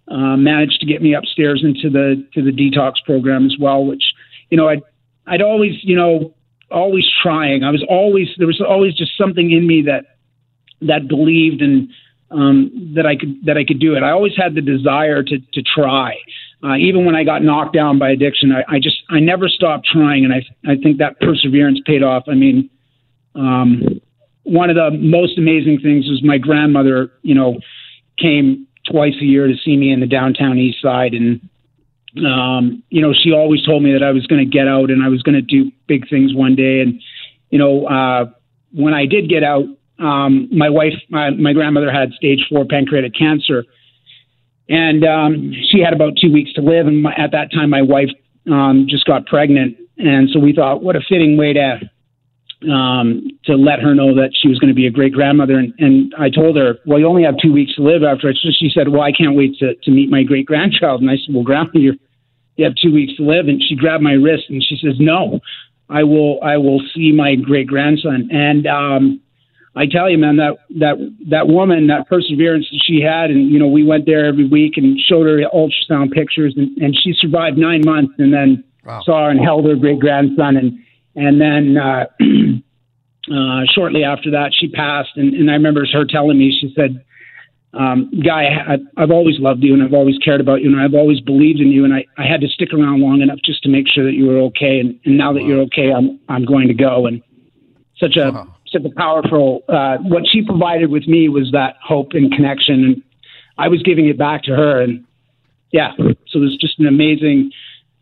uh, 0.09 0.37
managed 0.37 0.81
to 0.81 0.87
get 0.87 1.03
me 1.03 1.15
upstairs 1.15 1.63
into 1.65 1.91
the 1.91 2.25
to 2.35 2.43
the 2.43 2.53
detox 2.53 2.95
program 3.05 3.47
as 3.47 3.57
well, 3.59 3.85
which 3.85 4.03
you 4.51 4.57
know 4.57 4.69
I'd 4.69 4.83
I'd 5.27 5.43
always 5.43 5.75
you 5.83 5.97
know 5.97 6.35
always 6.71 7.05
trying. 7.23 7.65
I 7.65 7.71
was 7.71 7.85
always 7.89 8.29
there 8.39 8.47
was 8.47 8.61
always 8.61 8.95
just 8.95 9.17
something 9.19 9.51
in 9.51 9.67
me 9.67 9.83
that 9.83 10.17
that 10.83 11.09
believed 11.09 11.63
and 11.63 11.89
um, 12.31 12.93
that 12.95 13.07
I 13.07 13.17
could 13.17 13.45
that 13.45 13.57
I 13.57 13.65
could 13.65 13.79
do 13.79 13.95
it. 13.95 14.03
I 14.03 14.11
always 14.11 14.33
had 14.37 14.55
the 14.55 14.61
desire 14.61 15.23
to 15.23 15.39
to 15.39 15.63
try. 15.63 16.17
Uh, 16.63 16.77
even 16.77 17.05
when 17.05 17.15
I 17.15 17.23
got 17.23 17.43
knocked 17.43 17.75
down 17.75 17.99
by 17.99 18.11
addiction, 18.11 18.53
I, 18.53 18.77
I 18.77 18.79
just 18.79 18.97
I 19.11 19.21
never 19.21 19.49
stopped 19.49 19.87
trying, 19.93 20.25
and 20.25 20.33
I 20.33 20.43
I 20.71 20.77
think 20.77 20.99
that 20.99 21.21
perseverance 21.21 21.81
paid 21.87 22.03
off. 22.03 22.25
I 22.29 22.35
mean, 22.35 22.71
um, 23.35 24.01
one 24.43 24.71
of 24.71 24.77
the 24.77 24.91
most 24.91 25.39
amazing 25.39 25.81
things 25.83 26.09
was 26.09 26.23
my 26.25 26.39
grandmother. 26.39 27.13
You 27.23 27.35
know, 27.35 27.59
came 28.19 28.67
twice 28.91 29.15
a 29.21 29.25
year 29.25 29.47
to 29.47 29.55
see 29.65 29.77
me 29.77 29.93
in 29.93 30.01
the 30.01 30.07
downtown 30.07 30.59
east 30.59 30.81
side 30.81 31.13
and 31.13 31.41
um, 32.25 32.83
you 32.89 33.03
know, 33.03 33.13
she 33.13 33.33
always 33.33 33.65
told 33.65 33.83
me 33.83 33.93
that 33.93 34.03
I 34.03 34.11
was 34.11 34.27
going 34.27 34.39
to 34.39 34.51
get 34.51 34.69
out 34.69 34.91
and 34.91 35.05
I 35.05 35.09
was 35.09 35.23
going 35.23 35.35
to 35.35 35.43
do 35.43 35.71
big 35.87 36.09
things 36.09 36.35
one 36.35 36.55
day. 36.55 36.81
And, 36.81 37.01
you 37.51 37.59
know, 37.59 37.87
uh, 37.87 38.27
when 38.73 38.95
I 38.95 39.07
did 39.07 39.29
get 39.29 39.43
out, 39.43 39.65
um, 39.99 40.49
my 40.51 40.69
wife, 40.69 40.95
my, 41.09 41.31
my 41.31 41.53
grandmother 41.53 41.91
had 41.91 42.13
stage 42.13 42.47
four 42.49 42.65
pancreatic 42.65 43.15
cancer 43.15 43.65
and, 44.69 45.05
um, 45.05 45.53
she 45.71 45.81
had 45.81 45.93
about 45.93 46.15
two 46.21 46.33
weeks 46.33 46.53
to 46.55 46.61
live. 46.61 46.87
And 46.87 47.03
my, 47.03 47.15
at 47.15 47.33
that 47.33 47.53
time, 47.53 47.71
my 47.71 47.83
wife, 47.83 48.11
um, 48.51 48.87
just 48.89 49.05
got 49.07 49.27
pregnant. 49.27 49.77
And 49.99 50.29
so 50.31 50.41
we 50.41 50.53
thought, 50.53 50.83
what 50.83 50.97
a 50.97 51.01
fitting 51.09 51.37
way 51.37 51.53
to, 51.53 51.81
um, 52.71 53.29
to 53.45 53.55
let 53.55 53.81
her 53.81 53.95
know 53.95 54.15
that 54.15 54.31
she 54.35 54.49
was 54.49 54.59
going 54.59 54.69
to 54.69 54.75
be 54.75 54.87
a 54.87 54.91
great 54.91 55.13
grandmother. 55.13 55.59
And, 55.59 55.73
and 55.79 56.15
I 56.19 56.31
told 56.31 56.57
her, 56.57 56.79
well, 56.85 56.99
you 56.99 57.07
only 57.07 57.23
have 57.23 57.37
two 57.41 57.53
weeks 57.53 57.75
to 57.77 57.83
live 57.83 58.03
after 58.03 58.29
it. 58.29 58.39
So 58.43 58.49
she 58.51 58.71
said, 58.75 58.89
well, 58.89 59.03
I 59.03 59.13
can't 59.13 59.37
wait 59.37 59.57
to, 59.59 59.75
to 59.75 59.91
meet 59.91 60.11
my 60.11 60.23
great 60.23 60.47
grandchild. 60.47 61.01
And 61.01 61.11
I 61.11 61.15
said, 61.15 61.35
well, 61.35 61.45
grandma, 61.45 61.71
you're, 61.75 61.95
you 62.57 62.65
have 62.65 62.75
two 62.83 62.93
weeks 62.93 63.17
to 63.17 63.23
live. 63.23 63.49
And 63.49 63.63
she 63.63 63.77
grabbed 63.77 64.03
my 64.03 64.13
wrist 64.13 64.45
and 64.49 64.63
she 64.63 64.79
says, 64.83 64.95
no, 64.99 65.41
I 65.89 66.03
will, 66.03 66.43
I 66.43 66.57
will 66.57 66.83
see 66.95 67.13
my 67.13 67.37
great 67.37 67.69
grandson. 67.69 68.29
And, 68.33 68.67
um, 68.67 69.21
I 69.77 69.85
tell 69.87 70.09
you, 70.11 70.17
man, 70.17 70.37
that 70.37 70.57
that 70.81 70.97
that 71.29 71.49
woman, 71.49 71.89
that 71.89 72.09
perseverance 72.09 72.67
that 72.73 72.83
she 72.83 73.03
had, 73.03 73.31
and 73.31 73.51
you 73.51 73.59
know, 73.59 73.69
we 73.69 73.85
went 73.85 74.07
there 74.07 74.25
every 74.25 74.49
week 74.49 74.79
and 74.79 74.99
showed 74.99 75.27
her 75.27 75.39
ultrasound 75.53 76.13
pictures, 76.13 76.55
and, 76.57 76.77
and 76.79 76.97
she 76.97 77.13
survived 77.13 77.59
nine 77.59 77.83
months, 77.85 78.15
and 78.17 78.33
then 78.33 78.65
wow. 78.87 79.03
saw 79.05 79.29
and 79.29 79.39
held 79.39 79.67
her 79.67 79.77
great 79.77 80.01
grandson, 80.01 80.57
and 80.57 80.79
and 81.15 81.39
then 81.39 81.77
uh, 81.77 82.07
uh, 83.35 83.65
shortly 83.75 84.03
after 84.03 84.31
that, 84.31 84.53
she 84.59 84.69
passed, 84.69 85.11
and, 85.17 85.35
and 85.35 85.51
I 85.51 85.55
remember 85.55 85.85
her 85.93 86.07
telling 86.07 86.39
me, 86.39 86.57
she 86.59 86.73
said, 86.75 87.05
um, 87.75 88.11
"Guy, 88.25 88.45
I, 88.47 88.79
I've 88.97 89.11
always 89.11 89.39
loved 89.39 89.63
you, 89.63 89.75
and 89.75 89.83
I've 89.83 89.93
always 89.93 90.17
cared 90.25 90.41
about 90.41 90.63
you, 90.63 90.73
and 90.73 90.81
I've 90.81 90.95
always 90.95 91.21
believed 91.21 91.61
in 91.61 91.69
you, 91.69 91.85
and 91.85 91.93
I, 91.93 92.07
I 92.17 92.27
had 92.27 92.41
to 92.41 92.49
stick 92.49 92.73
around 92.73 93.03
long 93.03 93.21
enough 93.21 93.41
just 93.45 93.63
to 93.65 93.69
make 93.69 93.89
sure 93.89 94.05
that 94.05 94.15
you 94.15 94.25
were 94.25 94.39
okay, 94.49 94.81
and, 94.81 94.99
and 95.05 95.19
now 95.19 95.35
that 95.35 95.43
wow. 95.43 95.49
you're 95.49 95.61
okay, 95.65 95.93
I'm 95.93 96.19
I'm 96.31 96.47
going 96.47 96.69
to 96.69 96.75
go." 96.75 97.05
And 97.05 97.23
such 97.99 98.17
a 98.17 98.33
wow 98.33 98.56
a 98.75 98.91
powerful. 98.97 99.65
Uh, 99.69 99.99
what 99.99 100.25
she 100.31 100.45
provided 100.45 100.91
with 100.91 101.07
me 101.07 101.29
was 101.29 101.51
that 101.53 101.77
hope 101.83 102.09
and 102.13 102.33
connection, 102.33 102.85
and 102.85 103.03
I 103.59 103.69
was 103.69 103.83
giving 103.83 104.07
it 104.09 104.19
back 104.19 104.43
to 104.45 104.53
her. 104.53 104.83
And 104.83 105.05
yeah, 105.73 105.93
so 105.97 106.09
it 106.09 106.39
was 106.39 106.57
just 106.61 106.79
an 106.79 106.87
amazing, 106.87 107.53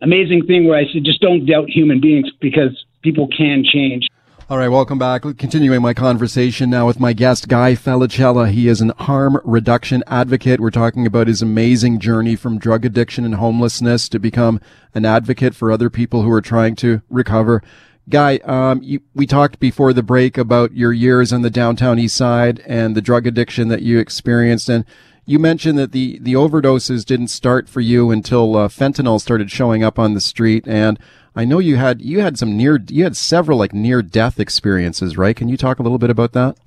amazing 0.00 0.46
thing 0.46 0.68
where 0.68 0.78
I 0.78 0.84
said, 0.92 1.04
just 1.04 1.20
don't 1.20 1.46
doubt 1.46 1.68
human 1.70 2.00
beings 2.00 2.30
because 2.40 2.84
people 3.02 3.28
can 3.28 3.64
change. 3.64 4.08
All 4.50 4.58
right, 4.58 4.68
welcome 4.68 4.98
back. 4.98 5.22
Continuing 5.22 5.80
my 5.80 5.94
conversation 5.94 6.68
now 6.68 6.86
with 6.86 7.00
my 7.00 7.14
guest, 7.14 7.48
Guy 7.48 7.72
Felicella. 7.72 8.50
He 8.50 8.68
is 8.68 8.82
an 8.82 8.90
harm 8.90 9.40
reduction 9.42 10.04
advocate. 10.06 10.60
We're 10.60 10.68
talking 10.68 11.06
about 11.06 11.28
his 11.28 11.40
amazing 11.40 11.98
journey 11.98 12.36
from 12.36 12.58
drug 12.58 12.84
addiction 12.84 13.24
and 13.24 13.36
homelessness 13.36 14.06
to 14.10 14.18
become 14.18 14.60
an 14.94 15.06
advocate 15.06 15.54
for 15.54 15.72
other 15.72 15.88
people 15.88 16.22
who 16.22 16.30
are 16.30 16.42
trying 16.42 16.76
to 16.76 17.00
recover. 17.08 17.62
Guy, 18.09 18.36
um, 18.44 18.82
you, 18.82 19.00
we 19.14 19.26
talked 19.26 19.59
before 19.59 19.92
the 19.92 20.02
break 20.02 20.36
about 20.36 20.74
your 20.74 20.92
years 20.92 21.32
on 21.32 21.42
the 21.42 21.50
downtown 21.50 21.98
east 21.98 22.16
side 22.16 22.62
and 22.66 22.94
the 22.94 23.00
drug 23.00 23.26
addiction 23.26 23.68
that 23.68 23.82
you 23.82 23.98
experienced. 23.98 24.68
And 24.68 24.84
you 25.24 25.38
mentioned 25.38 25.78
that 25.78 25.92
the, 25.92 26.18
the 26.18 26.34
overdoses 26.34 27.05
didn't 27.05 27.28
start 27.28 27.68
for 27.68 27.80
you 27.80 28.11
until 28.11 28.57
uh, 28.57 28.68
fentanyl 28.68 29.20
started 29.20 29.50
showing 29.50 29.82
up 29.82 29.98
on 29.98 30.12
the 30.12 30.20
street. 30.20 30.68
And 30.68 30.98
I 31.34 31.46
know 31.46 31.59
you 31.59 31.76
had, 31.76 32.02
you 32.02 32.20
had 32.20 32.38
some 32.38 32.57
near, 32.57 32.78
you 32.88 33.05
had 33.05 33.16
several 33.16 33.59
like 33.59 33.72
near 33.72 34.02
death 34.02 34.38
experiences, 34.38 35.16
right? 35.16 35.34
Can 35.34 35.48
you 35.48 35.57
talk 35.57 35.78
a 35.78 35.82
little 35.82 35.98
bit 35.98 36.11
about 36.11 36.32
that? 36.32 36.59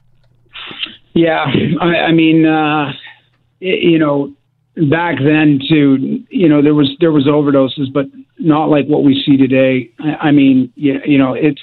Yeah. 1.13 1.45
I, 1.79 1.85
I 1.97 2.11
mean, 2.13 2.47
uh, 2.47 2.93
you 3.59 3.99
know, 3.99 4.33
back 4.89 5.17
then 5.17 5.59
too, 5.69 6.23
you 6.29 6.47
know, 6.47 6.61
there 6.61 6.75
was 6.75 6.95
there 6.99 7.11
was 7.11 7.25
overdoses, 7.25 7.91
but 7.91 8.05
not 8.39 8.65
like 8.69 8.85
what 8.85 9.03
we 9.03 9.21
see 9.25 9.38
today. 9.38 9.91
I, 9.99 10.27
I 10.27 10.31
mean, 10.31 10.71
you, 10.75 10.99
you 11.05 11.17
know, 11.17 11.33
it's 11.33 11.61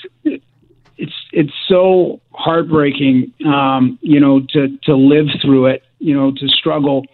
it's 0.97 1.15
it's 1.33 1.53
so 1.69 2.21
heartbreaking, 2.33 3.33
um, 3.47 3.99
you 4.03 4.21
know, 4.21 4.41
to 4.51 4.77
to 4.85 4.95
live 4.95 5.27
through 5.43 5.67
it, 5.67 5.83
you 5.99 6.15
know, 6.15 6.33
to 6.33 6.49
struggle, 6.49 7.05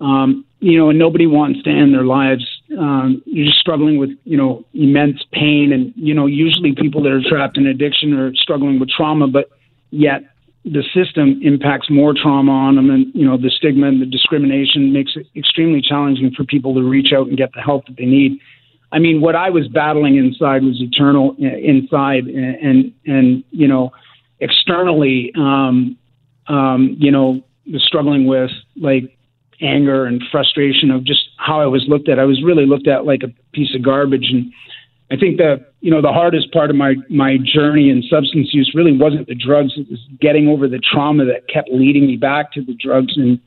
um, 0.00 0.44
you 0.60 0.78
know, 0.78 0.90
and 0.90 0.98
nobody 0.98 1.26
wants 1.26 1.62
to 1.62 1.70
end 1.70 1.94
their 1.94 2.04
lives. 2.04 2.44
Um, 2.78 3.22
you're 3.26 3.46
just 3.46 3.60
struggling 3.60 3.98
with, 3.98 4.10
you 4.24 4.36
know, 4.36 4.64
immense 4.72 5.22
pain, 5.32 5.72
and 5.72 5.92
you 5.96 6.14
know, 6.14 6.26
usually 6.26 6.74
people 6.74 7.02
that 7.02 7.12
are 7.12 7.22
trapped 7.22 7.58
in 7.58 7.66
addiction 7.66 8.14
are 8.14 8.34
struggling 8.34 8.80
with 8.80 8.88
trauma, 8.90 9.28
but 9.28 9.50
yet 9.90 10.22
the 10.64 10.82
system 10.94 11.40
impacts 11.42 11.90
more 11.90 12.14
trauma 12.14 12.50
on 12.50 12.76
them 12.76 12.88
and 12.88 13.14
you 13.14 13.26
know 13.26 13.36
the 13.36 13.50
stigma 13.50 13.86
and 13.86 14.00
the 14.00 14.06
discrimination 14.06 14.94
makes 14.94 15.12
it 15.14 15.26
extremely 15.36 15.82
challenging 15.82 16.32
for 16.34 16.42
people 16.44 16.74
to 16.74 16.82
reach 16.82 17.12
out 17.14 17.26
and 17.26 17.36
get 17.36 17.52
the 17.54 17.60
help 17.60 17.84
that 17.86 17.96
they 17.98 18.06
need 18.06 18.40
i 18.94 18.98
mean 18.98 19.20
what 19.20 19.36
i 19.36 19.50
was 19.50 19.68
battling 19.68 20.16
inside 20.16 20.62
was 20.62 20.80
eternal 20.80 21.36
uh, 21.42 21.56
inside 21.56 22.24
and 22.24 22.56
and, 22.56 22.94
and 23.06 23.44
you 23.50 23.68
know 23.68 23.92
externally 24.40 25.32
um 25.36 25.96
um 26.48 26.96
you 26.98 27.10
know 27.10 27.42
was 27.72 27.84
struggling 27.86 28.26
with 28.26 28.50
like 28.76 29.04
anger 29.60 30.06
and 30.06 30.22
frustration 30.30 30.90
of 30.90 31.04
just 31.04 31.20
how 31.36 31.60
i 31.60 31.66
was 31.66 31.84
looked 31.88 32.08
at 32.08 32.18
i 32.18 32.24
was 32.24 32.42
really 32.42 32.66
looked 32.66 32.88
at 32.88 33.04
like 33.04 33.22
a 33.22 33.28
piece 33.52 33.74
of 33.74 33.82
garbage 33.82 34.28
and 34.30 34.52
I 35.10 35.16
think 35.16 35.36
that 35.36 35.72
you 35.80 35.90
know 35.90 36.00
the 36.00 36.12
hardest 36.12 36.52
part 36.52 36.70
of 36.70 36.76
my 36.76 36.94
my 37.10 37.36
journey 37.36 37.90
in 37.90 38.02
substance 38.10 38.48
use 38.52 38.72
really 38.74 38.96
wasn't 38.96 39.28
the 39.28 39.34
drugs; 39.34 39.74
it 39.76 39.88
was 39.90 40.00
getting 40.20 40.48
over 40.48 40.66
the 40.66 40.80
trauma 40.80 41.24
that 41.26 41.46
kept 41.46 41.68
leading 41.70 42.06
me 42.06 42.16
back 42.16 42.52
to 42.52 42.64
the 42.64 42.74
drugs. 42.74 43.16
And 43.16 43.38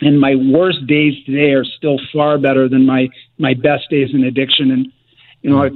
and 0.00 0.20
my 0.20 0.34
worst 0.34 0.86
days 0.86 1.14
today 1.24 1.52
are 1.52 1.64
still 1.64 1.98
far 2.12 2.38
better 2.38 2.68
than 2.68 2.86
my 2.86 3.08
my 3.38 3.54
best 3.54 3.88
days 3.90 4.10
in 4.12 4.24
addiction. 4.24 4.70
And 4.70 4.92
you 5.42 5.50
know, 5.50 5.64
I, 5.64 5.70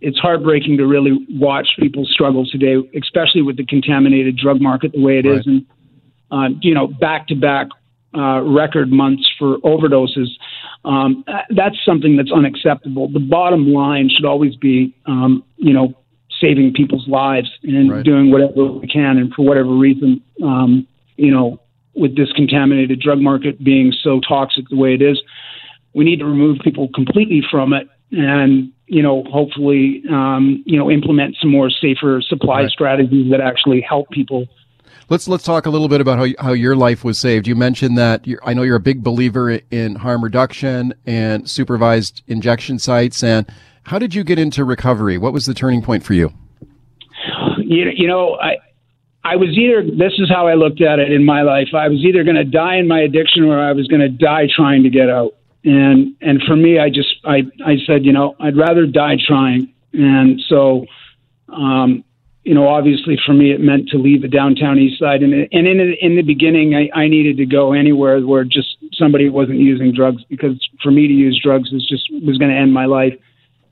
it's 0.00 0.18
heartbreaking 0.18 0.76
to 0.78 0.86
really 0.86 1.26
watch 1.30 1.68
people 1.78 2.04
struggle 2.04 2.46
today, 2.46 2.76
especially 3.00 3.42
with 3.42 3.56
the 3.56 3.66
contaminated 3.66 4.36
drug 4.36 4.60
market 4.60 4.92
the 4.92 5.02
way 5.02 5.18
it 5.18 5.26
right. 5.26 5.38
is, 5.38 5.46
and 5.46 5.66
uh, 6.30 6.48
you 6.62 6.74
know, 6.74 6.86
back 6.86 7.26
to 7.28 7.34
back 7.34 7.68
uh, 8.16 8.40
record 8.42 8.90
months 8.90 9.28
for 9.38 9.58
overdoses. 9.58 10.28
Um, 10.84 11.24
that's 11.50 11.76
something 11.84 12.16
that's 12.16 12.32
unacceptable. 12.32 13.08
The 13.08 13.20
bottom 13.20 13.72
line 13.72 14.08
should 14.08 14.24
always 14.24 14.56
be, 14.56 14.94
um, 15.06 15.44
you 15.56 15.72
know, 15.72 15.94
saving 16.40 16.72
people's 16.72 17.06
lives 17.06 17.50
and 17.62 17.90
right. 17.90 18.04
doing 18.04 18.30
whatever 18.30 18.64
we 18.64 18.86
can. 18.86 19.18
And 19.18 19.32
for 19.34 19.44
whatever 19.44 19.70
reason, 19.70 20.22
um, 20.42 20.86
you 21.16 21.30
know, 21.30 21.60
with 21.94 22.16
this 22.16 22.32
contaminated 22.32 23.00
drug 23.00 23.20
market 23.20 23.62
being 23.62 23.92
so 24.02 24.20
toxic 24.20 24.68
the 24.68 24.76
way 24.76 24.94
it 24.94 25.02
is, 25.02 25.20
we 25.92 26.04
need 26.04 26.18
to 26.20 26.24
remove 26.24 26.58
people 26.62 26.88
completely 26.94 27.42
from 27.50 27.72
it 27.72 27.88
and 28.12 28.72
you 28.86 29.02
know 29.02 29.22
hopefully 29.30 30.02
um, 30.10 30.62
you 30.66 30.76
know 30.76 30.90
implement 30.90 31.36
some 31.40 31.50
more 31.50 31.70
safer 31.70 32.20
supply 32.20 32.62
right. 32.62 32.70
strategies 32.70 33.30
that 33.30 33.40
actually 33.40 33.80
help 33.80 34.08
people 34.10 34.46
Let's 35.10 35.26
let's 35.26 35.42
talk 35.42 35.66
a 35.66 35.70
little 35.70 35.88
bit 35.88 36.00
about 36.00 36.18
how 36.20 36.26
how 36.38 36.52
your 36.52 36.76
life 36.76 37.02
was 37.02 37.18
saved. 37.18 37.48
You 37.48 37.56
mentioned 37.56 37.98
that 37.98 38.24
I 38.44 38.54
know 38.54 38.62
you're 38.62 38.76
a 38.76 38.80
big 38.80 39.02
believer 39.02 39.50
in 39.72 39.96
harm 39.96 40.22
reduction 40.22 40.94
and 41.04 41.50
supervised 41.50 42.22
injection 42.28 42.78
sites. 42.78 43.24
And 43.24 43.44
how 43.82 43.98
did 43.98 44.14
you 44.14 44.22
get 44.22 44.38
into 44.38 44.64
recovery? 44.64 45.18
What 45.18 45.32
was 45.32 45.46
the 45.46 45.54
turning 45.54 45.82
point 45.82 46.04
for 46.04 46.14
you? 46.14 46.32
You, 47.58 47.90
you 47.92 48.06
know, 48.06 48.38
I 48.40 48.58
I 49.22 49.36
was 49.36 49.50
either 49.50 49.82
this 49.82 50.14
is 50.18 50.30
how 50.30 50.48
I 50.48 50.54
looked 50.54 50.80
at 50.80 50.98
it 50.98 51.12
in 51.12 51.24
my 51.24 51.42
life. 51.42 51.68
I 51.74 51.88
was 51.88 51.98
either 52.00 52.24
going 52.24 52.36
to 52.36 52.44
die 52.44 52.76
in 52.76 52.88
my 52.88 53.00
addiction 53.00 53.44
or 53.44 53.60
I 53.60 53.72
was 53.72 53.86
going 53.86 54.00
to 54.00 54.08
die 54.08 54.48
trying 54.54 54.82
to 54.84 54.90
get 54.90 55.10
out. 55.10 55.34
And 55.64 56.16
and 56.20 56.42
for 56.46 56.56
me, 56.56 56.78
I 56.78 56.88
just 56.88 57.14
I 57.24 57.42
I 57.64 57.76
said, 57.86 58.04
you 58.04 58.12
know, 58.12 58.34
I'd 58.40 58.56
rather 58.56 58.86
die 58.86 59.16
trying. 59.26 59.72
And 59.92 60.40
so 60.48 60.86
um, 61.48 62.04
you 62.44 62.54
know, 62.54 62.68
obviously 62.68 63.18
for 63.24 63.34
me, 63.34 63.52
it 63.52 63.60
meant 63.60 63.88
to 63.90 63.98
leave 63.98 64.22
the 64.22 64.28
downtown 64.28 64.78
east 64.78 64.98
side. 64.98 65.22
And, 65.22 65.34
and 65.34 65.66
in, 65.66 65.94
in 66.00 66.16
the 66.16 66.22
beginning, 66.22 66.74
I, 66.74 66.88
I 66.98 67.08
needed 67.08 67.36
to 67.36 67.46
go 67.46 67.72
anywhere 67.72 68.20
where 68.20 68.44
just 68.44 68.76
somebody 68.94 69.28
wasn't 69.28 69.58
using 69.58 69.92
drugs 69.92 70.24
because 70.24 70.66
for 70.82 70.90
me 70.90 71.06
to 71.06 71.12
use 71.12 71.38
drugs 71.42 71.70
was 71.70 71.86
just 71.86 72.08
was 72.24 72.38
going 72.38 72.50
to 72.50 72.56
end 72.56 72.72
my 72.72 72.86
life. 72.86 73.14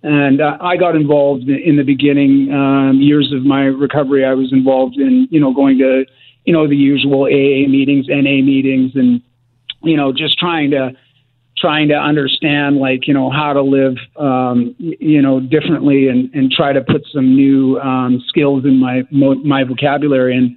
And 0.03 0.41
uh, 0.41 0.57
I 0.61 0.77
got 0.77 0.95
involved 0.95 1.49
in 1.49 1.77
the 1.77 1.83
beginning 1.83 2.53
um, 2.53 3.01
years 3.01 3.33
of 3.33 3.45
my 3.45 3.63
recovery. 3.63 4.25
I 4.25 4.35
was 4.35 4.53
involved 4.53 4.97
in, 4.97 5.27
you 5.31 5.41
know, 5.41 5.53
going 5.53 5.79
to, 5.79 6.05
you 6.45 6.53
know, 6.53 6.69
the 6.69 6.77
usual 6.77 7.25
AA 7.25 7.69
meetings, 7.69 8.07
NA 8.09 8.43
meetings, 8.43 8.93
and, 8.95 9.21
you 9.83 9.97
know, 9.97 10.13
just 10.13 10.39
trying 10.39 10.71
to 10.71 10.93
trying 11.61 11.89
to 11.89 11.95
understand 11.95 12.77
like 12.77 13.09
you 13.09 13.15
know 13.15 13.31
how 13.31 13.53
to 13.53 13.63
live 13.63 13.97
um, 14.17 14.75
you 14.79 15.21
know 15.21 15.41
differently 15.41 16.09
and 16.09 16.33
and 16.33 16.53
try 16.53 16.73
to 16.73 16.81
put 16.81 17.05
some 17.13 17.35
new 17.35 17.79
um, 17.81 18.23
skills 18.29 18.65
in 18.65 18.79
my 18.79 19.03
my 19.11 19.65
vocabulary 19.65 20.37
and 20.37 20.57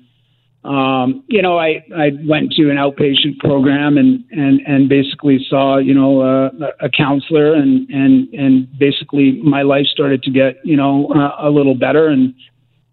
um, 0.64 1.24
you 1.28 1.42
know 1.42 1.58
I 1.58 1.84
I 1.96 2.12
went 2.28 2.52
to 2.54 2.70
an 2.70 2.78
outpatient 2.78 3.40
program 3.40 3.98
and 3.98 4.24
and 4.32 4.62
and 4.68 4.90
basically 4.90 5.40
saw 5.50 5.78
you 5.78 5.94
know 5.94 6.22
uh, 6.22 6.50
a 6.80 6.90
counselor 6.90 7.54
and 7.54 7.90
and 7.90 8.28
and 8.34 8.78
basically 8.78 9.42
my 9.44 9.64
life 9.64 9.86
started 9.88 10.22
to 10.24 10.32
get 10.32 10.64
you 10.64 10.78
know 10.78 11.08
uh, 11.16 11.48
a 11.48 11.50
little 11.50 11.76
better 11.76 12.08
and 12.08 12.36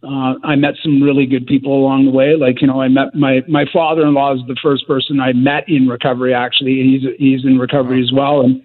uh, 0.02 0.34
I 0.44 0.54
met 0.54 0.74
some 0.82 1.02
really 1.02 1.26
good 1.26 1.46
people 1.46 1.76
along 1.76 2.04
the 2.04 2.12
way. 2.12 2.36
Like, 2.36 2.60
you 2.60 2.68
know, 2.68 2.80
I 2.80 2.88
met 2.88 3.14
my, 3.14 3.42
my 3.48 3.64
father-in-law 3.72 4.34
is 4.34 4.40
the 4.46 4.56
first 4.62 4.86
person 4.86 5.18
I 5.18 5.32
met 5.32 5.68
in 5.68 5.88
recovery. 5.88 6.32
Actually, 6.32 6.82
he's, 6.82 7.02
he's 7.18 7.44
in 7.44 7.58
recovery 7.58 8.00
as 8.00 8.12
well. 8.12 8.42
And, 8.42 8.62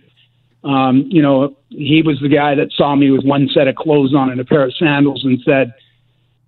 um, 0.64 1.08
you 1.10 1.24
know, 1.24 1.58
he 1.70 2.04
was 2.06 2.20
the 2.22 2.30
guy 2.30 2.54
that 2.54 2.72
saw 2.74 2.95
me 2.95 3.10
with 3.10 3.26
one 3.26 3.49
set 3.51 3.68
of 3.68 3.76
clothes 3.76 4.14
on 4.14 4.30
and 4.30 4.39
a 4.39 4.45
pair 4.45 4.64
of 4.64 4.76
sandals 4.78 5.24
and 5.26 5.39
said, 5.43 5.74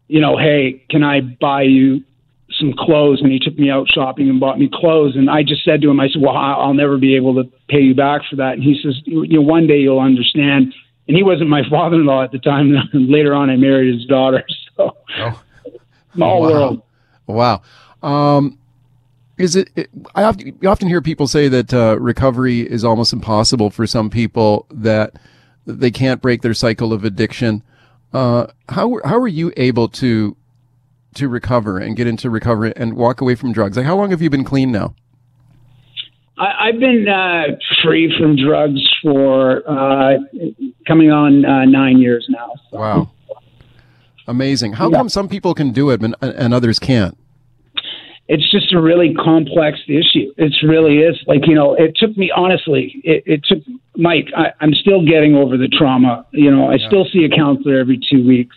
you 0.07 0.21
know, 0.21 0.37
Hey, 0.37 0.85
can 0.91 1.03
I 1.03 1.21
buy 1.21 1.63
you 1.63 2.03
some 2.59 2.73
clothes? 2.77 3.21
And 3.21 3.31
he 3.31 3.39
took 3.39 3.57
me 3.57 3.69
out 3.69 3.87
shopping 3.93 4.29
and 4.29 4.39
bought 4.39 4.59
me 4.59 4.69
clothes. 4.71 5.15
And 5.15 5.29
I 5.29 5.43
just 5.43 5.63
said 5.63 5.81
to 5.81 5.89
him, 5.89 5.99
I 5.99 6.07
said, 6.09 6.21
well, 6.21 6.35
I'll 6.35 6.73
never 6.73 6.97
be 6.97 7.15
able 7.15 7.35
to 7.35 7.49
pay 7.69 7.81
you 7.81 7.95
back 7.95 8.21
for 8.29 8.35
that. 8.37 8.53
And 8.53 8.63
he 8.63 8.79
says, 8.81 9.01
you 9.05 9.27
know, 9.27 9.41
one 9.41 9.67
day 9.67 9.79
you'll 9.79 9.99
understand. 9.99 10.73
And 11.07 11.15
he 11.15 11.23
wasn't 11.23 11.49
my 11.49 11.61
father-in-law 11.69 12.23
at 12.23 12.31
the 12.31 12.39
time. 12.39 12.73
Later 12.93 13.33
on, 13.33 13.49
I 13.49 13.55
married 13.55 13.93
his 13.93 14.05
daughter. 14.05 14.43
So, 14.77 14.91
oh. 15.19 15.41
small 16.13 16.41
wow. 16.41 16.49
world. 16.49 16.81
Wow. 17.27 17.61
Um, 18.03 18.59
is 19.37 19.55
it, 19.55 19.69
it, 19.77 19.89
I 20.15 20.23
often, 20.23 20.47
you 20.61 20.67
often 20.67 20.89
hear 20.89 21.01
people 21.01 21.29
say 21.29 21.47
that 21.47 21.73
uh, 21.73 21.97
recovery 21.97 22.59
is 22.59 22.83
almost 22.83 23.13
impossible 23.13 23.69
for 23.69 23.87
some 23.87 24.09
people 24.09 24.65
that 24.69 25.13
they 25.65 25.91
can't 25.91 26.21
break 26.21 26.41
their 26.41 26.53
cycle 26.53 26.93
of 26.93 27.03
addiction. 27.03 27.63
Uh, 28.13 28.47
how 28.69 28.99
how 29.03 29.17
are 29.17 29.27
you 29.27 29.51
able 29.57 29.89
to 29.89 30.37
to 31.15 31.29
recover 31.29 31.77
and 31.77 31.95
get 31.95 32.07
into 32.07 32.29
recovery 32.29 32.73
and 32.75 32.93
walk 32.93 33.21
away 33.21 33.35
from 33.35 33.51
drugs? 33.51 33.77
Like, 33.77 33.85
how 33.85 33.95
long 33.95 34.11
have 34.11 34.21
you 34.21 34.29
been 34.29 34.43
clean 34.43 34.71
now? 34.71 34.93
I, 36.37 36.67
have 36.71 36.79
been 36.79 37.07
uh, 37.07 37.57
free 37.83 38.13
from 38.19 38.35
drugs 38.35 38.81
for 39.01 39.63
uh, 39.69 40.17
coming 40.85 41.11
on 41.11 41.45
uh, 41.45 41.65
nine 41.65 41.97
years 41.99 42.25
now. 42.29 42.51
So. 42.71 42.77
Wow, 42.77 43.11
amazing! 44.27 44.73
How 44.73 44.89
yeah. 44.89 44.97
come 44.97 45.09
some 45.09 45.29
people 45.29 45.53
can 45.53 45.71
do 45.71 45.89
it 45.91 46.01
and, 46.01 46.15
and 46.21 46.53
others 46.53 46.77
can't? 46.77 47.17
It's 48.27 48.49
just 48.51 48.73
a 48.73 48.81
really 48.81 49.13
complex 49.13 49.79
issue. 49.87 50.33
It 50.37 50.51
really 50.63 50.97
is. 50.97 51.15
Like 51.27 51.47
you 51.47 51.55
know, 51.55 51.73
it 51.75 51.95
took 51.95 52.17
me 52.17 52.31
honestly. 52.35 52.99
It, 53.03 53.23
it 53.25 53.45
took 53.45 53.59
Mike. 53.95 54.27
I, 54.35 54.51
am 54.61 54.73
still 54.73 55.05
getting 55.05 55.35
over 55.35 55.57
the 55.57 55.69
trauma. 55.69 56.25
You 56.31 56.51
know, 56.51 56.69
I 56.69 56.75
yeah. 56.75 56.87
still 56.87 57.05
see 57.13 57.23
a 57.23 57.29
counselor 57.29 57.79
every 57.79 57.99
two 58.11 58.27
weeks, 58.27 58.55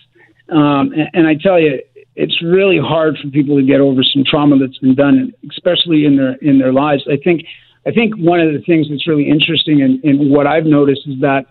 um, 0.49 0.93
and, 0.93 1.09
and 1.13 1.27
I 1.29 1.35
tell 1.35 1.61
you, 1.61 1.81
it's 2.19 2.43
really 2.43 2.79
hard 2.79 3.17
for 3.23 3.31
people 3.31 3.57
to 3.57 3.63
get 3.63 3.81
over 3.81 4.03
some 4.03 4.25
trauma 4.29 4.59
that's 4.59 4.79
been 4.79 4.97
done, 4.97 5.33
especially 5.51 6.05
in 6.05 6.17
their 6.17 6.35
in 6.43 6.59
their 6.59 6.73
lives. 6.73 7.07
I 7.11 7.17
think 7.23 7.43
I 7.87 7.93
think 7.93 8.15
one 8.17 8.41
of 8.41 8.53
the 8.53 8.61
things 8.67 8.89
that's 8.91 9.07
really 9.07 9.31
interesting 9.31 9.81
and 9.83 10.05
in 10.05 10.29
what 10.29 10.47
I've 10.47 10.67
noticed 10.67 11.03
is 11.07 11.21
that 11.21 11.47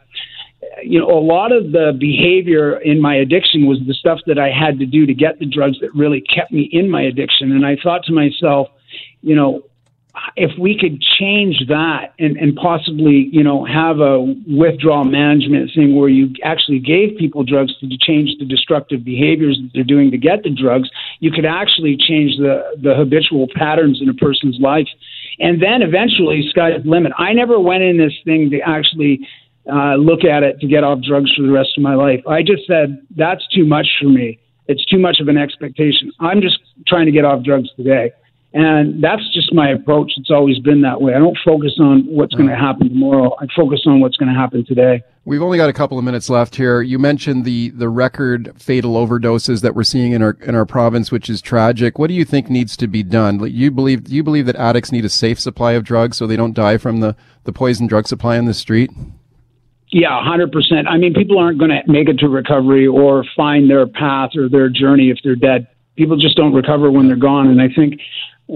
you 0.84 1.00
know 1.00 1.08
a 1.08 1.24
lot 1.24 1.54
of 1.54 1.72
the 1.72 1.96
behavior 1.98 2.78
in 2.82 3.02
my 3.02 3.16
addiction 3.16 3.66
was 3.66 3.80
the 3.88 3.94
stuff 3.94 4.20
that 4.28 4.38
I 4.38 4.52
had 4.52 4.78
to 4.80 4.86
do 4.86 5.06
to 5.06 5.14
get 5.14 5.40
the 5.40 5.46
drugs 5.46 5.80
that 5.80 5.96
really 5.96 6.22
kept 6.22 6.52
me 6.52 6.68
in 6.74 6.92
my 6.92 7.02
addiction, 7.02 7.54
and 7.54 7.66
I 7.66 7.78
thought 7.82 8.04
to 8.04 8.12
myself, 8.12 8.68
you 9.22 9.36
know, 9.36 9.64
if 10.36 10.52
we 10.60 10.78
could 10.78 11.02
change 11.02 11.66
that 11.68 12.14
and, 12.20 12.38
and 12.38 12.56
possibly, 12.56 13.30
you 13.32 13.44
know, 13.44 13.66
have 13.66 14.00
a 14.00 14.36
withdrawal 14.48 15.04
management 15.04 15.72
thing 15.74 15.96
where 15.96 16.10
you 16.10 16.30
actually 16.44 16.80
gave 16.80 17.18
people 17.18 17.44
drugs 17.44 17.78
to 17.80 17.88
change 17.98 18.32
the 18.40 18.46
destructive 18.46 19.04
behaviors 19.04 19.58
that 19.62 19.72
they're 19.74 19.84
doing 19.84 20.12
to 20.12 20.18
get 20.18 20.44
the 20.44 20.50
drugs, 20.50 20.90
you 21.20 21.32
could 21.32 21.46
actually 21.46 21.98
change 21.98 22.38
the, 22.38 22.62
the 22.82 22.96
habitual 22.96 23.48
patterns 23.56 24.00
in 24.02 24.10
a 24.10 24.14
person's 24.14 24.58
life. 24.60 24.88
And 25.40 25.62
then 25.62 25.82
eventually, 25.82 26.48
sky's 26.50 26.84
the 26.84 26.90
limit. 26.90 27.12
I 27.18 27.34
never 27.34 27.60
went 27.60 27.84
in 27.84 27.98
this 27.98 28.14
thing 28.26 28.50
to 28.52 28.60
actually 28.62 29.28
uh, 29.72 29.96
look 29.96 30.24
at 30.24 30.44
it 30.44 30.60
to 30.60 30.68
get 30.68 30.84
off 30.84 31.00
drugs 31.02 31.34
for 31.36 31.44
the 31.44 31.52
rest 31.52 31.78
of 31.78 31.84
my 31.84 31.96
life. 31.96 32.22
I 32.28 32.42
just 32.42 32.66
said, 32.68 33.02
that's 33.16 33.46
too 33.50 33.66
much 33.66 33.88
for 34.02 34.08
me. 34.08 34.40
It's 34.68 34.86
too 34.86 35.00
much 35.00 35.20
of 35.20 35.28
an 35.28 35.38
expectation. 35.38 36.12
I'm 36.20 36.42
just 36.42 36.60
trying 36.88 37.06
to 37.06 37.12
get 37.12 37.26
off 37.26 37.44
drugs 37.44 37.70
today. 37.76 38.12
And 38.58 39.04
that's 39.04 39.22
just 39.36 39.54
my 39.54 39.70
approach. 39.70 40.14
It's 40.18 40.32
always 40.32 40.58
been 40.58 40.82
that 40.82 41.00
way. 41.00 41.14
I 41.14 41.20
don't 41.20 41.38
focus 41.46 41.76
on 41.80 42.08
what's 42.08 42.34
going 42.34 42.50
to 42.50 42.56
happen 42.56 42.90
tomorrow. 42.90 43.36
I 43.40 43.46
focus 43.56 43.82
on 43.86 44.00
what's 44.00 44.18
going 44.18 44.34
to 44.34 44.40
happen 44.40 44.66
today. 44.66 45.04
We've 45.26 45.44
only 45.44 45.60
got 45.60 45.70
a 45.70 45.74
couple 45.74 46.00
of 46.00 46.04
minutes 46.04 46.28
left 46.28 46.56
here. 46.56 46.82
You 46.82 46.98
mentioned 46.98 47.46
the 47.46 47.70
the 47.70 47.88
record 47.88 48.60
fatal 48.60 48.96
overdoses 48.96 49.62
that 49.62 49.76
we're 49.76 49.84
seeing 49.84 50.14
in 50.14 50.24
our 50.24 50.36
in 50.42 50.56
our 50.56 50.66
province, 50.66 51.12
which 51.12 51.30
is 51.30 51.40
tragic. 51.40 52.00
What 52.00 52.08
do 52.08 52.16
you 52.16 52.26
think 52.26 52.50
needs 52.50 52.76
to 52.78 52.88
be 52.88 53.04
done? 53.04 53.40
You 53.48 53.70
believe 53.70 54.06
do 54.06 54.16
you 54.16 54.24
believe 54.24 54.48
that 54.48 54.56
addicts 54.56 54.92
need 54.92 55.06
a 55.06 55.10
safe 55.10 55.40
supply 55.40 55.74
of 55.74 55.84
drugs 55.84 56.18
so 56.18 56.26
they 56.26 56.36
don't 56.36 56.56
die 56.56 56.80
from 56.80 57.00
the 57.00 57.16
the 57.44 57.54
poison 57.54 57.86
drug 57.86 58.08
supply 58.08 58.40
on 58.40 58.46
the 58.46 58.56
street? 58.56 58.90
Yeah, 59.90 60.20
hundred 60.24 60.52
percent. 60.52 60.88
I 60.88 60.98
mean, 60.98 61.14
people 61.14 61.38
aren't 61.38 61.60
going 61.60 61.70
to 61.70 61.82
make 61.86 62.10
it 62.10 62.18
to 62.20 62.28
recovery 62.28 62.88
or 62.88 63.24
find 63.36 63.70
their 63.70 63.86
path 63.86 64.32
or 64.36 64.50
their 64.50 64.70
journey 64.70 65.12
if 65.12 65.20
they're 65.24 65.36
dead. 65.36 65.68
People 65.96 66.18
just 66.18 66.36
don't 66.36 66.54
recover 66.54 66.90
when 66.90 67.08
they're 67.08 67.18
gone, 67.18 67.50
and 67.50 67.62
I 67.62 67.68
think 67.70 68.00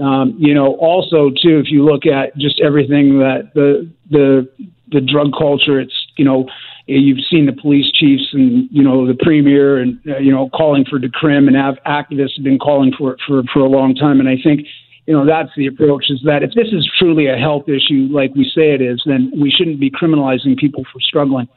um, 0.00 0.34
you 0.38 0.54
know, 0.54 0.74
also 0.76 1.30
too, 1.30 1.58
if 1.58 1.70
you 1.70 1.84
look 1.84 2.06
at 2.06 2.36
just 2.36 2.60
everything 2.60 3.18
that 3.18 3.50
the 3.54 3.90
the 4.10 4.48
the 4.90 5.00
drug 5.00 5.32
culture, 5.36 5.80
it's 5.80 5.94
you 6.16 6.24
know, 6.24 6.46
you've 6.86 7.24
seen 7.30 7.46
the 7.46 7.52
police 7.52 7.90
chiefs 7.92 8.28
and 8.32 8.68
you 8.70 8.82
know 8.82 9.06
the 9.06 9.14
premier 9.14 9.78
and 9.78 9.98
uh, 10.08 10.18
you 10.18 10.32
know 10.32 10.48
calling 10.50 10.84
for 10.88 10.98
decrim 10.98 11.46
and 11.46 11.56
have 11.56 11.76
activists 11.86 12.36
have 12.36 12.44
been 12.44 12.58
calling 12.58 12.92
for 12.96 13.12
it 13.12 13.20
for 13.26 13.42
for 13.52 13.60
a 13.60 13.68
long 13.68 13.94
time, 13.94 14.18
and 14.18 14.28
I 14.28 14.36
think 14.42 14.66
you 15.06 15.14
know, 15.14 15.26
that's 15.26 15.50
the 15.56 15.66
approach 15.66 16.06
is 16.10 16.20
that 16.24 16.42
if 16.42 16.50
this 16.54 16.68
is 16.68 16.88
truly 16.98 17.26
a 17.26 17.36
health 17.36 17.68
issue, 17.68 18.08
like 18.12 18.32
we 18.36 18.44
say 18.44 18.72
it 18.72 18.80
is, 18.80 19.02
then 19.04 19.32
we 19.36 19.50
shouldn't 19.50 19.80
be 19.80 19.90
criminalizing 19.90 20.56
people 20.56 20.84
for 20.92 21.00
struggling. 21.00 21.48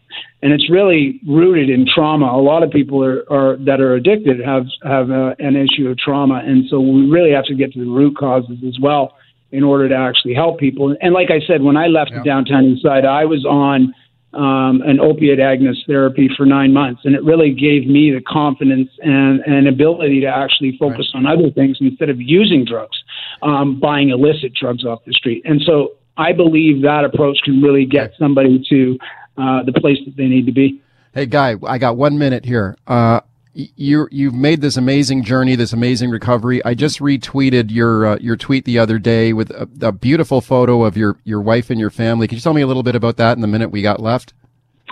And 0.41 0.51
it's 0.51 0.69
really 0.69 1.19
rooted 1.27 1.69
in 1.69 1.85
trauma. 1.85 2.25
A 2.25 2.41
lot 2.41 2.63
of 2.63 2.71
people 2.71 3.03
are, 3.03 3.21
are 3.31 3.57
that 3.57 3.79
are 3.81 3.93
addicted 3.93 4.43
have, 4.43 4.65
have 4.83 5.09
a, 5.11 5.27
uh, 5.27 5.35
an 5.39 5.55
issue 5.55 5.87
of 5.89 5.97
trauma. 5.97 6.41
And 6.43 6.65
so 6.69 6.79
we 6.79 7.07
really 7.07 7.31
have 7.31 7.45
to 7.45 7.55
get 7.55 7.73
to 7.73 7.79
the 7.79 7.89
root 7.89 8.17
causes 8.17 8.57
as 8.67 8.79
well 8.81 9.15
in 9.51 9.63
order 9.63 9.87
to 9.89 9.95
actually 9.95 10.33
help 10.33 10.59
people. 10.59 10.95
And 10.99 11.13
like 11.13 11.29
I 11.29 11.39
said, 11.45 11.61
when 11.61 11.77
I 11.77 11.87
left 11.87 12.11
yeah. 12.11 12.19
the 12.19 12.23
downtown 12.23 12.65
east 12.65 12.81
side, 12.81 13.05
I 13.05 13.25
was 13.25 13.45
on 13.45 13.93
um, 14.35 14.81
an 14.85 14.99
opiate 14.99 15.39
agonist 15.39 15.85
therapy 15.87 16.29
for 16.35 16.45
nine 16.45 16.73
months. 16.73 17.01
And 17.05 17.15
it 17.15 17.23
really 17.23 17.53
gave 17.53 17.87
me 17.87 18.11
the 18.11 18.21
confidence 18.21 18.89
and, 19.01 19.39
and 19.41 19.67
ability 19.67 20.21
to 20.21 20.27
actually 20.27 20.77
focus 20.77 21.09
right. 21.13 21.19
on 21.19 21.25
other 21.25 21.49
things 21.51 21.77
instead 21.79 22.09
of 22.09 22.19
using 22.19 22.65
drugs, 22.65 22.97
um, 23.41 23.79
buying 23.79 24.09
illicit 24.09 24.53
drugs 24.53 24.85
off 24.85 25.03
the 25.05 25.13
street. 25.13 25.43
And 25.45 25.61
so 25.65 25.93
I 26.17 26.31
believe 26.31 26.81
that 26.83 27.03
approach 27.03 27.39
can 27.43 27.61
really 27.61 27.85
get 27.85 28.13
somebody 28.17 28.63
to 28.69 28.97
uh, 29.37 29.63
the 29.63 29.73
place 29.73 29.97
that 30.05 30.15
they 30.15 30.27
need 30.27 30.45
to 30.45 30.51
be. 30.51 30.81
Hey, 31.13 31.25
Guy, 31.25 31.55
I 31.65 31.77
got 31.77 31.97
one 31.97 32.17
minute 32.17 32.45
here. 32.45 32.77
Uh, 32.87 33.21
you 33.55 34.07
you've 34.11 34.33
made 34.33 34.59
this 34.59 34.75
amazing 34.75 35.23
journey, 35.23 35.55
this 35.55 35.71
amazing 35.71 36.09
recovery. 36.09 36.63
I 36.65 36.73
just 36.73 36.99
retweeted 36.99 37.71
your 37.71 38.05
uh, 38.05 38.17
your 38.19 38.35
tweet 38.35 38.65
the 38.65 38.79
other 38.79 38.99
day 38.99 39.31
with 39.31 39.49
a, 39.51 39.69
a, 39.81 39.91
beautiful 39.93 40.41
photo 40.41 40.83
of 40.83 40.97
your 40.97 41.17
your 41.23 41.39
wife 41.39 41.69
and 41.69 41.79
your 41.79 41.89
family. 41.89 42.27
Can 42.27 42.35
you 42.35 42.41
tell 42.41 42.53
me 42.53 42.61
a 42.61 42.67
little 42.67 42.83
bit 42.83 42.95
about 42.95 43.15
that 43.15 43.37
in 43.37 43.41
the 43.41 43.47
minute 43.47 43.71
we 43.71 43.81
got 43.81 44.01
left? 44.01 44.33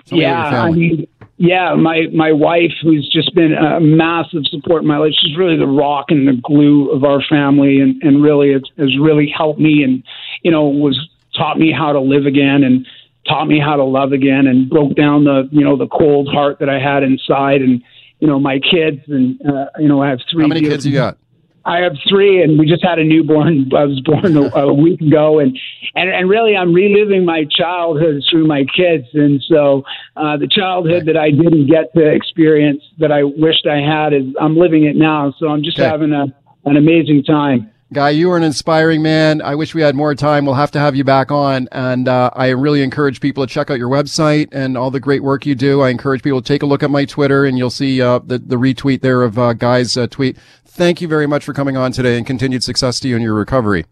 Tell 0.05 0.17
yeah, 0.17 0.63
I 0.63 0.71
mean, 0.71 1.07
yeah, 1.37 1.73
my 1.75 2.03
my 2.13 2.31
wife, 2.31 2.71
who's 2.81 3.09
just 3.11 3.33
been 3.33 3.53
a 3.53 3.79
massive 3.79 4.45
support 4.45 4.83
in 4.83 4.87
my 4.87 4.97
life. 4.97 5.13
She's 5.19 5.37
really 5.37 5.57
the 5.57 5.67
rock 5.67 6.05
and 6.09 6.27
the 6.27 6.39
glue 6.43 6.91
of 6.91 7.03
our 7.03 7.21
family, 7.27 7.79
and 7.79 8.01
and 8.03 8.21
really 8.21 8.53
has, 8.53 8.61
has 8.77 8.97
really 8.99 9.33
helped 9.35 9.59
me, 9.59 9.83
and 9.83 10.03
you 10.43 10.51
know 10.51 10.67
was 10.67 11.09
taught 11.35 11.57
me 11.57 11.71
how 11.71 11.91
to 11.91 11.99
live 11.99 12.25
again 12.25 12.63
and 12.63 12.85
taught 13.27 13.47
me 13.47 13.59
how 13.59 13.75
to 13.75 13.83
love 13.83 14.11
again 14.11 14.45
and 14.47 14.69
broke 14.69 14.95
down 14.95 15.23
the 15.23 15.49
you 15.51 15.63
know 15.63 15.75
the 15.75 15.87
cold 15.87 16.27
heart 16.31 16.59
that 16.59 16.69
I 16.69 16.79
had 16.79 17.03
inside 17.03 17.61
and 17.61 17.81
you 18.19 18.27
know 18.27 18.39
my 18.39 18.59
kids 18.59 19.01
and 19.07 19.41
uh, 19.41 19.65
you 19.79 19.87
know 19.87 20.03
I 20.03 20.09
have 20.09 20.19
three. 20.31 20.43
How 20.43 20.47
many 20.47 20.61
kids 20.61 20.85
you 20.85 20.93
got? 20.93 21.17
I 21.65 21.77
have 21.79 21.93
three, 22.09 22.43
and 22.43 22.59
we 22.59 22.65
just 22.65 22.83
had 22.83 22.99
a 22.99 23.03
newborn. 23.03 23.71
I 23.75 23.85
was 23.85 23.99
born 24.01 24.35
a, 24.37 24.51
a 24.55 24.73
week 24.73 24.99
ago, 24.99 25.39
and, 25.39 25.57
and 25.95 26.09
and 26.09 26.29
really, 26.29 26.55
I'm 26.55 26.73
reliving 26.73 27.25
my 27.25 27.45
childhood 27.49 28.21
through 28.29 28.47
my 28.47 28.65
kids, 28.75 29.07
and 29.13 29.41
so 29.47 29.83
uh, 30.17 30.37
the 30.37 30.47
childhood 30.47 31.05
that 31.05 31.17
I 31.17 31.31
didn't 31.31 31.67
get 31.67 31.93
to 31.95 32.05
experience 32.05 32.83
that 32.99 33.11
I 33.11 33.23
wished 33.23 33.65
I 33.65 33.77
had 33.77 34.13
is 34.13 34.23
I'm 34.39 34.57
living 34.57 34.83
it 34.83 34.95
now. 34.95 35.33
So 35.39 35.47
I'm 35.47 35.63
just 35.63 35.79
okay. 35.79 35.87
having 35.87 36.11
a 36.11 36.25
an 36.65 36.77
amazing 36.77 37.23
time. 37.23 37.69
Guy, 37.93 38.09
you 38.09 38.31
are 38.31 38.37
an 38.37 38.43
inspiring 38.43 39.03
man. 39.03 39.39
I 39.43 39.53
wish 39.53 39.75
we 39.75 39.81
had 39.83 39.93
more 39.93 40.15
time. 40.15 40.47
We'll 40.47 40.55
have 40.55 40.71
to 40.71 40.79
have 40.79 40.95
you 40.95 41.03
back 41.03 41.31
on. 41.31 41.69
And 41.71 42.07
uh, 42.07 42.31
I 42.33 42.47
really 42.49 42.81
encourage 42.81 43.21
people 43.21 43.45
to 43.45 43.53
check 43.53 43.69
out 43.69 43.77
your 43.77 43.89
website 43.89 44.47
and 44.51 44.75
all 44.75 44.89
the 44.89 44.99
great 44.99 45.21
work 45.21 45.45
you 45.45 45.53
do. 45.53 45.81
I 45.81 45.89
encourage 45.89 46.23
people 46.23 46.41
to 46.41 46.47
take 46.47 46.63
a 46.63 46.65
look 46.65 46.81
at 46.81 46.89
my 46.89 47.05
Twitter 47.05 47.45
and 47.45 47.55
you'll 47.55 47.69
see 47.69 48.01
uh, 48.01 48.17
the, 48.17 48.39
the 48.39 48.55
retweet 48.55 49.01
there 49.01 49.21
of 49.21 49.37
uh, 49.37 49.53
Guy's 49.53 49.95
uh, 49.95 50.07
tweet. 50.07 50.37
Thank 50.73 51.01
you 51.01 51.07
very 51.07 51.27
much 51.27 51.45
for 51.45 51.53
coming 51.53 51.77
on 51.77 51.91
today 51.91 52.17
and 52.17 52.25
continued 52.25 52.63
success 52.63 52.99
to 53.01 53.07
you 53.07 53.15
in 53.15 53.21
your 53.21 53.35
recovery. 53.35 53.85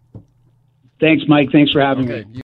Thanks, 0.98 1.22
Mike. 1.28 1.50
Thanks 1.52 1.70
for 1.70 1.80
having 1.80 2.10
okay. 2.10 2.28
me. 2.28 2.40